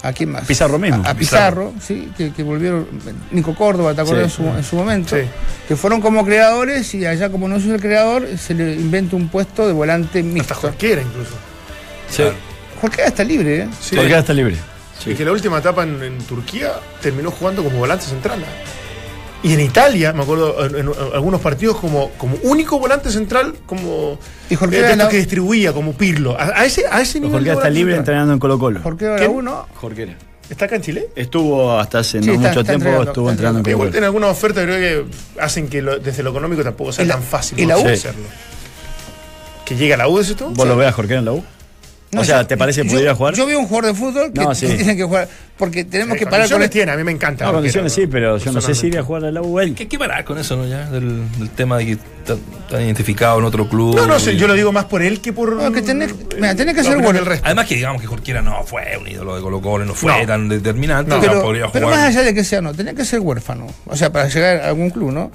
¿A 0.00 0.12
quién 0.12 0.30
más? 0.30 0.44
Pizarro 0.46 0.78
mismo. 0.78 1.02
A, 1.04 1.10
a 1.10 1.14
Pizarro, 1.14 1.72
sí, 1.84 2.12
que, 2.16 2.32
que 2.32 2.44
volvieron. 2.44 2.86
Nico 3.32 3.52
Córdoba, 3.56 3.92
¿te 3.94 4.00
acuerdas 4.02 4.32
Sí. 4.32 4.42
en, 4.44 4.52
su, 4.52 4.56
en 4.58 4.62
su 4.64 4.76
momento? 4.76 5.16
Sí. 5.16 5.22
Que 5.66 5.74
fueron 5.74 6.00
como 6.00 6.24
creadores 6.24 6.94
y 6.94 7.04
allá, 7.04 7.30
como 7.30 7.48
no 7.48 7.56
es 7.56 7.66
el 7.66 7.80
creador, 7.80 8.24
se 8.38 8.54
le 8.54 8.74
inventa 8.74 9.16
un 9.16 9.28
puesto 9.28 9.66
de 9.66 9.72
volante 9.72 10.20
Hasta 10.20 10.32
mixto. 10.32 10.54
cualquiera 10.60 11.02
incluso. 11.02 11.32
Sí. 12.08 12.22
Cualquiera 12.80 13.08
está 13.08 13.24
libre, 13.24 13.62
¿eh? 13.62 13.68
Sí. 13.80 13.96
Está 13.98 14.32
libre. 14.32 14.56
Y 15.06 15.14
que 15.14 15.24
la 15.24 15.32
última 15.32 15.58
etapa 15.58 15.84
en, 15.84 16.02
en 16.02 16.18
Turquía 16.18 16.72
terminó 17.00 17.30
jugando 17.30 17.62
como 17.64 17.78
volante 17.78 18.04
central. 18.04 18.44
Y 19.42 19.52
en 19.54 19.60
Italia, 19.60 20.12
me 20.12 20.22
acuerdo, 20.24 20.64
en, 20.66 20.74
en 20.76 20.90
algunos 21.14 21.40
partidos 21.40 21.76
como, 21.76 22.10
como 22.18 22.36
único 22.42 22.78
volante 22.80 23.08
central, 23.10 23.54
como 23.66 24.18
Y 24.50 24.56
Jorquera 24.56 24.92
eh, 24.92 24.96
la- 24.96 25.08
que 25.08 25.18
distribuía, 25.18 25.72
como 25.72 25.92
Pirlo. 25.92 26.36
A, 26.38 26.46
a 26.60 26.64
ese, 26.64 26.84
a 26.90 27.00
ese 27.00 27.20
nivel. 27.20 27.36
Jorge 27.44 27.52
está 27.52 27.70
libre 27.70 27.94
central. 27.94 27.98
entrenando 28.00 28.32
en 28.32 28.38
Colo 28.40 28.58
Colo. 28.58 28.80
Ahora 28.84 29.16
¿Quién? 29.16 29.30
uno. 29.30 29.66
Jorquera. 29.76 30.14
¿Está 30.50 30.64
acá 30.64 30.76
en 30.76 30.82
Chile? 30.82 31.08
Estuvo 31.14 31.78
hasta 31.78 32.00
hace 32.00 32.20
Sí, 32.20 32.26
no 32.26 32.32
está- 32.32 32.48
mucho 32.48 32.60
está 32.60 32.72
tiempo, 32.72 32.86
entrenando, 32.86 33.10
estuvo 33.12 33.30
entrenando 33.30 33.58
en 33.60 33.62
Colo 33.62 33.70
Igual 33.70 33.86
Colo. 33.88 33.92
tiene 33.92 34.06
algunas 34.06 34.30
ofertas 34.30 34.64
creo 34.64 34.76
que 35.04 35.40
hacen 35.40 35.68
que 35.68 35.82
lo- 35.82 35.98
desde 36.00 36.22
lo 36.24 36.30
económico 36.30 36.64
tampoco 36.64 36.90
sea 36.92 37.04
¿Y 37.04 37.08
la- 37.08 37.14
tan 37.14 37.22
fácil 37.22 37.60
y 37.60 37.66
la. 37.66 37.78
U? 37.78 37.86
hacerlo. 37.86 38.24
¿Que 39.64 39.76
llega 39.76 39.94
a 39.94 39.98
la 39.98 40.08
U, 40.08 40.18
decís 40.18 40.34
tú? 40.34 40.46
¿Vos 40.50 40.66
lo 40.66 40.76
ves 40.76 40.88
a 40.88 40.92
Jorquera 40.92 41.18
en 41.20 41.26
la 41.26 41.32
U? 41.32 41.44
No, 42.10 42.22
o 42.22 42.24
sea, 42.24 42.46
¿te 42.46 42.56
parece 42.56 42.82
que 42.82 42.88
pudiera 42.88 43.14
jugar? 43.14 43.34
Yo 43.34 43.44
veo 43.44 43.58
un 43.58 43.66
jugador 43.66 43.92
de 43.92 43.98
fútbol 43.98 44.32
que 44.32 44.40
No, 44.40 44.54
sí. 44.54 44.66
tiene 44.66 44.96
que 44.96 45.04
jugar. 45.04 45.28
Porque 45.58 45.84
tenemos 45.84 46.14
Sí, 46.16 46.20
que 46.24 46.30
parar 46.30 46.48
con 46.48 46.66
tiene, 46.70 46.92
a 46.92 46.96
mí 46.96 47.04
me 47.04 47.10
encanta. 47.12 47.44
No, 47.44 47.52
condiciones 47.54 47.92
sí, 47.92 48.06
pero 48.06 48.38
yo 48.38 48.52
no 48.52 48.60
sé 48.60 48.74
si 48.74 48.86
iría 48.86 49.00
a 49.00 49.02
jugar 49.02 49.24
a 49.24 49.30
la 49.32 49.42
U 49.42 49.58
él. 49.60 49.74
¿Qué, 49.74 49.88
qué 49.88 49.98
parar 49.98 50.24
con 50.24 50.38
eso, 50.38 50.56
no? 50.56 50.66
Ya, 50.66 50.88
del, 50.88 51.22
del 51.38 51.50
tema 51.50 51.76
de 51.78 51.84
que 51.86 51.92
está, 51.92 52.34
está 52.34 52.80
identificado 52.80 53.38
en 53.40 53.44
otro 53.44 53.68
club. 53.68 53.96
No, 53.96 54.06
no 54.06 54.18
sé, 54.20 54.32
y- 54.34 54.36
yo 54.38 54.46
lo 54.46 54.54
digo 54.54 54.70
más 54.72 54.84
por 54.86 55.02
él 55.02 55.20
que 55.20 55.32
por. 55.32 55.54
No, 55.56 55.70
que 55.72 55.82
tenés- 55.84 56.14
mira, 56.36 56.54
tenés 56.54 56.74
que 56.76 56.84
ser 56.84 56.94
bueno. 56.98 57.12
del 57.14 57.26
resto. 57.26 57.44
Además 57.44 57.66
que 57.66 57.74
digamos 57.74 58.00
que 58.00 58.06
Jorquera 58.06 58.40
no 58.40 58.62
fue 58.64 58.96
un 59.00 59.08
ídolo 59.08 59.34
de 59.36 59.42
Colo 59.42 59.60
Colo, 59.60 59.84
no 59.84 59.94
fue 59.94 60.20
No. 60.20 60.26
tan 60.26 60.48
determinante, 60.48 61.10
No. 61.10 61.20
Pero, 61.20 61.42
podría 61.42 61.70
pero 61.72 61.86
jugar. 61.88 62.00
más 62.00 62.08
allá 62.16 62.22
de 62.24 62.32
que 62.34 62.44
sea 62.44 62.60
no, 62.62 62.72
tenía 62.72 62.94
que 62.94 63.04
ser 63.04 63.18
huérfano. 63.20 63.66
O 63.86 63.96
sea, 63.96 64.10
para 64.12 64.28
llegar 64.28 64.60
a 64.60 64.68
algún 64.68 64.90
club, 64.90 65.10
¿no? 65.12 65.30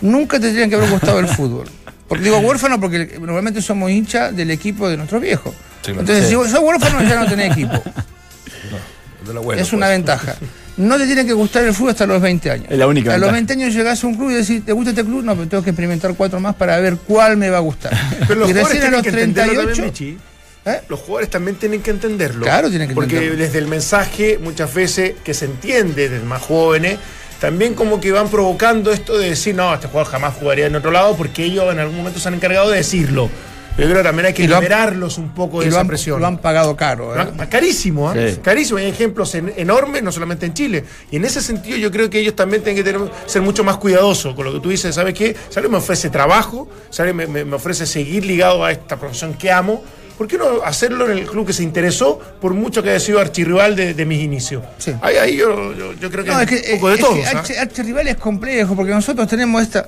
Nunca 0.00 0.38
te 0.40 0.46
tendría 0.46 0.68
que 0.70 0.74
haber 0.76 0.90
gustado 0.90 1.20
el 1.20 1.28
fútbol. 1.28 1.68
Porque 2.08 2.24
digo 2.24 2.38
huérfano 2.38 2.80
porque 2.80 3.18
normalmente 3.20 3.60
somos 3.60 3.90
hinchas 3.90 4.34
del 4.34 4.50
equipo 4.50 4.88
de 4.88 4.96
nuestros 4.96 5.20
viejos. 5.20 5.52
Sí, 5.86 5.92
claro. 5.92 6.00
Entonces, 6.00 6.24
Sí. 6.24 6.30
si 6.30 6.34
vos 6.36 6.50
sos 6.50 6.60
huérfano, 6.60 7.02
ya 7.08 7.20
no 7.20 7.26
tenés 7.26 7.52
equipo. 7.52 7.82
de 9.26 9.34
la 9.34 9.40
abuela, 9.40 9.62
es 9.62 9.72
una 9.72 9.86
pues. 9.86 9.96
ventaja. 9.96 10.36
No 10.76 10.98
te 10.98 11.06
tiene 11.06 11.24
que 11.24 11.32
gustar 11.32 11.64
el 11.64 11.72
fútbol 11.72 11.90
hasta 11.92 12.06
los 12.06 12.20
20 12.20 12.50
años. 12.50 12.66
Es 12.68 12.78
la 12.78 12.86
única 12.86 13.10
A 13.14 13.18
los 13.18 13.32
ventaja. 13.32 13.32
20 13.32 13.52
años 13.54 13.74
llegás 13.74 14.04
a 14.04 14.06
un 14.06 14.14
club 14.14 14.30
y 14.30 14.34
decís, 14.34 14.62
¿te 14.64 14.72
gusta 14.72 14.90
este 14.90 15.04
club? 15.04 15.24
No, 15.24 15.34
pero 15.34 15.48
tengo 15.48 15.62
que 15.64 15.70
experimentar 15.70 16.14
cuatro 16.14 16.38
más 16.38 16.54
para 16.54 16.78
ver 16.80 16.96
cuál 16.98 17.36
me 17.38 17.48
va 17.48 17.56
a 17.56 17.60
gustar. 17.60 17.92
Pero 18.28 18.40
los 18.40 18.50
y 18.50 18.52
jugadores 18.52 18.74
recién 18.74 18.76
a 18.76 18.80
tienen 18.80 18.92
los 18.92 19.02
que 19.02 19.08
entenderlo 19.08 19.62
38. 19.62 19.92
también. 19.94 20.18
¿eh? 20.66 20.80
Los 20.88 21.00
jugadores 21.00 21.30
también 21.30 21.56
tienen 21.56 21.80
que 21.82 21.90
entenderlo. 21.92 22.42
Claro, 22.44 22.68
tienen 22.68 22.88
que 22.88 22.94
Porque 22.94 23.14
entenderlo. 23.16 23.42
desde 23.44 23.58
el 23.58 23.66
mensaje, 23.68 24.38
muchas 24.38 24.74
veces, 24.74 25.14
que 25.24 25.32
se 25.32 25.46
entiende 25.46 26.08
desde 26.10 26.24
más 26.26 26.42
jóvenes, 26.42 26.98
también 27.40 27.72
como 27.74 27.98
que 28.00 28.12
van 28.12 28.28
provocando 28.28 28.92
esto 28.92 29.16
de 29.16 29.30
decir, 29.30 29.54
no, 29.54 29.72
este 29.72 29.86
jugador 29.88 30.12
jamás 30.12 30.34
jugaría 30.34 30.66
en 30.66 30.76
otro 30.76 30.90
lado, 30.90 31.16
porque 31.16 31.44
ellos 31.44 31.72
en 31.72 31.78
algún 31.78 31.96
momento 31.96 32.20
se 32.20 32.28
han 32.28 32.34
encargado 32.34 32.70
de 32.70 32.76
decirlo. 32.78 33.30
Yo 33.78 33.84
creo 33.84 33.96
que 33.98 34.02
también 34.04 34.26
hay 34.26 34.32
que 34.32 34.44
Y 34.44 34.46
lo 34.46 34.56
han- 34.56 34.62
liberarlos 34.62 35.18
un 35.18 35.34
poco 35.34 35.60
de 35.60 35.68
esa 35.68 35.80
han, 35.80 35.86
presión. 35.86 36.18
lo 36.20 36.26
han 36.26 36.38
pagado 36.38 36.74
caro. 36.76 37.14
¿eh? 37.20 37.26
Carísimo, 37.50 38.10
¿eh? 38.14 38.32
Sí. 38.34 38.40
carísimo. 38.42 38.78
Hay 38.78 38.86
ejemplos 38.86 39.34
en- 39.34 39.52
enormes, 39.56 40.02
no 40.02 40.10
solamente 40.12 40.46
en 40.46 40.54
Chile. 40.54 40.84
Y 41.10 41.16
en 41.16 41.24
ese 41.26 41.42
sentido 41.42 41.76
yo 41.76 41.90
creo 41.90 42.08
que 42.08 42.18
ellos 42.20 42.34
también 42.34 42.62
tienen 42.62 42.82
que 42.82 42.90
tener- 42.90 43.10
ser 43.26 43.42
mucho 43.42 43.64
más 43.64 43.76
cuidadosos 43.76 44.34
con 44.34 44.46
lo 44.46 44.52
que 44.54 44.60
tú 44.60 44.70
dices. 44.70 44.94
¿Sabes 44.94 45.12
qué? 45.12 45.36
Alguien 45.54 45.72
me 45.72 45.78
ofrece 45.78 46.08
trabajo, 46.08 46.68
alguien 46.98 47.16
me, 47.16 47.26
me- 47.26 47.44
me 47.44 47.56
ofrece 47.56 47.84
seguir 47.86 48.24
ligado 48.24 48.64
a 48.64 48.72
esta 48.72 48.96
profesión 48.96 49.34
que 49.34 49.52
amo, 49.52 49.84
¿por 50.16 50.26
qué 50.26 50.38
no 50.38 50.62
hacerlo 50.64 51.04
en 51.10 51.18
el 51.18 51.26
club 51.26 51.46
que 51.46 51.52
se 51.52 51.62
interesó, 51.62 52.18
por 52.40 52.54
mucho 52.54 52.82
que 52.82 52.88
haya 52.88 53.00
sido 53.00 53.20
archirrival 53.20 53.76
de, 53.76 53.92
de 53.92 54.06
mis 54.06 54.22
inicios? 54.22 54.64
Sí. 54.78 54.94
Ahí, 55.02 55.16
ahí 55.16 55.36
yo, 55.36 55.74
yo- 55.74 55.92
yo 55.92 56.10
creo 56.10 56.24
que 56.24 56.30
No, 56.30 56.40
es 56.40 56.48
que, 56.48 56.56
un 56.72 56.80
poco 56.80 56.88
de 56.88 56.94
es 56.94 57.00
todo. 57.02 57.16
archirrival 57.60 58.08
es 58.08 58.16
complejo 58.16 58.74
porque 58.74 58.92
nosotros 58.92 59.28
tenemos 59.28 59.60
esta 59.62 59.86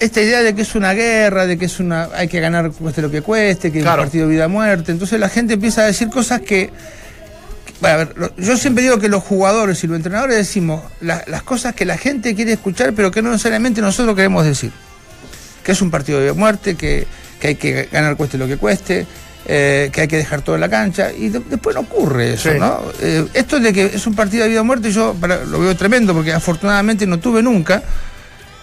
esta 0.00 0.20
idea 0.20 0.42
de 0.42 0.54
que 0.54 0.62
es 0.62 0.74
una 0.74 0.92
guerra, 0.94 1.46
de 1.46 1.56
que 1.58 1.66
es 1.66 1.78
una 1.78 2.08
hay 2.14 2.26
que 2.28 2.40
ganar 2.40 2.70
cueste 2.72 3.02
lo 3.02 3.10
que 3.10 3.22
cueste, 3.22 3.70
que 3.70 3.80
Claro. 3.80 4.02
es 4.02 4.06
un 4.06 4.08
partido 4.08 4.26
de 4.28 4.34
vida 4.34 4.46
o 4.46 4.48
muerte. 4.48 4.90
Entonces 4.92 5.20
la 5.20 5.28
gente 5.28 5.54
empieza 5.54 5.82
a 5.82 5.86
decir 5.86 6.08
cosas 6.08 6.40
que, 6.40 6.70
bueno, 7.80 7.94
a 7.94 7.98
ver, 7.98 8.14
yo 8.36 8.56
siempre 8.56 8.82
digo 8.82 8.98
que 8.98 9.08
los 9.08 9.22
jugadores 9.22 9.82
y 9.84 9.86
los 9.86 9.96
entrenadores 9.96 10.36
decimos 10.36 10.82
la- 11.00 11.22
las 11.26 11.42
cosas 11.42 11.74
que 11.74 11.84
la 11.84 11.96
gente 11.96 12.34
quiere 12.34 12.52
escuchar, 12.52 12.92
pero 12.94 13.10
que 13.10 13.22
no 13.22 13.30
necesariamente 13.30 13.80
nosotros 13.80 14.14
queremos 14.16 14.44
decir. 14.44 14.72
Que 15.62 15.72
es 15.72 15.82
un 15.82 15.90
partido 15.90 16.20
de 16.20 16.32
muerte, 16.32 16.74
que, 16.74 17.06
que 17.38 17.48
hay 17.48 17.54
que 17.56 17.88
ganar 17.92 18.16
cueste 18.16 18.38
lo 18.38 18.46
que 18.46 18.56
cueste. 18.56 19.06
eh, 19.46 19.88
que 19.90 20.02
hay 20.02 20.06
que 20.06 20.18
dejar 20.18 20.42
todo 20.42 20.54
en 20.54 20.60
la 20.60 20.68
cancha 20.68 21.10
y 21.12 21.30
de- 21.30 21.40
después 21.40 21.74
no 21.74 21.80
ocurre 21.80 22.34
eso, 22.34 22.52
Sí. 22.52 22.58
¿no? 22.58 22.82
Eh, 23.00 23.26
esto 23.32 23.58
de 23.58 23.72
que 23.72 23.86
es 23.86 24.06
un 24.06 24.14
partido 24.14 24.44
de 24.44 24.50
vida 24.50 24.60
o 24.60 24.64
muerte, 24.64 24.92
yo 24.92 25.16
para- 25.18 25.44
lo 25.44 25.58
veo 25.58 25.74
tremendo 25.74 26.12
porque 26.12 26.30
afortunadamente 26.32 27.06
no 27.06 27.18
tuve 27.18 27.42
nunca 27.42 27.82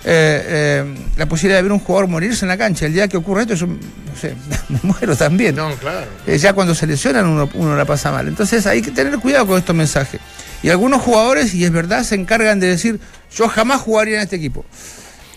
eh, 0.03 0.43
eh, 0.85 0.95
la 1.17 1.25
posibilidad 1.25 1.57
de 1.59 1.63
ver 1.63 1.71
un 1.71 1.79
jugador 1.79 2.07
morirse 2.09 2.45
en 2.45 2.49
la 2.49 2.57
cancha. 2.57 2.85
El 2.85 2.93
día 2.93 3.07
que 3.07 3.17
ocurre 3.17 3.41
esto, 3.41 3.55
yo 3.55 3.67
no 3.67 3.75
sé, 4.19 4.35
me 4.69 4.79
muero 4.83 5.15
también. 5.15 5.55
No, 5.55 5.73
claro. 5.75 6.05
Eh, 6.25 6.37
ya 6.37 6.53
cuando 6.53 6.73
se 6.75 6.87
lesionan 6.87 7.25
uno, 7.25 7.49
uno 7.55 7.75
la 7.75 7.85
pasa 7.85 8.11
mal. 8.11 8.27
Entonces 8.27 8.65
hay 8.67 8.81
que 8.81 8.91
tener 8.91 9.17
cuidado 9.19 9.47
con 9.47 9.57
estos 9.57 9.75
mensajes. 9.75 10.21
Y 10.63 10.69
algunos 10.69 11.01
jugadores, 11.01 11.53
y 11.53 11.65
es 11.65 11.71
verdad, 11.71 12.03
se 12.03 12.15
encargan 12.15 12.59
de 12.59 12.67
decir, 12.67 12.99
yo 13.35 13.47
jamás 13.47 13.81
jugaría 13.81 14.15
en 14.17 14.21
este 14.23 14.35
equipo. 14.37 14.65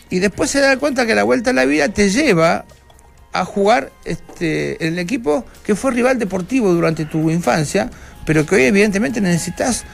Y 0.09 0.19
después 0.19 0.51
se 0.51 0.61
da 0.61 0.77
cuenta 0.77 1.07
que 1.07 1.15
la 1.15 1.23
vuelta 1.25 1.51
a 1.51 1.53
la 1.53 1.65
vida 1.67 1.89
te 1.89 2.11
lleva 2.11 2.65
a 3.33 3.45
jugar 3.45 3.93
este, 4.05 4.85
en 4.85 4.95
el 4.95 4.99
equipo 4.99 5.45
que 5.65 5.77
fue 5.77 5.93
rival 5.93 6.19
deportivo 6.19 6.73
durante 6.73 7.05
tu 7.05 7.31
infancia, 7.31 7.89
pero 8.27 8.45
que 8.47 8.57
hoy 8.57 8.63
evidentemente 8.65 9.21
necesitas... 9.21 9.85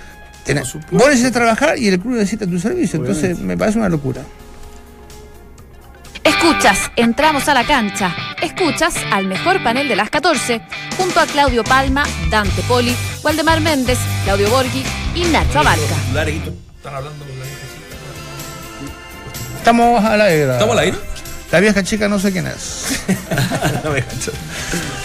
tener- 0.45 0.65
vos 0.91 1.07
necesitas 1.09 1.33
trabajar 1.33 1.77
y 1.79 1.89
el 1.89 1.99
club 2.01 2.15
necesita 2.15 2.47
tu 2.47 2.59
servicio. 2.59 2.99
Entonces 3.01 3.39
me 3.39 3.57
parece 3.59 3.79
una 3.79 3.89
locura. 3.91 4.23
Escuchas, 6.47 6.93
entramos 6.95 7.49
a 7.49 7.55
la 7.55 7.65
cancha. 7.65 8.15
Escuchas 8.41 8.95
al 9.11 9.27
mejor 9.27 9.61
panel 9.65 9.89
de 9.89 9.97
las 9.97 10.11
14, 10.11 10.61
junto 10.97 11.19
a 11.19 11.27
Claudio 11.27 11.65
Palma, 11.65 12.05
Dante 12.31 12.63
Poli, 12.63 12.95
Waldemar 13.25 13.61
Méndez, 13.61 13.99
Claudio 14.23 14.49
Borghi 14.49 14.85
y 15.17 15.25
Nacho 15.25 15.59
Abarca. 15.59 15.97
La. 16.15 16.25
Estamos 19.59 20.05
al 20.05 20.21
aire. 20.21 20.53
¿Estamos 20.53 20.73
al 20.75 20.79
aire? 20.85 20.97
La 21.53 21.61
vieja 21.61 21.83
chica 21.85 22.09
no 22.09 22.19
sé 22.19 22.33
quién 22.33 22.47
es. 22.47 23.03
No 23.85 23.91
me 23.93 24.03
cacho. 24.03 24.33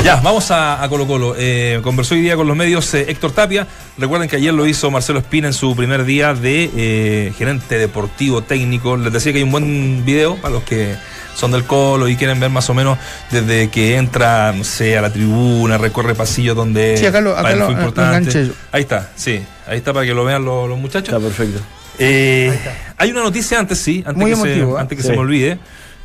ya, 0.04 0.16
vamos 0.18 0.50
a, 0.50 0.82
a 0.84 0.90
Colo 0.90 1.06
Colo. 1.06 1.36
Eh, 1.38 1.80
conversó 1.84 2.16
hoy 2.16 2.22
día 2.22 2.36
con 2.36 2.48
los 2.48 2.58
medios 2.58 2.92
eh, 2.96 3.06
Héctor 3.10 3.32
Tapia. 3.32 3.68
Recuerden 3.98 4.28
que 4.28 4.38
ayer 4.38 4.54
lo 4.54 4.66
hizo 4.66 4.90
Marcelo 4.90 5.20
Espina 5.20 5.48
en 5.48 5.54
su 5.54 5.76
primer 5.76 6.04
día 6.04 6.34
de 6.34 6.72
eh, 6.76 7.34
gerente 7.38 7.78
deportivo 7.78 8.42
técnico. 8.42 8.98
Les 8.98 9.14
decía 9.14 9.32
que 9.32 9.38
hay 9.40 9.44
un 9.44 9.52
buen 9.52 10.04
video 10.04 10.36
para 10.38 10.56
los 10.56 10.64
que 10.64 10.96
son 11.36 11.52
del 11.52 11.64
Colo 11.66 12.08
y 12.08 12.16
quieren 12.16 12.40
ver 12.40 12.50
más 12.50 12.70
o 12.70 12.74
menos 12.74 12.98
desde 13.30 13.70
que 13.70 13.98
entra, 13.98 14.52
no 14.52 14.64
sé, 14.64 14.98
a 14.98 15.02
la 15.02 15.14
tribuna, 15.14 15.78
recorre 15.78 16.16
pasillos 16.16 16.56
donde 16.56 16.98
Sí, 16.98 17.06
acá 17.06 17.22
lo- 17.22 17.38
acá 17.38 17.52
lo- 17.56 17.66
fue 17.66 17.74
lo 17.76 17.80
importante. 17.80 18.46
yo. 18.48 18.54
Ahí 18.72 18.82
está, 18.82 19.12
sí. 19.16 19.42
Ahí 19.68 19.78
está 19.78 19.94
para 19.94 20.06
que 20.08 20.14
lo 20.16 20.26
vean 20.26 20.44
los, 20.44 20.68
los 20.68 20.80
muchachos. 20.80 21.10
Está 21.14 21.20
perfecto. 21.20 21.62
Eh, 22.00 22.58
hay 22.98 23.12
una 23.12 23.22
noticia 23.22 23.60
antes, 23.60 23.78
sí, 23.78 24.04
antes 24.06 24.16
Muy 24.20 24.32
que, 24.32 24.38
emotivo, 24.38 24.72
se, 24.74 24.78
¿eh? 24.78 24.82
antes 24.82 24.96
que 24.98 25.02
Sí. 25.04 25.08
se 25.10 25.14
me 25.14 25.20
olvide. 25.20 25.60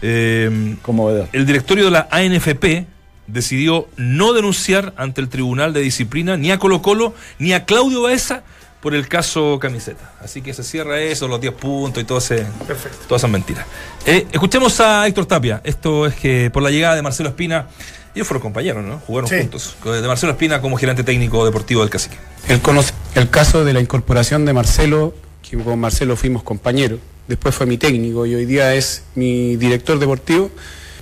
Eh, 0.09 0.77
Conmovedor. 0.83 1.29
el 1.33 1.47
directorio 1.47 1.87
de 1.87 1.91
la 1.91 2.09
ANFP 2.13 2.87
decidió 3.27 3.89
no 3.97 4.33
denunciar 4.33 4.93
ante 4.97 5.21
el 5.21 5.29
Tribunal 5.29 5.73
de 5.73 5.81
Disciplina 5.81 6.37
ni 6.37 6.53
a 6.53 6.59
Colo 6.59 6.81
Colo 6.81 7.13
ni 7.41 7.53
a 7.53 7.65
Claudio 7.65 8.03
Baeza 8.03 8.43
por 8.81 8.95
el 8.95 9.09
caso 9.09 9.59
camiseta. 9.59 10.13
Así 10.23 10.43
que 10.43 10.55
se 10.55 10.63
cierra 10.63 11.01
eso, 11.01 11.27
los 11.27 11.41
10 11.41 11.55
puntos 11.55 12.01
y 12.01 12.07
todo 12.07 12.19
ese, 12.19 12.47
Perfecto. 12.69 12.99
todas 13.09 13.21
esas 13.23 13.31
mentiras. 13.31 13.67
Eh, 14.05 14.29
escuchemos 14.31 14.79
a 14.79 15.05
Héctor 15.09 15.27
Tapia. 15.27 15.61
Esto 15.65 16.07
es 16.07 16.15
que 16.15 16.51
por 16.53 16.63
la 16.63 16.71
llegada 16.71 16.95
de 16.95 17.03
Marcelo 17.03 17.31
Espina, 17.31 17.67
ellos 18.15 18.29
fueron 18.29 18.43
compañeros, 18.43 18.85
¿no? 18.85 18.99
Jugaron 19.01 19.29
Sí. 19.29 19.39
juntos. 19.41 19.77
De 19.83 20.07
Marcelo 20.07 20.31
Espina 20.33 20.61
como 20.61 20.77
gerente 20.77 21.03
técnico 21.03 21.45
deportivo 21.45 21.81
del 21.81 21.91
Cacique. 21.91 22.17
El, 22.49 22.63
conoce- 22.63 22.93
el 23.17 23.29
caso 23.29 23.65
de 23.65 23.73
la 23.73 23.81
incorporación 23.81 24.45
de 24.45 24.53
Marcelo, 24.53 25.15
que 25.43 25.57
con 25.59 25.81
Marcelo 25.81 26.15
fuimos 26.17 26.45
compañeros, 26.45 27.01
después 27.29 27.55
fue 27.55 27.67
mi 27.67 27.79
técnico 27.79 28.27
y 28.27 28.35
hoy 28.35 28.47
día 28.47 28.75
es 28.75 29.03
mi 29.15 29.57
director 29.57 29.99
deportivo, 29.99 30.51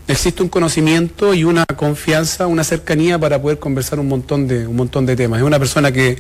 existe 0.09 0.43
un 0.43 0.49
conocimiento 0.49 1.35
y 1.35 1.45
una 1.45 1.64
confianza, 1.66 2.47
una 2.47 2.64
cercanía 2.64 3.18
para 3.18 3.41
poder 3.41 3.59
conversar 3.59 3.99
un 3.99 4.09
montón 4.09 4.47
de, 4.49 4.66
un 4.66 4.77
montón 4.77 5.07
de 5.07 5.16
temas. 5.16 5.41
Es 5.41 5.47
una 5.47 5.59
persona 5.59 5.93
que, 5.93 6.18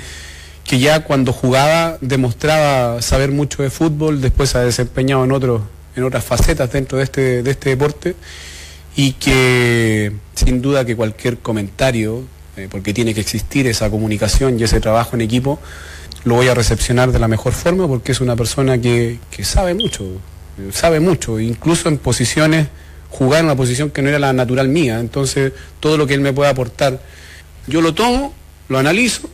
que 0.64 0.78
ya 0.78 1.04
cuando 1.04 1.32
jugaba 1.32 1.98
demostraba 2.00 3.02
saber 3.02 3.30
mucho 3.30 3.62
de 3.62 3.70
fútbol, 3.70 4.20
después 4.20 4.54
ha 4.54 4.60
desempeñado 4.60 5.24
en, 5.24 5.32
otros 5.32 5.62
en 5.96 6.04
otras 6.04 6.24
facetas 6.24 6.72
dentro 6.72 6.98
de 6.98 7.04
este, 7.04 7.42
de 7.42 7.50
este 7.50 7.70
deporte 7.70 8.16
y 8.96 9.12
que 9.12 10.12
sin 10.34 10.62
duda 10.62 10.84
que 10.84 10.96
cualquier 10.96 11.38
comentario, 11.38 12.22
eh, 12.56 12.68
porque 12.70 12.94
tiene 12.94 13.14
que 13.14 13.20
existir 13.20 13.66
esa 13.66 13.90
comunicación 13.90 14.58
y 14.58 14.62
ese 14.62 14.80
trabajo 14.80 15.16
en 15.16 15.22
equipo, 15.22 15.58
lo 16.24 16.36
voy 16.36 16.48
a 16.48 16.54
recepcionar 16.54 17.12
de 17.12 17.18
la 17.18 17.28
mejor 17.28 17.52
forma 17.52 17.86
porque 17.86 18.12
es 18.12 18.20
una 18.20 18.36
persona 18.36 18.78
que, 18.78 19.18
que 19.30 19.44
sabe 19.44 19.74
mucho, 19.74 20.04
sabe 20.72 21.00
mucho, 21.00 21.38
incluso 21.38 21.88
en 21.88 21.98
posiciones, 21.98 22.68
jugar 23.10 23.40
en 23.40 23.46
una 23.46 23.56
posición 23.56 23.90
que 23.90 24.02
no 24.02 24.08
era 24.08 24.18
la 24.18 24.32
natural 24.32 24.68
mía, 24.68 24.98
entonces 24.98 25.52
todo 25.80 25.96
lo 25.96 26.06
que 26.06 26.14
él 26.14 26.20
me 26.20 26.32
pueda 26.32 26.50
aportar, 26.50 27.00
yo 27.66 27.80
lo 27.80 27.94
tomo, 27.94 28.34
lo 28.68 28.78
analizo 28.78 29.28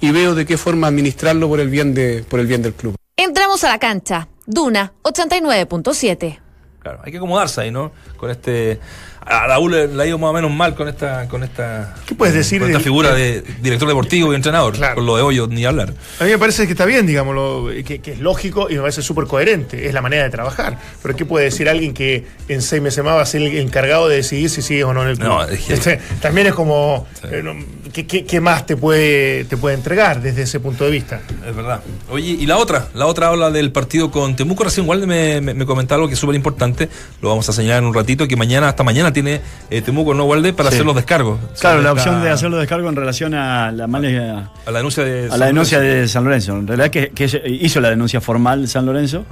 y 0.00 0.10
veo 0.10 0.34
de 0.34 0.46
qué 0.46 0.56
forma 0.56 0.86
administrarlo 0.86 1.48
por 1.48 1.60
el 1.60 1.68
bien, 1.68 1.94
de, 1.94 2.24
por 2.28 2.40
el 2.40 2.46
bien 2.46 2.62
del 2.62 2.74
club. 2.74 2.96
Entramos 3.16 3.62
a 3.64 3.68
la 3.68 3.78
cancha. 3.78 4.28
Duna 4.46 4.92
89.7. 5.02 6.38
Claro, 6.80 7.00
hay 7.04 7.12
que 7.12 7.18
acomodarse 7.18 7.60
ahí, 7.60 7.70
¿no? 7.70 7.92
Con 8.16 8.30
este 8.30 8.80
A 9.26 9.58
U 9.58 9.68
le, 9.68 9.82
ha 10.02 10.06
ido 10.06 10.18
más 10.18 10.30
o 10.30 10.32
menos 10.32 10.50
mal 10.50 10.74
con 10.74 10.88
esta, 10.88 11.28
con 11.28 11.42
esta, 11.44 11.94
¿Qué 12.06 12.14
puedes 12.14 12.34
decir 12.34 12.58
con 12.60 12.68
esta 12.68 12.78
del- 12.78 12.84
figura 12.84 13.14
de 13.14 13.42
director 13.60 13.86
deportivo 13.86 14.32
y 14.32 14.36
entrenador. 14.36 14.74
Claro. 14.74 14.96
Con 14.96 15.06
lo 15.06 15.16
de 15.16 15.22
hoyo 15.22 15.46
ni 15.46 15.64
hablar. 15.64 15.92
A 16.18 16.24
mí 16.24 16.30
me 16.30 16.38
parece 16.38 16.64
que 16.66 16.72
está 16.72 16.84
bien, 16.86 17.06
digámoslo, 17.06 17.68
que, 17.84 18.00
que 18.00 18.12
es 18.12 18.18
lógico 18.20 18.68
y 18.70 18.74
me 18.74 18.80
parece 18.80 19.02
súper 19.02 19.26
coherente. 19.26 19.86
Es 19.86 19.94
la 19.94 20.00
manera 20.02 20.24
de 20.24 20.30
trabajar. 20.30 20.78
Pero 21.02 21.14
¿qué 21.14 21.24
puede 21.26 21.44
decir 21.44 21.68
alguien 21.68 21.92
que 21.94 22.24
en 22.48 22.62
seis 22.62 22.80
meses 22.82 23.04
más 23.04 23.14
va 23.14 23.22
a 23.22 23.26
ser 23.26 23.42
el 23.42 23.58
encargado 23.58 24.08
de 24.08 24.16
decidir 24.16 24.48
si 24.50 24.62
sigues 24.62 24.84
o 24.84 24.94
no 24.94 25.02
en 25.02 25.08
el 25.10 25.18
club? 25.18 25.28
No, 25.28 25.44
es 25.44 25.60
que- 25.60 25.74
Este, 25.74 26.00
también 26.20 26.46
es 26.48 26.54
como, 26.54 27.06
eh, 27.30 27.40
no, 27.44 27.54
¿qué, 27.92 28.06
qué- 28.06 28.24
qué 28.24 28.40
más 28.40 28.66
te 28.66 28.76
puede, 28.76 29.44
te 29.44 29.56
puede 29.56 29.74
entregar 29.76 30.22
desde 30.22 30.42
ese 30.42 30.60
punto 30.60 30.84
de 30.84 30.90
vista? 30.90 31.20
Es 31.46 31.54
verdad. 31.54 31.80
Oye, 32.10 32.30
y 32.30 32.46
la 32.46 32.56
otra, 32.56 32.88
la 32.94 33.06
otra 33.06 33.28
habla 33.28 33.50
del 33.50 33.70
partido 33.70 34.10
con 34.10 34.34
Temuco. 34.34 34.64
Recién 34.64 34.88
Walde 34.88 35.06
me, 35.06 35.40
me, 35.40 35.54
me 35.54 35.66
comentaba 35.66 35.96
algo 35.96 36.08
que 36.08 36.14
es 36.14 36.20
súper 36.20 36.34
importante. 36.36 36.88
Lo 37.20 37.28
vamos 37.28 37.48
a 37.48 37.52
señalar 37.52 37.78
en 37.82 37.84
un 37.88 37.94
ratito, 37.94 38.26
que 38.26 38.36
mañana, 38.36 38.68
hasta 38.70 38.82
mañana 38.82 39.09
tiene 39.12 39.40
eh, 39.70 39.82
Temuco, 39.82 40.14
¿no, 40.14 40.24
Walde? 40.24 40.52
Para 40.52 40.70
Sí. 40.70 40.76
hacer 40.76 40.86
los 40.86 40.94
descargos. 40.96 41.38
Claro, 41.60 41.82
la 41.82 41.90
esta- 41.90 41.92
opción 42.02 42.22
de 42.22 42.30
hacer 42.30 42.50
los 42.50 42.60
descargos 42.60 42.88
en 42.90 42.96
relación 42.96 43.34
a 43.34 43.70
la 43.72 43.86
mala- 43.86 44.50
A 44.66 44.70
la 44.70 44.78
denuncia 44.78 45.04
de. 45.04 45.28
a 45.30 45.36
la 45.36 45.46
denuncia 45.46 45.78
de 45.80 46.08
San 46.08 46.24
Lorenzo. 46.24 46.56
En 46.58 46.66
realidad 46.66 46.90
que, 46.90 47.08
que 47.10 47.24
hizo 47.60 47.80
la 47.80 47.90
denuncia 47.90 48.20
formal 48.20 48.68
San 48.68 48.86
Lorenzo. 48.86 49.24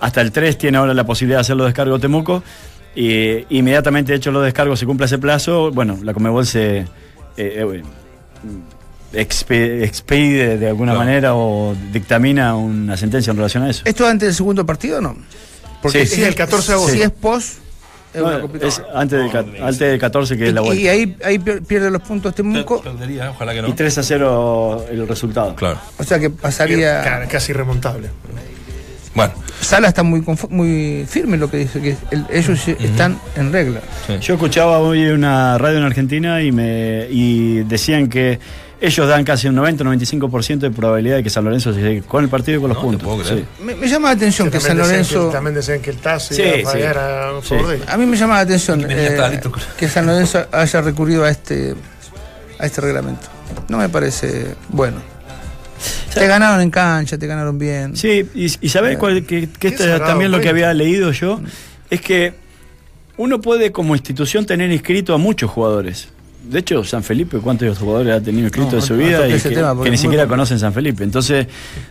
Hasta 0.00 0.20
el 0.20 0.32
3 0.32 0.58
tiene 0.58 0.78
ahora 0.78 0.92
la 0.94 1.04
posibilidad 1.04 1.38
de 1.38 1.42
hacer 1.42 1.56
los 1.56 1.66
descargos 1.66 2.00
Temuco. 2.00 2.42
Y 2.96 3.44
inmediatamente 3.56 4.14
hecho 4.14 4.30
los 4.30 4.44
descargos, 4.44 4.78
se 4.78 4.86
cumple 4.86 5.06
ese 5.06 5.18
plazo, 5.18 5.70
bueno, 5.72 5.98
la 6.02 6.14
Comebol 6.14 6.46
se 6.46 6.78
eh, 6.78 6.86
eh, 7.36 7.82
expide 9.82 10.58
de 10.58 10.68
alguna 10.68 10.92
Claro. 10.92 11.04
manera 11.06 11.34
o 11.34 11.74
dictamina 11.92 12.54
una 12.56 12.96
sentencia 12.96 13.30
en 13.30 13.36
relación 13.36 13.62
a 13.64 13.70
eso. 13.70 13.82
¿Esto 13.84 14.06
antes 14.06 14.28
del 14.28 14.34
segundo 14.34 14.64
partido 14.66 14.98
o 14.98 15.00
no? 15.00 15.16
Porque 15.82 16.06
Sí. 16.06 16.14
si 16.14 16.20
Sí, 16.22 16.24
el 16.24 16.34
14 16.34 16.68
de 16.68 16.74
agosto. 16.74 16.92
Si 16.94 17.02
es 17.02 17.10
post, 17.10 17.58
es 18.14 18.20
No, 18.22 18.98
antes 18.98 19.18
del, 19.32 19.62
antes 19.62 19.78
del 19.78 19.98
14 19.98 20.36
que 20.38 20.48
es 20.48 20.54
la 20.54 20.60
Y, 20.60 20.64
y 20.64 20.66
vuelta. 20.66 20.90
ahí, 20.90 21.16
ahí 21.24 21.38
pier- 21.38 21.62
pierde 21.66 21.90
los 21.90 22.02
puntos 22.02 22.34
Temuco, 22.34 22.80
Perdería, 22.82 23.30
ojalá 23.30 23.52
que 23.52 23.62
no. 23.62 23.68
Y 23.68 23.72
3 23.72 23.98
a 23.98 24.02
0 24.02 24.86
el 24.90 25.06
resultado. 25.08 25.54
Claro. 25.56 25.78
o 25.98 26.04
sea 26.04 26.18
que 26.18 26.30
pasaría... 26.30 27.02
Ca- 27.02 27.26
Casi 27.28 27.52
remontable. 27.52 28.08
Bueno, 29.14 29.32
Sala 29.60 29.88
está 29.88 30.02
muy 30.02 30.24
muy 30.50 31.06
firme 31.08 31.34
en 31.34 31.40
lo 31.40 31.48
que 31.50 31.58
dice, 31.58 31.80
que 31.80 31.96
el- 32.10 32.26
ellos 32.30 32.66
están 32.66 33.18
en 33.36 33.52
regla. 33.52 33.80
Yo 34.20 34.34
escuchaba 34.34 34.78
hoy 34.80 35.04
una 35.06 35.56
radio 35.58 35.78
en 35.78 35.84
Argentina 35.84 36.42
y 36.42 36.50
me 36.50 37.06
y 37.10 37.58
decían 37.62 38.08
que 38.08 38.40
ellos 38.86 39.08
dan 39.08 39.24
casi 39.24 39.48
un 39.48 39.56
90-95% 39.56 40.58
de 40.58 40.70
probabilidad 40.70 41.16
de 41.16 41.22
que 41.22 41.30
San 41.30 41.44
Lorenzo 41.44 41.72
se 41.72 41.80
llegue 41.80 42.02
con 42.02 42.22
el 42.24 42.30
partido 42.30 42.58
y 42.58 42.60
con 42.60 42.68
los 42.70 42.76
No, 42.78 42.82
puntos. 42.84 43.02
puedo 43.02 43.22
creer. 43.22 43.38
Sí. 43.58 43.62
Me, 43.64 43.74
me 43.74 43.88
llama 43.88 44.08
la 44.08 44.14
atención 44.14 44.50
que, 44.50 44.60
San 44.60 44.76
Lorenzo... 44.78 45.28
que- 45.28 45.32
también 45.34 45.54
decían 45.54 45.80
que 45.80 45.90
el 45.90 45.96
TAS 45.98 46.28
Sí, 46.28 46.42
iba 46.42 46.50
a 46.52 46.56
sí. 46.56 46.62
fallar 46.64 46.98
a 46.98 47.40
favor. 47.42 47.78
A 47.88 47.96
mí 47.96 48.06
me 48.06 48.16
llama 48.16 48.34
la 48.34 48.40
atención 48.40 48.86
eh, 48.88 49.40
que 49.76 49.88
San 49.88 50.06
Lorenzo 50.06 50.46
haya 50.52 50.80
recurrido 50.80 51.24
a 51.24 51.30
este 51.30 51.74
a 52.58 52.66
este 52.66 52.80
reglamento. 52.80 53.26
No 53.68 53.78
me 53.78 53.88
parece 53.88 54.54
bueno. 54.68 54.98
Te 56.14 56.26
ganaron 56.28 56.60
en 56.60 56.70
cancha, 56.70 57.18
te 57.18 57.26
ganaron 57.26 57.58
bien. 57.58 57.96
Sí, 57.96 58.28
y, 58.34 58.44
y 58.60 58.68
sabés 58.68 58.96
cuál, 58.96 59.24
que, 59.26 59.48
que 59.48 59.74
habrá 59.80 60.04
también 60.06 60.30
lo 60.30 60.40
que 60.40 60.48
había 60.48 60.72
leído 60.72 61.10
yo, 61.10 61.40
es 61.90 62.00
que 62.00 62.34
uno 63.16 63.40
puede 63.40 63.72
como 63.72 63.94
institución 63.96 64.46
tener 64.46 64.70
inscrito 64.70 65.12
a 65.14 65.18
muchos 65.18 65.50
jugadores. 65.50 66.08
De 66.44 66.58
hecho, 66.60 66.84
San 66.84 67.02
Felipe, 67.02 67.38
¿cuántos 67.38 67.78
jugadores 67.78 68.14
ha 68.14 68.20
tenido 68.20 68.44
inscrito 68.44 68.72
No, 68.72 68.76
en 68.76 68.82
su 68.82 68.96
vida? 68.96 69.26
y 69.28 69.32
que, 69.40 69.50
tema, 69.50 69.70
que 69.70 69.76
porque 69.76 69.90
ni 69.90 69.96
siquiera 69.96 70.24
bueno. 70.24 70.32
conocen 70.34 70.58
San 70.58 70.72
Felipe. 70.72 71.02
Entonces, 71.04 71.46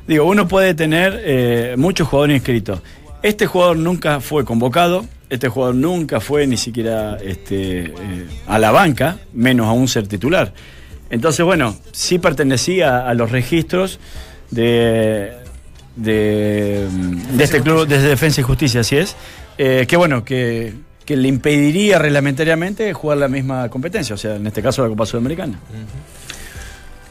digo, 0.07 0.25
uno 0.25 0.47
puede 0.47 0.73
tener 0.73 1.19
eh, 1.23 1.75
muchos 1.77 2.07
jugadores 2.07 2.35
inscritos. 2.37 2.79
Este 3.23 3.45
jugador 3.45 3.77
nunca 3.77 4.19
fue 4.19 4.45
convocado, 4.45 5.05
este 5.29 5.49
jugador 5.49 5.75
nunca 5.75 6.19
fue 6.19 6.45
ni 6.45 6.57
siquiera 6.57 7.17
este, 7.23 7.85
eh, 7.85 7.93
a 8.47 8.59
la 8.59 8.71
banca, 8.71 9.17
menos 9.33 9.67
aún 9.67 9.87
ser 9.87 10.07
titular. 10.07 10.53
Entonces, 11.09 11.45
bueno, 11.45 11.75
sí 11.91 12.19
pertenecía 12.19 13.07
a 13.07 13.13
los 13.13 13.31
registros 13.31 13.99
de, 14.51 15.31
de, 15.95 16.87
de 17.33 17.43
este 17.43 17.61
club 17.61 17.87
desde 17.87 18.09
Defensa 18.09 18.41
y 18.41 18.43
Justicia, 18.43 18.81
así 18.81 18.97
es. 18.97 19.15
Eh, 19.57 19.85
que 19.87 19.95
bueno, 19.95 20.23
que, 20.25 20.73
que 21.05 21.15
le 21.17 21.27
impediría 21.27 21.99
reglamentariamente 21.99 22.93
jugar 22.93 23.17
la 23.17 23.27
misma 23.27 23.69
competencia, 23.69 24.15
o 24.15 24.17
sea, 24.17 24.35
en 24.35 24.47
este 24.47 24.61
caso 24.61 24.81
la 24.83 24.89
Copa 24.89 25.05
Sudamericana. 25.05 25.59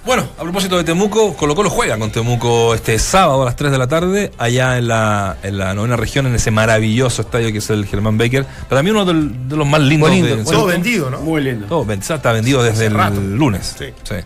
Bueno, 0.04 0.26
a 0.36 0.42
propósito 0.42 0.76
de 0.76 0.82
Temuco, 0.82 1.34
Colo 1.36 1.54
Colo 1.54 1.70
juega 1.70 1.96
con 1.96 2.10
Temuco 2.10 2.74
este 2.74 2.98
sábado 2.98 3.42
a 3.42 3.44
las 3.44 3.54
3 3.54 3.70
de 3.70 3.78
la 3.78 3.86
tarde, 3.86 4.32
allá 4.36 4.76
en 4.76 4.88
la, 4.88 5.36
en 5.44 5.58
la 5.58 5.74
novena 5.74 5.94
región, 5.96 6.26
en 6.26 6.34
ese 6.34 6.50
maravilloso 6.50 7.22
estadio 7.22 7.52
que 7.52 7.58
es 7.58 7.70
el 7.70 7.86
Germán 7.86 8.18
Becker. 8.18 8.44
Para 8.68 8.82
mí 8.82 8.90
uno 8.90 9.04
del- 9.04 9.48
de, 9.48 9.56
los 9.56 9.66
más 9.66 9.80
lindos. 9.80 10.10
Muy 10.10 10.20
lindo, 10.20 10.36
de- 10.36 10.42
Todo 10.44 10.66
vendido, 10.66 11.08
¿no? 11.08 11.20
Muy 11.20 11.40
lindo. 11.42 11.66
Todo 11.66 11.86
está 11.92 12.32
vendido 12.32 12.64
desde 12.64 12.86
el 12.86 12.94
rato. 12.94 13.20
lunes. 13.20 13.76
Sí. 13.78 13.86
Sí. 14.02 14.16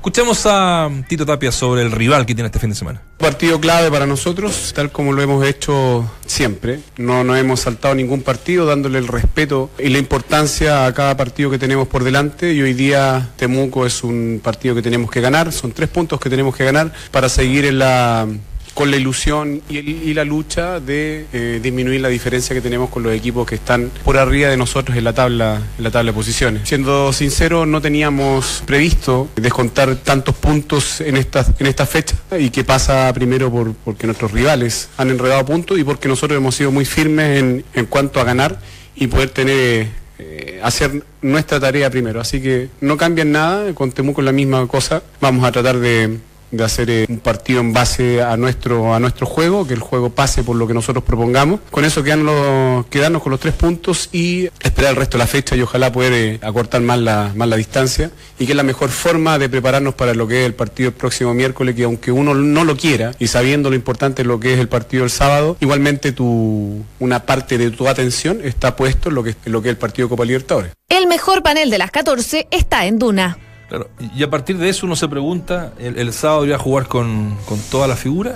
Escuchemos 0.00 0.46
a 0.46 0.88
Tito 1.08 1.26
Tapia 1.26 1.52
sobre 1.52 1.82
el 1.82 1.92
rival 1.92 2.24
que 2.24 2.34
tiene 2.34 2.46
este 2.46 2.58
fin 2.58 2.70
de 2.70 2.74
semana. 2.74 3.02
Partido 3.18 3.60
clave 3.60 3.90
para 3.90 4.06
nosotros, 4.06 4.72
tal 4.74 4.90
como 4.90 5.12
lo 5.12 5.20
hemos 5.20 5.46
hecho 5.46 6.10
siempre. 6.24 6.80
No 6.96 7.22
nos 7.22 7.36
hemos 7.36 7.60
saltado 7.60 7.94
ningún 7.94 8.22
partido, 8.22 8.64
dándole 8.64 8.98
el 8.98 9.06
respeto 9.06 9.68
y 9.78 9.90
la 9.90 9.98
importancia 9.98 10.86
a 10.86 10.94
cada 10.94 11.18
partido 11.18 11.50
que 11.50 11.58
tenemos 11.58 11.86
por 11.86 12.02
delante. 12.02 12.54
Y 12.54 12.62
hoy 12.62 12.72
día 12.72 13.28
Temuco 13.36 13.84
es 13.84 14.02
un 14.02 14.40
partido 14.42 14.74
que 14.74 14.80
tenemos 14.80 15.10
que 15.10 15.20
ganar, 15.20 15.52
son 15.52 15.72
tres 15.72 15.90
puntos 15.90 16.18
que 16.18 16.30
tenemos 16.30 16.56
que 16.56 16.64
ganar 16.64 16.94
para 17.10 17.28
seguir 17.28 17.66
en 17.66 17.78
la 17.78 18.26
con 18.74 18.90
la 18.90 18.96
ilusión 18.96 19.62
y, 19.68 19.78
el- 19.78 19.88
y 19.88 20.14
la 20.14 20.24
lucha 20.24 20.80
de 20.80 21.26
eh, 21.32 21.60
disminuir 21.62 22.00
la 22.00 22.08
diferencia 22.08 22.54
que 22.54 22.60
tenemos 22.60 22.88
con 22.90 23.02
los 23.02 23.12
equipos 23.12 23.46
que 23.46 23.56
están 23.56 23.90
por 24.04 24.16
arriba 24.16 24.48
de 24.48 24.56
nosotros 24.56 24.96
en 24.96 25.04
la 25.04 25.12
tabla 25.12 25.60
en 25.78 25.84
la 25.84 25.90
tabla 25.90 26.12
de 26.12 26.14
posiciones. 26.14 26.68
Siendo 26.68 27.12
sincero, 27.12 27.66
no 27.66 27.80
teníamos 27.80 28.62
previsto 28.66 29.28
descontar 29.36 29.96
tantos 29.96 30.34
puntos 30.36 31.00
en 31.00 31.16
esta 31.16 31.44
en 31.58 31.66
esta 31.66 31.86
fecha 31.86 32.16
y 32.38 32.50
que 32.50 32.64
pasa 32.64 33.12
primero 33.12 33.50
por 33.50 33.72
porque 33.74 34.06
nuestros 34.06 34.30
rivales 34.32 34.88
han 34.96 35.10
enredado 35.10 35.44
puntos 35.44 35.78
y 35.78 35.84
porque 35.84 36.08
nosotros 36.08 36.36
hemos 36.36 36.54
sido 36.54 36.70
muy 36.70 36.84
firmes 36.84 37.38
en, 37.38 37.64
en 37.74 37.86
cuanto 37.86 38.20
a 38.20 38.24
ganar 38.24 38.60
y 38.94 39.06
poder 39.06 39.30
tener 39.30 39.88
eh, 40.18 40.60
hacer 40.62 41.02
nuestra 41.22 41.58
tarea 41.58 41.88
primero. 41.88 42.20
Así 42.20 42.40
que 42.42 42.68
no 42.82 42.96
cambian 42.98 43.32
nada, 43.32 43.72
con 43.74 43.92
la 44.24 44.32
misma 44.32 44.66
cosa. 44.66 45.02
Vamos 45.20 45.44
a 45.44 45.52
tratar 45.52 45.78
de, 45.78 46.18
de 46.50 46.64
hacer 46.64 46.90
eh, 46.90 47.06
un 47.08 47.18
partido 47.18 47.60
en 47.60 47.72
base 47.72 48.22
a 48.22 48.36
nuestro, 48.36 48.94
a 48.94 49.00
nuestro 49.00 49.26
juego, 49.26 49.66
que 49.66 49.74
el 49.74 49.80
juego 49.80 50.10
pase 50.10 50.42
por 50.42 50.56
lo 50.56 50.66
que 50.66 50.74
nosotros 50.74 51.04
propongamos. 51.04 51.60
Con 51.70 51.84
eso 51.84 52.02
quedarnos, 52.02 52.86
quedarnos 52.86 53.22
con 53.22 53.30
los 53.30 53.40
tres 53.40 53.54
puntos 53.54 54.08
y 54.12 54.48
esperar 54.60 54.90
el 54.90 54.96
resto 54.96 55.18
de 55.18 55.24
la 55.24 55.26
fecha 55.26 55.56
y 55.56 55.62
ojalá 55.62 55.92
poder 55.92 56.12
eh, 56.12 56.38
acortar 56.42 56.80
más 56.80 56.98
la, 56.98 57.32
más 57.34 57.48
la 57.48 57.56
distancia 57.56 58.10
y 58.38 58.46
que 58.46 58.52
es 58.52 58.56
la 58.56 58.62
mejor 58.62 58.90
forma 58.90 59.38
de 59.38 59.48
prepararnos 59.48 59.94
para 59.94 60.14
lo 60.14 60.26
que 60.26 60.40
es 60.40 60.46
el 60.46 60.54
partido 60.54 60.88
el 60.88 60.94
próximo 60.94 61.34
miércoles, 61.34 61.74
que 61.74 61.84
aunque 61.84 62.12
uno 62.12 62.34
no 62.34 62.64
lo 62.64 62.76
quiera 62.76 63.12
y 63.18 63.26
sabiendo 63.26 63.70
lo 63.70 63.76
importante 63.76 64.22
de 64.22 64.28
lo 64.28 64.40
que 64.40 64.54
es 64.54 64.60
el 64.60 64.68
partido 64.68 65.04
el 65.04 65.10
sábado, 65.10 65.56
igualmente 65.60 66.12
tu, 66.12 66.84
una 66.98 67.26
parte 67.26 67.58
de 67.58 67.70
tu 67.70 67.88
atención 67.88 68.40
está 68.42 68.76
puesto 68.76 69.08
en 69.08 69.14
lo 69.14 69.22
que, 69.22 69.34
lo 69.44 69.62
que 69.62 69.68
es 69.68 69.72
el 69.72 69.78
partido 69.78 70.08
Copa 70.08 70.24
Libertadores. 70.24 70.72
El 70.88 71.06
mejor 71.06 71.42
panel 71.42 71.70
de 71.70 71.78
las 71.78 71.90
14 71.90 72.48
está 72.50 72.86
en 72.86 72.98
Duna. 72.98 73.38
Claro, 73.70 73.88
y 74.14 74.22
a 74.22 74.28
partir 74.28 74.58
de 74.58 74.68
eso 74.68 74.84
uno 74.84 74.96
se 74.96 75.08
pregunta, 75.08 75.72
¿el, 75.78 75.96
el 75.98 76.12
sábado 76.12 76.42
iría 76.44 76.56
a 76.56 76.58
jugar 76.58 76.86
con, 76.88 77.34
con 77.46 77.58
toda 77.70 77.86
la 77.88 77.96
figura? 77.96 78.34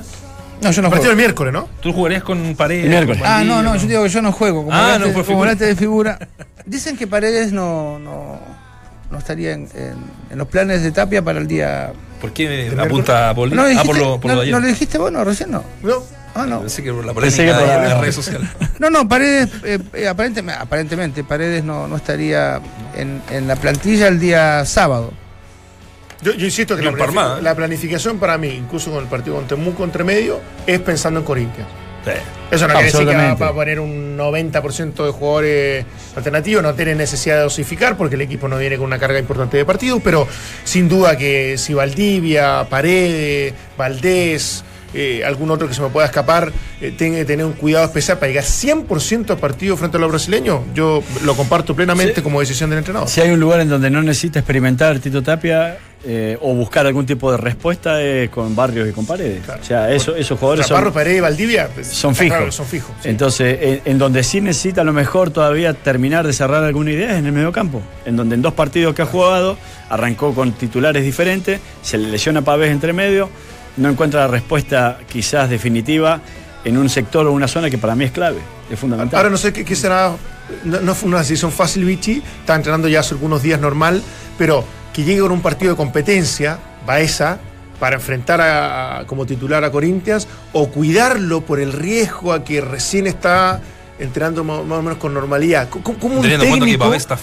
No, 0.63 0.71
yo 0.71 0.81
no 0.81 0.89
Partido 0.89 1.11
el 1.11 1.17
juego. 1.17 1.17
miércoles, 1.17 1.53
¿no? 1.53 1.69
¿Tú 1.83 1.93
jugarías 1.93 2.23
con 2.23 2.55
Paredes? 2.55 2.85
El 2.85 2.91
miércoles. 2.91 3.19
con 3.21 3.29
Ah, 3.31 3.45
no, 3.45 3.63
no, 3.63 3.77
yo 3.77 3.87
digo 3.87 4.03
que 4.05 4.09
yo 4.09 4.23
no 4.23 4.33
juego. 4.33 4.65
Como, 4.65 4.75
Ah, 4.75 4.97
no, 4.99 5.07
por 5.07 5.13
como 5.13 5.25
figura. 5.25 5.51
hablaste 5.51 5.67
de 5.67 5.77
figura. 5.77 6.19
Dicen 6.65 6.97
que 6.97 7.07
Paredes 7.07 7.53
no, 7.53 7.99
no, 7.99 8.39
no 9.11 9.19
estaría 9.19 9.53
en, 9.53 9.69
en- 9.75 9.97
en 10.31 10.39
los 10.39 10.49
planes 10.49 10.83
de 10.83 10.93
Tapia 10.93 11.21
para 11.23 11.41
el 11.41 11.47
día. 11.49 11.93
¿Por 12.21 12.33
qué 12.33 12.49
me 12.49 12.67
¿El 12.69 12.81
apunta 12.81 13.29
a 13.29 13.33
lo 13.35 13.43
ah, 13.43 13.83
por 13.85 13.99
lo, 13.99 14.21
por 14.21 14.31
¿No, 14.31 14.35
lo 14.37 14.41
de 14.41 14.43
ayer. 14.47 14.55
¿No 14.55 14.61
lo 14.61 14.67
dijiste 14.69 14.97
vos? 14.97 15.13
No, 15.13 15.25
recién 15.25 15.51
no. 15.51 15.63
No. 15.83 15.97
Ah, 16.37 16.47
no. 16.47 16.61
Pensé 16.61 16.83
que 16.83 16.93
por 16.93 17.05
la 17.05 17.13
polémica 17.13 17.45
que 17.45 17.51
por 17.53 17.61
de 17.61 17.67
la- 17.67 17.83
las 17.89 18.01
redes 18.01 18.15
sociales. 18.15 18.49
No, 18.79 18.89
no, 18.89 19.07
Paredes, 19.09 19.51
eh, 19.65 19.79
eh, 19.93 20.09
aparentemente, 20.09 20.63
aparentemente, 20.63 21.25
Paredes 21.25 21.63
no, 21.65 21.87
no 21.89 21.97
estaría 21.97 22.61
en, 22.97 23.21
en 23.31 23.47
la 23.49 23.57
plantilla 23.57 24.07
el 24.09 24.19
día 24.21 24.65
sábado. 24.65 25.13
Yo, 26.25 26.33
yo 26.33 26.47
insisto 26.47 26.75
que 26.77 26.83
la, 26.83 26.91
planific- 26.93 27.39
¿eh? 27.39 27.43
la 27.43 27.55
planificación 27.55 28.19
para 28.19 28.37
mí, 28.39 28.49
incluso 28.49 28.91
con 28.91 29.03
el 29.05 29.09
partido 29.09 29.37
con 29.37 29.47
Temuco 29.47 29.85
entre 29.85 30.03
medio, 30.03 30.41
es 30.67 30.81
pensando 30.81 31.21
en 31.21 31.27
Corinthians. 31.27 31.69
Eso 32.51 32.67
no 32.69 32.75
quiere 32.75 32.91
decir 32.93 33.07
que 33.09 33.15
va, 33.15 33.49
a 33.49 33.53
poner 33.55 33.81
un 33.81 34.17
90% 34.19 35.07
de 35.07 35.11
jugadores 35.11 35.87
alternativos, 36.15 36.63
no 36.63 36.75
tiene 36.75 36.95
necesidad 36.95 37.37
de 37.37 37.43
dosificar 37.45 37.97
porque 37.97 38.15
el 38.17 38.21
equipo 38.21 38.47
no 38.47 38.59
viene 38.59 38.77
con 38.77 38.87
una 38.87 38.99
carga 38.99 39.19
importante 39.19 39.57
de 39.57 39.65
partidos, 39.65 40.01
pero 40.05 40.27
sin 40.65 40.87
duda 40.89 41.17
que 41.17 41.57
si 41.57 41.73
Valdivia, 41.73 42.67
Paredes, 42.69 43.55
Valdés, 43.79 44.65
eh, 44.93 45.23
algún 45.25 45.51
otro 45.51 45.67
que 45.67 45.73
se 45.75 45.81
me 45.81 45.89
pueda 45.89 46.07
escapar, 46.07 46.53
eh, 46.81 46.93
tiene 46.97 47.17
que 47.17 47.25
tener 47.25 47.47
un 47.47 47.55
cuidado 47.55 47.87
especial 47.87 48.19
para 48.19 48.29
llegar 48.29 48.45
100% 48.45 49.31
al 49.33 49.39
partido 49.39 49.77
frente 49.77 49.97
a 49.97 50.01
los 50.01 50.11
brasileños, 50.11 50.61
yo 50.75 51.03
lo 51.25 51.35
comparto 51.35 51.75
plenamente 51.75 52.17
Sí. 52.17 52.21
como 52.23 52.39
decisión 52.41 52.69
del 52.71 52.81
entrenador. 52.81 53.09
Si 53.09 53.21
hay 53.23 53.31
un 53.31 53.41
lugar 53.41 53.61
en 53.61 53.71
donde 53.71 53.89
no 53.91 54.03
necesita 54.03 54.39
experimentar 54.41 54.99
Tito 55.01 55.23
Tapia, 55.23 55.79
eh, 56.07 56.39
o 56.43 56.53
buscar 56.55 56.87
algún 56.87 57.07
tipo 57.07 57.31
de 57.31 57.39
respuesta 57.39 58.03
es 58.03 58.29
con 58.31 58.55
Barrios 58.55 58.89
y 58.89 58.93
con 58.93 59.07
Paredes. 59.07 59.43
Claro. 59.45 59.61
O 59.63 59.65
sea, 59.65 59.91
eso, 59.91 60.15
esos 60.15 60.39
jugadores 60.39 60.67
Chaparro, 60.67 60.87
son, 60.87 60.95
Paredes 60.95 61.19
y 61.19 61.21
Valdivia 61.21 61.69
son 61.83 62.15
claro 62.15 62.41
fijos. 62.41 62.55
son 62.55 62.67
fijos. 62.67 62.93
sí. 63.03 63.09
Entonces, 63.09 63.59
en, 63.61 63.83
en 63.85 63.99
donde 63.99 64.23
sí 64.23 64.41
necesita 64.41 64.83
a 64.83 64.85
lo 64.85 64.93
mejor 64.93 65.31
todavía 65.31 65.73
terminar 65.73 66.27
de 66.27 66.33
cerrar 66.33 66.63
alguna 66.63 66.91
idea 66.91 67.13
es 67.13 67.19
en 67.19 67.27
el 67.27 67.33
mediocampo. 67.33 67.81
En 68.05 68.17
donde 68.17 68.35
en 68.35 68.43
dos 68.43 68.53
partidos 68.55 68.95
que 68.95 69.03
ha 69.03 69.07
jugado, 69.07 69.57
arrancó 69.89 70.35
con 70.35 70.53
titulares 70.53 71.03
diferentes, 71.05 71.61
se 71.83 71.99
le 71.99 72.09
lesiona 72.09 72.43
Pavés 72.43 72.71
entre 72.71 72.93
medio, 72.93 73.31
no 73.77 73.89
encuentra 73.89 74.21
la 74.21 74.29
respuesta 74.29 74.99
quizás 75.09 75.49
definitiva 75.49 76.21
en 76.65 76.77
un 76.77 76.89
sector 76.89 77.27
o 77.27 77.33
una 77.33 77.49
zona 77.49 77.71
que 77.71 77.79
para 77.79 77.95
mí 77.95 78.05
es 78.05 78.13
clave, 78.13 78.39
es 78.71 78.79
fundamental. 78.79 79.19
Ahora 79.19 79.31
no 79.31 79.37
sé 79.37 79.53
qué, 79.53 79.65
qué 79.65 79.77
será. 79.77 80.13
No, 80.65 80.81
no 80.81 80.95
fue 80.95 81.09
una 81.09 81.19
decisión 81.19 81.51
fácil, 81.51 81.85
Vichy. 81.85 82.23
Está 82.41 82.55
entrenando 82.55 82.89
ya 82.89 83.01
hace 83.01 83.15
algunos 83.15 83.43
días 83.43 83.61
normal, 83.61 84.03
pero 84.39 84.65
que 84.95 85.05
llegue 85.05 85.21
con 85.21 85.33
un 85.33 85.43
partido 85.43 85.73
de 85.73 85.77
competencia, 85.77 86.59
Baeza, 86.87 87.39
para 87.81 87.97
enfrentar 87.97 88.41
a, 88.41 89.01
a- 89.01 89.07
como 89.07 89.27
titular 89.27 89.63
a 89.65 89.71
Corinthians, 89.71 90.27
o 90.53 90.69
cuidarlo 90.71 91.43
por 91.43 91.61
el 91.61 91.73
riesgo 91.73 92.33
a 92.33 92.45
que 92.45 92.61
recién 92.63 93.07
está 93.07 93.61
entrenando 93.99 94.43
más, 94.45 94.65
más 94.65 94.79
o 94.79 94.83
menos 94.83 94.99
con 94.99 95.13
normalidad. 95.13 95.69
¿Cómo, 95.69 95.83
cómo 95.99 96.15
un 96.17 96.23
Teniendo 96.23 96.45
en 96.45 96.51
cuenta 96.51 96.67
que 96.67 96.73
técnico- 96.73 96.85
está 96.97 97.17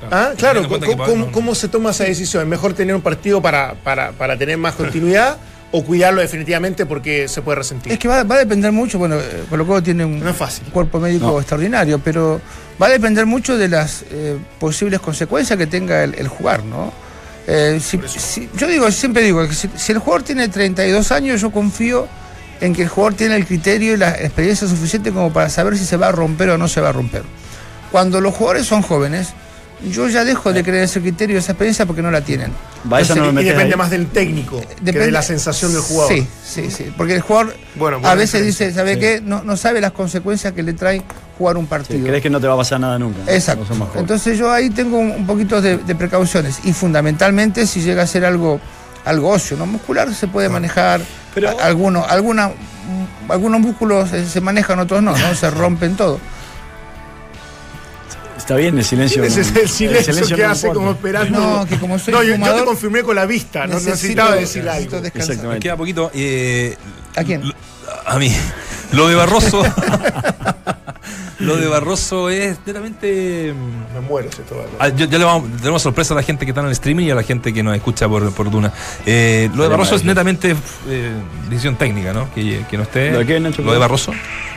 también, 0.00 0.10
Ah, 0.10 0.30
claro, 0.36 0.60
¿cómo, 0.68 1.16
no- 1.26 1.32
cómo 1.32 1.54
se 1.54 1.68
toma 1.68 1.90
esa 1.90 2.04
decisión? 2.04 2.42
¿Es 2.42 2.48
mejor 2.48 2.72
tener 2.74 2.94
un 2.94 3.02
partido 3.02 3.40
para, 3.40 3.74
para, 3.82 4.12
para 4.12 4.36
tener 4.36 4.58
más 4.58 4.74
continuidad 4.74 5.38
o 5.70 5.84
cuidarlo 5.84 6.20
definitivamente 6.20 6.86
porque 6.86 7.28
se 7.28 7.42
puede 7.42 7.56
resentir? 7.58 7.92
Es 7.92 7.98
que 7.98 8.08
va, 8.08 8.22
va 8.24 8.36
a 8.36 8.38
depender 8.38 8.72
mucho, 8.72 8.98
bueno, 8.98 9.16
eh, 9.16 9.44
Colo 9.50 9.66
Colo 9.66 9.82
tiene 9.82 10.04
un 10.04 10.20
No 10.20 10.30
es 10.30 10.36
fácil. 10.36 10.66
cuerpo 10.68 10.98
médico 10.98 11.26
No. 11.26 11.38
extraordinario, 11.38 11.98
pero 11.98 12.40
va 12.80 12.86
a 12.86 12.90
depender 12.90 13.26
mucho 13.26 13.56
de 13.58 13.68
las 13.68 14.04
eh, 14.10 14.36
posibles 14.58 15.00
consecuencias 15.00 15.58
que 15.58 15.66
tenga 15.66 16.04
el, 16.04 16.14
el 16.14 16.28
jugar, 16.28 16.64
¿no? 16.64 16.92
Eh, 17.46 17.80
si- 17.82 17.98
si- 18.18 18.48
yo 18.56 18.66
digo, 18.66 18.90
siempre 18.90 19.22
digo, 19.22 19.46
que 19.46 19.54
si, 19.54 19.68
si 19.76 19.92
el 19.92 19.98
jugador 19.98 20.22
tiene 20.22 20.48
32 20.48 21.12
años, 21.12 21.40
yo 21.40 21.50
confío 21.50 22.06
en 22.60 22.74
que 22.74 22.82
el 22.82 22.88
jugador 22.88 23.14
tiene 23.14 23.36
el 23.36 23.46
criterio 23.46 23.94
y 23.94 23.96
la 23.96 24.10
experiencia 24.10 24.66
suficiente 24.68 25.12
como 25.12 25.32
para 25.32 25.48
saber 25.48 25.76
si 25.78 25.84
se 25.84 25.96
va 25.96 26.08
a 26.08 26.12
romper 26.12 26.50
o 26.50 26.58
no 26.58 26.68
se 26.68 26.80
va 26.80 26.88
a 26.88 26.92
romper. 26.92 27.22
Cuando 27.92 28.20
los 28.20 28.34
jugadores 28.34 28.66
son 28.66 28.82
jóvenes, 28.82 29.28
yo 29.86 30.08
ya 30.08 30.24
dejo 30.24 30.52
de 30.52 30.62
creer 30.64 30.84
ese 30.84 31.00
criterio 31.00 31.36
y 31.36 31.38
esa 31.38 31.52
experiencia 31.52 31.86
porque 31.86 32.02
no 32.02 32.10
la 32.10 32.20
tienen. 32.20 32.52
Baeza 32.84 33.14
no 33.14 33.30
y 33.40 33.44
depende 33.44 33.74
ahí. 33.74 33.78
más 33.78 33.90
del 33.90 34.06
técnico 34.08 34.60
que 34.84 34.92
de 34.92 35.10
la 35.10 35.22
sensación 35.22 35.72
del 35.72 35.82
jugador. 35.82 36.12
Sí, 36.14 36.26
sí, 36.44 36.70
sí. 36.70 36.92
Porque 36.96 37.14
el 37.14 37.20
jugador 37.20 37.54
Bueno, 37.76 38.00
a 38.04 38.14
veces 38.14 38.44
diferencia. 38.44 38.66
dice, 38.66 38.76
¿sabe 38.78 38.94
Sí. 38.94 39.00
qué? 39.00 39.20
No, 39.24 39.42
no 39.44 39.56
sabe 39.56 39.80
las 39.80 39.92
consecuencias 39.92 40.52
que 40.52 40.62
le 40.62 40.72
trae 40.72 41.02
jugar 41.36 41.56
un 41.56 41.64
Sí, 41.64 41.68
partido. 41.70 42.06
crees 42.06 42.22
que 42.22 42.30
no 42.30 42.40
te 42.40 42.46
va 42.48 42.54
a 42.54 42.56
pasar 42.56 42.80
nada 42.80 42.98
nunca. 42.98 43.20
Exacto. 43.32 43.66
No. 43.74 43.88
Entonces 43.96 44.36
yo 44.38 44.52
ahí 44.52 44.70
tengo 44.70 44.98
un 44.98 45.10
un 45.10 45.26
poquito 45.26 45.60
de, 45.60 45.76
de 45.78 45.94
precauciones. 45.94 46.58
Y 46.64 46.72
fundamentalmente 46.72 47.66
si 47.66 47.80
llega 47.80 48.02
a 48.02 48.06
ser 48.06 48.24
algo, 48.24 48.60
algo 49.04 49.28
óseo, 49.30 49.56
¿no? 49.56 49.66
Muscular 49.66 50.12
se 50.14 50.26
puede 50.28 50.48
manejar. 50.48 51.00
Pero- 51.34 51.50
a- 51.50 51.64
algunos, 51.64 52.08
alguna- 52.10 52.48
mm, 52.48 53.30
algunos 53.30 53.60
músculos 53.60 54.12
eh, 54.12 54.26
se 54.26 54.40
manejan, 54.40 54.78
otros 54.80 55.02
no, 55.02 55.16
¿no? 55.16 55.34
Se 55.34 55.50
rompen 55.50 55.94
todo. 55.96 56.18
Está 58.48 58.56
bien 58.56 58.78
el 58.78 58.84
silencio. 58.84 59.22
Ese 59.22 59.42
es 59.42 59.52
no- 59.52 59.60
el 59.60 59.68
silencio, 59.68 60.34
que 60.38 60.42
no 60.42 60.48
hace 60.48 60.68
importa. 60.68 60.72
como 60.80 60.90
esperando. 60.92 61.38
No, 61.38 61.66
que 61.66 61.76
como 61.78 61.98
soy 61.98 62.14
No, 62.14 62.22
yo, 62.22 62.34
yo 62.34 62.54
te 62.54 62.64
confirmé 62.64 63.02
con 63.02 63.14
la 63.14 63.26
vista, 63.26 63.66
no 63.66 63.74
necesito- 63.74 63.90
necesitaba 63.90 64.34
decir 64.36 64.66
algo. 64.66 64.96
Exactamente. 64.96 65.48
Me 65.48 65.58
queda 65.60 65.76
poquito. 65.76 66.10
eh, 66.14 66.74
¿A 67.14 67.24
quién? 67.24 67.42
A 68.06 68.18
mí. 68.18 68.34
Lo 68.92 69.06
de 69.06 69.16
Barroso. 69.16 69.62
lo 71.40 71.56
de 71.56 71.66
Barroso 71.68 72.28
es 72.30 72.58
netamente. 72.66 73.52
mm, 73.54 73.94
Me 73.94 74.00
muero 74.00 74.28
si 74.32 74.42
a- 74.42 74.84
Ah, 74.84 74.88
yo- 74.88 75.06
ya 75.06 75.18
le 75.18 75.24
vamos, 75.24 75.50
tenemos 75.58 75.82
sorpresa 75.82 76.14
a 76.14 76.16
la 76.16 76.22
gente 76.22 76.44
que 76.44 76.50
está 76.50 76.60
en 76.60 76.66
el 76.66 76.72
streaming 76.72 77.06
y 77.06 77.10
a 77.10 77.14
la 77.14 77.22
gente 77.22 77.52
que 77.52 77.62
nos 77.62 77.74
escucha 77.76 78.08
por, 78.08 78.32
por 78.32 78.50
Duna. 78.50 78.72
Eh, 79.06 79.50
lo 79.54 79.62
de 79.62 79.68
Barroso 79.68 79.94
es 79.94 80.04
netamente 80.04 80.54
eh, 80.88 81.12
decisión 81.48 81.76
técnica, 81.76 82.12
¿no? 82.12 82.32
Que, 82.34 82.64
que 82.70 82.76
no 82.76 82.82
esté. 82.84 83.10
¿Lo 83.12 83.24
de? 83.24 83.40
Lo 83.40 83.72
de 83.72 83.78
Barroso, 83.78 84.12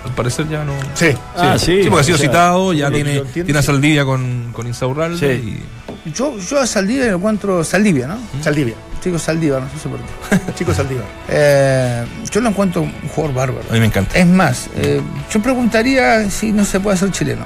al 0.05 0.11
parecer 0.15 0.47
ya 0.49 0.63
no. 0.63 0.73
Sí. 0.95 1.07
Ah, 1.35 1.57
sí. 1.57 1.83
Sí, 1.83 1.89
porque 1.89 2.01
ha 2.01 2.03
sido 2.03 2.15
o 2.15 2.19
sea, 2.19 2.27
citado, 2.29 2.73
ya 2.73 2.89
tiene, 2.91 3.21
tiene 3.21 3.59
a. 3.59 3.61
Saldivia 3.61 4.05
con, 4.05 4.49
con 4.53 4.67
Insaurralde 4.67 5.17
Sí. 5.39 5.59
y 5.89 5.90
Yo, 6.15 6.37
yo 6.39 6.59
a 6.59 6.65
Saldivia 6.67 7.07
lo 7.07 7.17
encuentro 7.17 7.63
Saldivia, 7.63 8.07
¿no? 8.07 8.17
Saldivia. 8.41 8.73
Digo 9.03 9.17
Saldivia, 9.19 9.59
no 9.59 9.67
sé 9.81 9.89
por 9.89 9.99
qué. 9.99 10.53
Chico 10.55 10.73
Saldivia. 10.73 11.03
Eh, 11.29 12.05
yo 12.31 12.41
lo 12.41 12.49
encuentro 12.49 12.81
un 12.83 12.91
jugador 13.15 13.35
bárbaro. 13.35 13.65
a 13.69 13.73
mí 13.73 13.79
me 13.79 13.85
encanta. 13.87 14.17
Es 14.17 14.25
más, 14.27 14.69
eh, 14.75 15.01
yo 15.31 15.41
preguntaría 15.41 16.29
si 16.29 16.51
no 16.51 16.65
se 16.65 16.79
puede 16.79 16.95
hacer 16.95 17.11
chileno. 17.11 17.45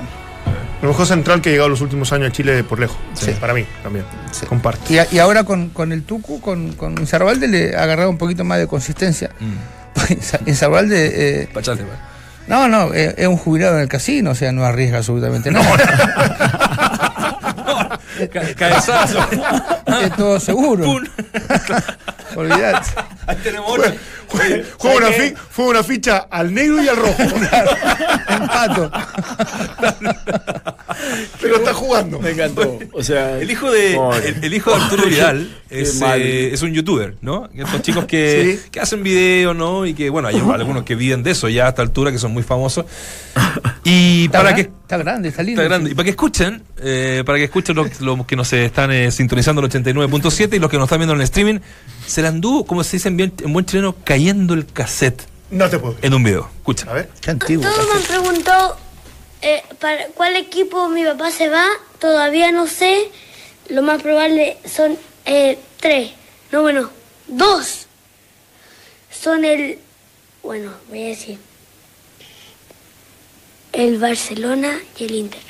El 0.82 0.90
mejor 0.90 1.06
central 1.08 1.42
que 1.42 1.50
ha 1.50 1.52
llegado 1.54 1.70
los 1.70 1.82
últimos 1.82 2.12
años 2.14 2.30
a 2.30 2.32
Chile 2.32 2.64
por 2.64 2.80
lejos. 2.80 2.98
Sí. 3.14 3.32
Para 3.40 3.54
mí 3.54 3.66
también. 3.82 4.06
Sí. 4.32 4.46
Comparto. 4.46 4.94
Y, 4.94 5.00
a- 5.00 5.08
y 5.12 5.18
ahora 5.20 5.44
con, 5.44 5.70
con 5.70 5.92
el 5.92 6.04
Tucu, 6.04 6.40
con, 6.42 6.74
con 6.74 6.98
Inzarvalde, 7.00 7.48
le 7.48 7.76
ha 7.76 7.84
agarrado 7.84 8.10
un 8.10 8.18
poquito 8.18 8.44
más 8.44 8.60
de 8.60 8.68
consistencia. 8.68 9.32
Mm. 9.40 10.48
Inzarvalde, 10.50 11.42
eh, 11.44 11.50
Pachate, 11.54 11.84
pa. 11.84 11.96
no, 12.48 12.68
no, 12.68 12.94
eh, 12.94 13.16
es 13.18 13.28
un 13.28 13.38
jubilado 13.38 13.76
en 13.78 13.82
el 13.84 13.88
casino, 13.88 14.32
o 14.32 14.36
sea, 14.36 14.52
no 14.52 14.64
arriesga 14.66 14.98
absolutamente 14.98 15.50
nada. 15.52 15.66
Ca- 15.78 17.14
Cabezazo. 18.56 19.20
es 20.02 20.16
todo 20.16 20.40
seguro. 20.40 20.86
Olvidate. 22.36 22.90
Ahí 23.28 23.36
tenemos 23.38 23.72
otro. 23.72 23.94
Fue- 24.36 24.64
fue 24.78 24.96
una 24.98 25.08
fi- 25.12 25.34
fue 25.50 25.66
una 25.68 25.84
ficha 25.84 26.18
al 26.30 26.54
negro 26.54 26.82
y 26.84 26.88
al 26.88 26.96
rojo. 26.98 27.16
Empato. 28.30 28.92
Pero 31.42 31.58
está 31.58 31.74
jugando. 31.74 32.20
Me 32.20 32.32
encantó. 32.32 32.80
O 32.94 33.04
sea, 33.04 33.40
El 33.40 33.50
hijo 33.52 33.72
de, 33.72 33.96
el, 33.96 34.44
el 34.44 34.54
hijo 34.54 34.72
de 34.72 34.78
Arturo 34.84 35.04
Vidal 35.08 35.50
es, 35.70 36.02
eh, 36.02 36.50
es 36.54 36.62
un 36.62 36.74
youtuber, 36.74 37.16
¿no? 37.22 37.50
Estos 37.54 37.82
chicos 37.82 38.06
que, 38.06 38.60
Sí. 38.64 38.70
que 38.72 38.80
hacen 38.80 39.04
videos, 39.04 39.56
¿no? 39.56 39.86
Y 39.86 39.94
que, 39.94 40.10
bueno, 40.10 40.28
hay 40.28 40.36
algunos 40.40 40.84
que 40.84 40.96
viven 40.96 41.24
de 41.24 41.32
eso 41.32 41.50
ya 41.50 41.66
a 41.66 41.70
esta 41.70 41.82
altura, 41.82 42.12
que 42.12 42.18
son 42.20 42.34
muy 42.34 42.44
famosos. 42.44 42.86
Y 43.84 44.26
Está, 44.26 44.40
para 44.40 44.50
gran- 44.52 44.56
que. 44.56 44.72
está 44.82 44.98
grande, 44.98 45.30
está 45.30 45.44
lindo. 45.44 45.62
Está 45.62 45.70
grande. 45.76 45.92
Y 45.92 45.94
para 45.96 46.04
que 46.06 46.10
escuchen, 46.12 46.64
eh, 46.82 47.24
para 47.26 47.38
que 47.38 47.44
escuchen 47.46 47.76
los, 47.76 48.02
los 48.02 48.26
que 48.26 48.36
nos 48.36 48.52
están 48.54 48.92
eh, 48.92 49.12
sintonizando 49.12 49.62
el 49.64 49.70
89.7 49.70 50.56
y 50.56 50.60
los 50.60 50.70
que 50.72 50.78
nos 50.78 50.86
están 50.86 51.00
viendo 51.00 51.14
en 51.14 51.20
el 51.20 51.26
streaming, 51.26 51.60
se 52.08 52.22
la 52.22 52.30
anduvo, 52.30 52.66
como 52.66 52.84
se 52.84 52.98
dice 52.98 53.10
en, 53.10 53.18
bien- 53.18 53.34
en 53.44 53.54
buen 53.54 53.66
chileno, 53.66 53.96
cayendo 54.04 54.25
el 54.30 54.66
cassette 54.66 55.24
No 55.52 55.70
te 55.70 55.78
puedo 55.80 55.94
creer. 55.94 56.06
en 56.06 56.14
un 56.14 56.24
video. 56.24 56.50
Escucha. 56.58 56.90
A 56.90 56.94
ver. 56.94 57.10
Qué 57.22 57.32
antiguo. 57.32 57.64
Todos 57.70 57.88
me 57.88 57.94
han 57.94 58.04
preguntado 58.04 58.78
eh, 59.42 59.62
para 59.80 60.08
cuál 60.08 60.36
equipo 60.36 60.90
mi 60.90 61.04
papá 61.04 61.32
se 61.32 61.50
va. 61.50 61.66
Todavía 62.00 62.52
no 62.52 62.68
sé. 62.68 63.12
Lo 63.70 63.82
más 63.82 64.02
probable 64.02 64.58
son 64.66 64.98
eh, 65.26 65.60
tres. 65.80 66.12
No, 66.52 66.62
bueno, 66.62 66.90
dos. 67.28 67.88
Son 69.12 69.46
el. 69.46 69.80
Bueno, 70.44 70.72
voy 70.90 71.04
a 71.04 71.08
decir. 71.08 71.38
El 73.74 74.00
Barcelona 74.00 74.80
y 74.98 75.04
el 75.04 75.16
Inter. 75.16 75.42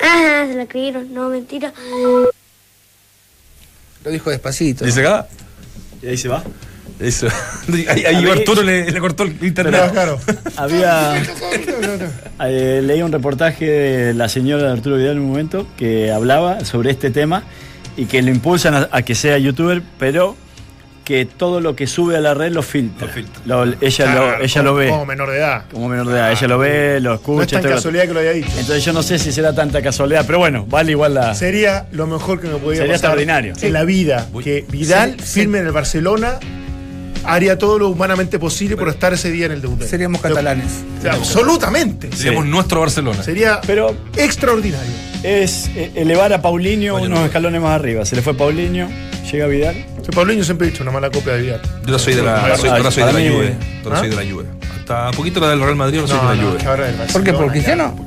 Ah, 0.00 0.44
se 0.48 0.54
la 0.54 0.66
creyeron. 0.66 1.12
No, 1.12 1.28
mentira. 1.28 1.72
Lo 4.04 4.10
dijo 4.10 4.30
despacito. 4.30 4.84
Dice 4.84 5.00
acá. 5.00 5.28
Y 6.02 6.06
ahí 6.08 6.16
se 6.16 6.28
va. 6.28 6.42
Ahí, 7.88 8.04
ahí 8.04 8.24
mí- 8.24 8.30
Arturo 8.30 8.60
le, 8.62 8.90
le 8.90 8.98
cortó 9.00 9.22
el 9.22 9.36
internet. 9.40 9.90
Claro, 9.92 10.18
claro. 10.26 10.40
había. 10.56 11.22
Eh, 12.44 12.80
leí 12.84 13.02
un 13.02 13.12
reportaje 13.12 13.64
de 13.66 14.14
la 14.14 14.28
señora 14.28 14.64
de 14.64 14.72
Arturo 14.72 14.96
Vidal 14.96 15.12
en 15.12 15.18
un 15.20 15.28
momento 15.28 15.66
que 15.76 16.10
hablaba 16.10 16.64
sobre 16.64 16.90
este 16.90 17.10
tema 17.10 17.44
y 17.96 18.06
que 18.06 18.20
lo 18.22 18.30
impulsan 18.30 18.74
a, 18.74 18.88
a 18.90 19.02
que 19.02 19.14
sea 19.14 19.38
youtuber, 19.38 19.82
pero 19.98 20.36
que 21.08 21.24
todo 21.24 21.62
lo 21.62 21.74
que 21.74 21.86
sube 21.86 22.16
a 22.18 22.20
la 22.20 22.34
red 22.34 22.52
lo 22.52 22.62
filtra. 22.62 23.06
Lo 23.06 23.12
filtra. 23.12 23.40
Lo- 23.46 23.64
ella 23.64 24.04
Claro, 24.04 24.36
lo, 24.38 24.44
ella 24.44 24.60
como- 24.60 24.64
lo 24.64 24.74
ve 24.74 24.88
Como 24.90 25.06
menor 25.06 25.30
de 25.30 25.38
edad. 25.38 25.64
como 25.72 25.88
menor 25.88 26.06
de 26.06 26.12
edad. 26.12 26.32
Ella 26.32 26.48
lo 26.48 26.58
ve, 26.58 27.00
lo 27.00 27.08
No 27.10 27.14
es 27.14 27.20
escucha. 27.22 27.46
tan 27.46 27.60
todo 27.62 27.70
lo- 27.70 27.76
casualidad 27.76 28.04
que 28.06 28.12
lo 28.12 28.20
haya 28.20 28.32
dicho. 28.32 28.50
Entonces 28.50 28.84
yo 28.84 28.92
no 28.92 29.02
sé 29.02 29.18
si 29.18 29.32
será 29.32 29.54
tanta 29.54 29.80
casualidad, 29.80 30.24
pero 30.26 30.38
bueno, 30.38 30.66
vale 30.68 30.90
igual 30.92 31.14
la. 31.14 31.34
Sería 31.34 31.86
lo 31.92 32.06
mejor 32.06 32.40
que 32.40 32.48
me 32.48 32.56
podía 32.58 32.80
Sería 32.80 32.92
pasar 32.92 32.94
extraordinario. 33.18 33.54
en 33.60 33.72
la 33.72 33.84
vida. 33.84 34.26
Que 34.44 34.66
Vidal 34.68 35.12
Sí, 35.18 35.24
sí. 35.26 35.40
firme 35.40 35.58
en 35.60 35.66
el 35.66 35.72
Barcelona 35.72 36.34
haría 37.24 37.58
todo 37.58 37.78
lo 37.78 37.88
humanamente 37.88 38.38
posible 38.38 38.76
por 38.76 38.88
estar 38.88 39.12
ese 39.12 39.30
día 39.30 39.46
en 39.46 39.52
el 39.52 39.60
debut. 39.62 39.82
Seríamos 39.82 40.20
catalanes. 40.20 40.82
O 40.98 41.02
sea, 41.02 41.12
absolutamente. 41.14 42.10
Seríamos 42.14 42.46
nuestro 42.46 42.80
Barcelona. 42.80 43.22
Sería 43.22 43.60
Pero 43.66 43.94
extraordinario. 44.16 44.92
es 45.22 45.68
eh, 45.76 45.92
elevar 45.94 46.32
a 46.32 46.40
Paulinho 46.42 46.94
Oye, 46.96 47.06
unos 47.06 47.20
no. 47.20 47.26
escalones 47.26 47.60
más 47.60 47.72
arriba. 47.72 48.04
Se 48.04 48.16
le 48.16 48.22
fue 48.22 48.34
Paulinho, 48.34 48.88
llega 49.30 49.46
Vidal. 49.46 49.74
Soy 50.04 50.14
Paulinho 50.14 50.44
siempre 50.44 50.68
he 50.68 50.70
dicho 50.70 50.82
una 50.82 50.92
mala 50.92 51.10
copia 51.10 51.34
de 51.34 51.42
Vidal. 51.42 51.62
Yo 51.86 51.98
soy 51.98 52.14
de 52.14 52.22
la, 52.22 52.56
soy, 52.56 52.70
ahora 52.70 52.90
soy 52.90 53.04
de 53.04 53.12
la 53.12 53.30
Juve. 53.30 53.56
Ahora 53.84 53.96
¿ah? 53.96 54.00
soy 54.00 54.08
de 54.10 54.16
la 54.16 54.30
Juve. 54.32 54.44
Hasta 54.80 55.10
un 55.10 55.16
poquito 55.16 55.40
la 55.40 55.50
del 55.50 55.60
Real 55.60 55.76
Madrid, 55.76 55.98
ahora 55.98 56.08
soy 56.08 56.16
No, 56.22 56.30
de 56.30 56.36
la 56.36 56.42
no, 56.42 56.50
Juve. 56.50 56.88
el 56.88 57.12
¿Por 57.12 57.24
qué? 57.24 57.32
¿Por. 57.34 57.50
Cristiano? 57.50 57.94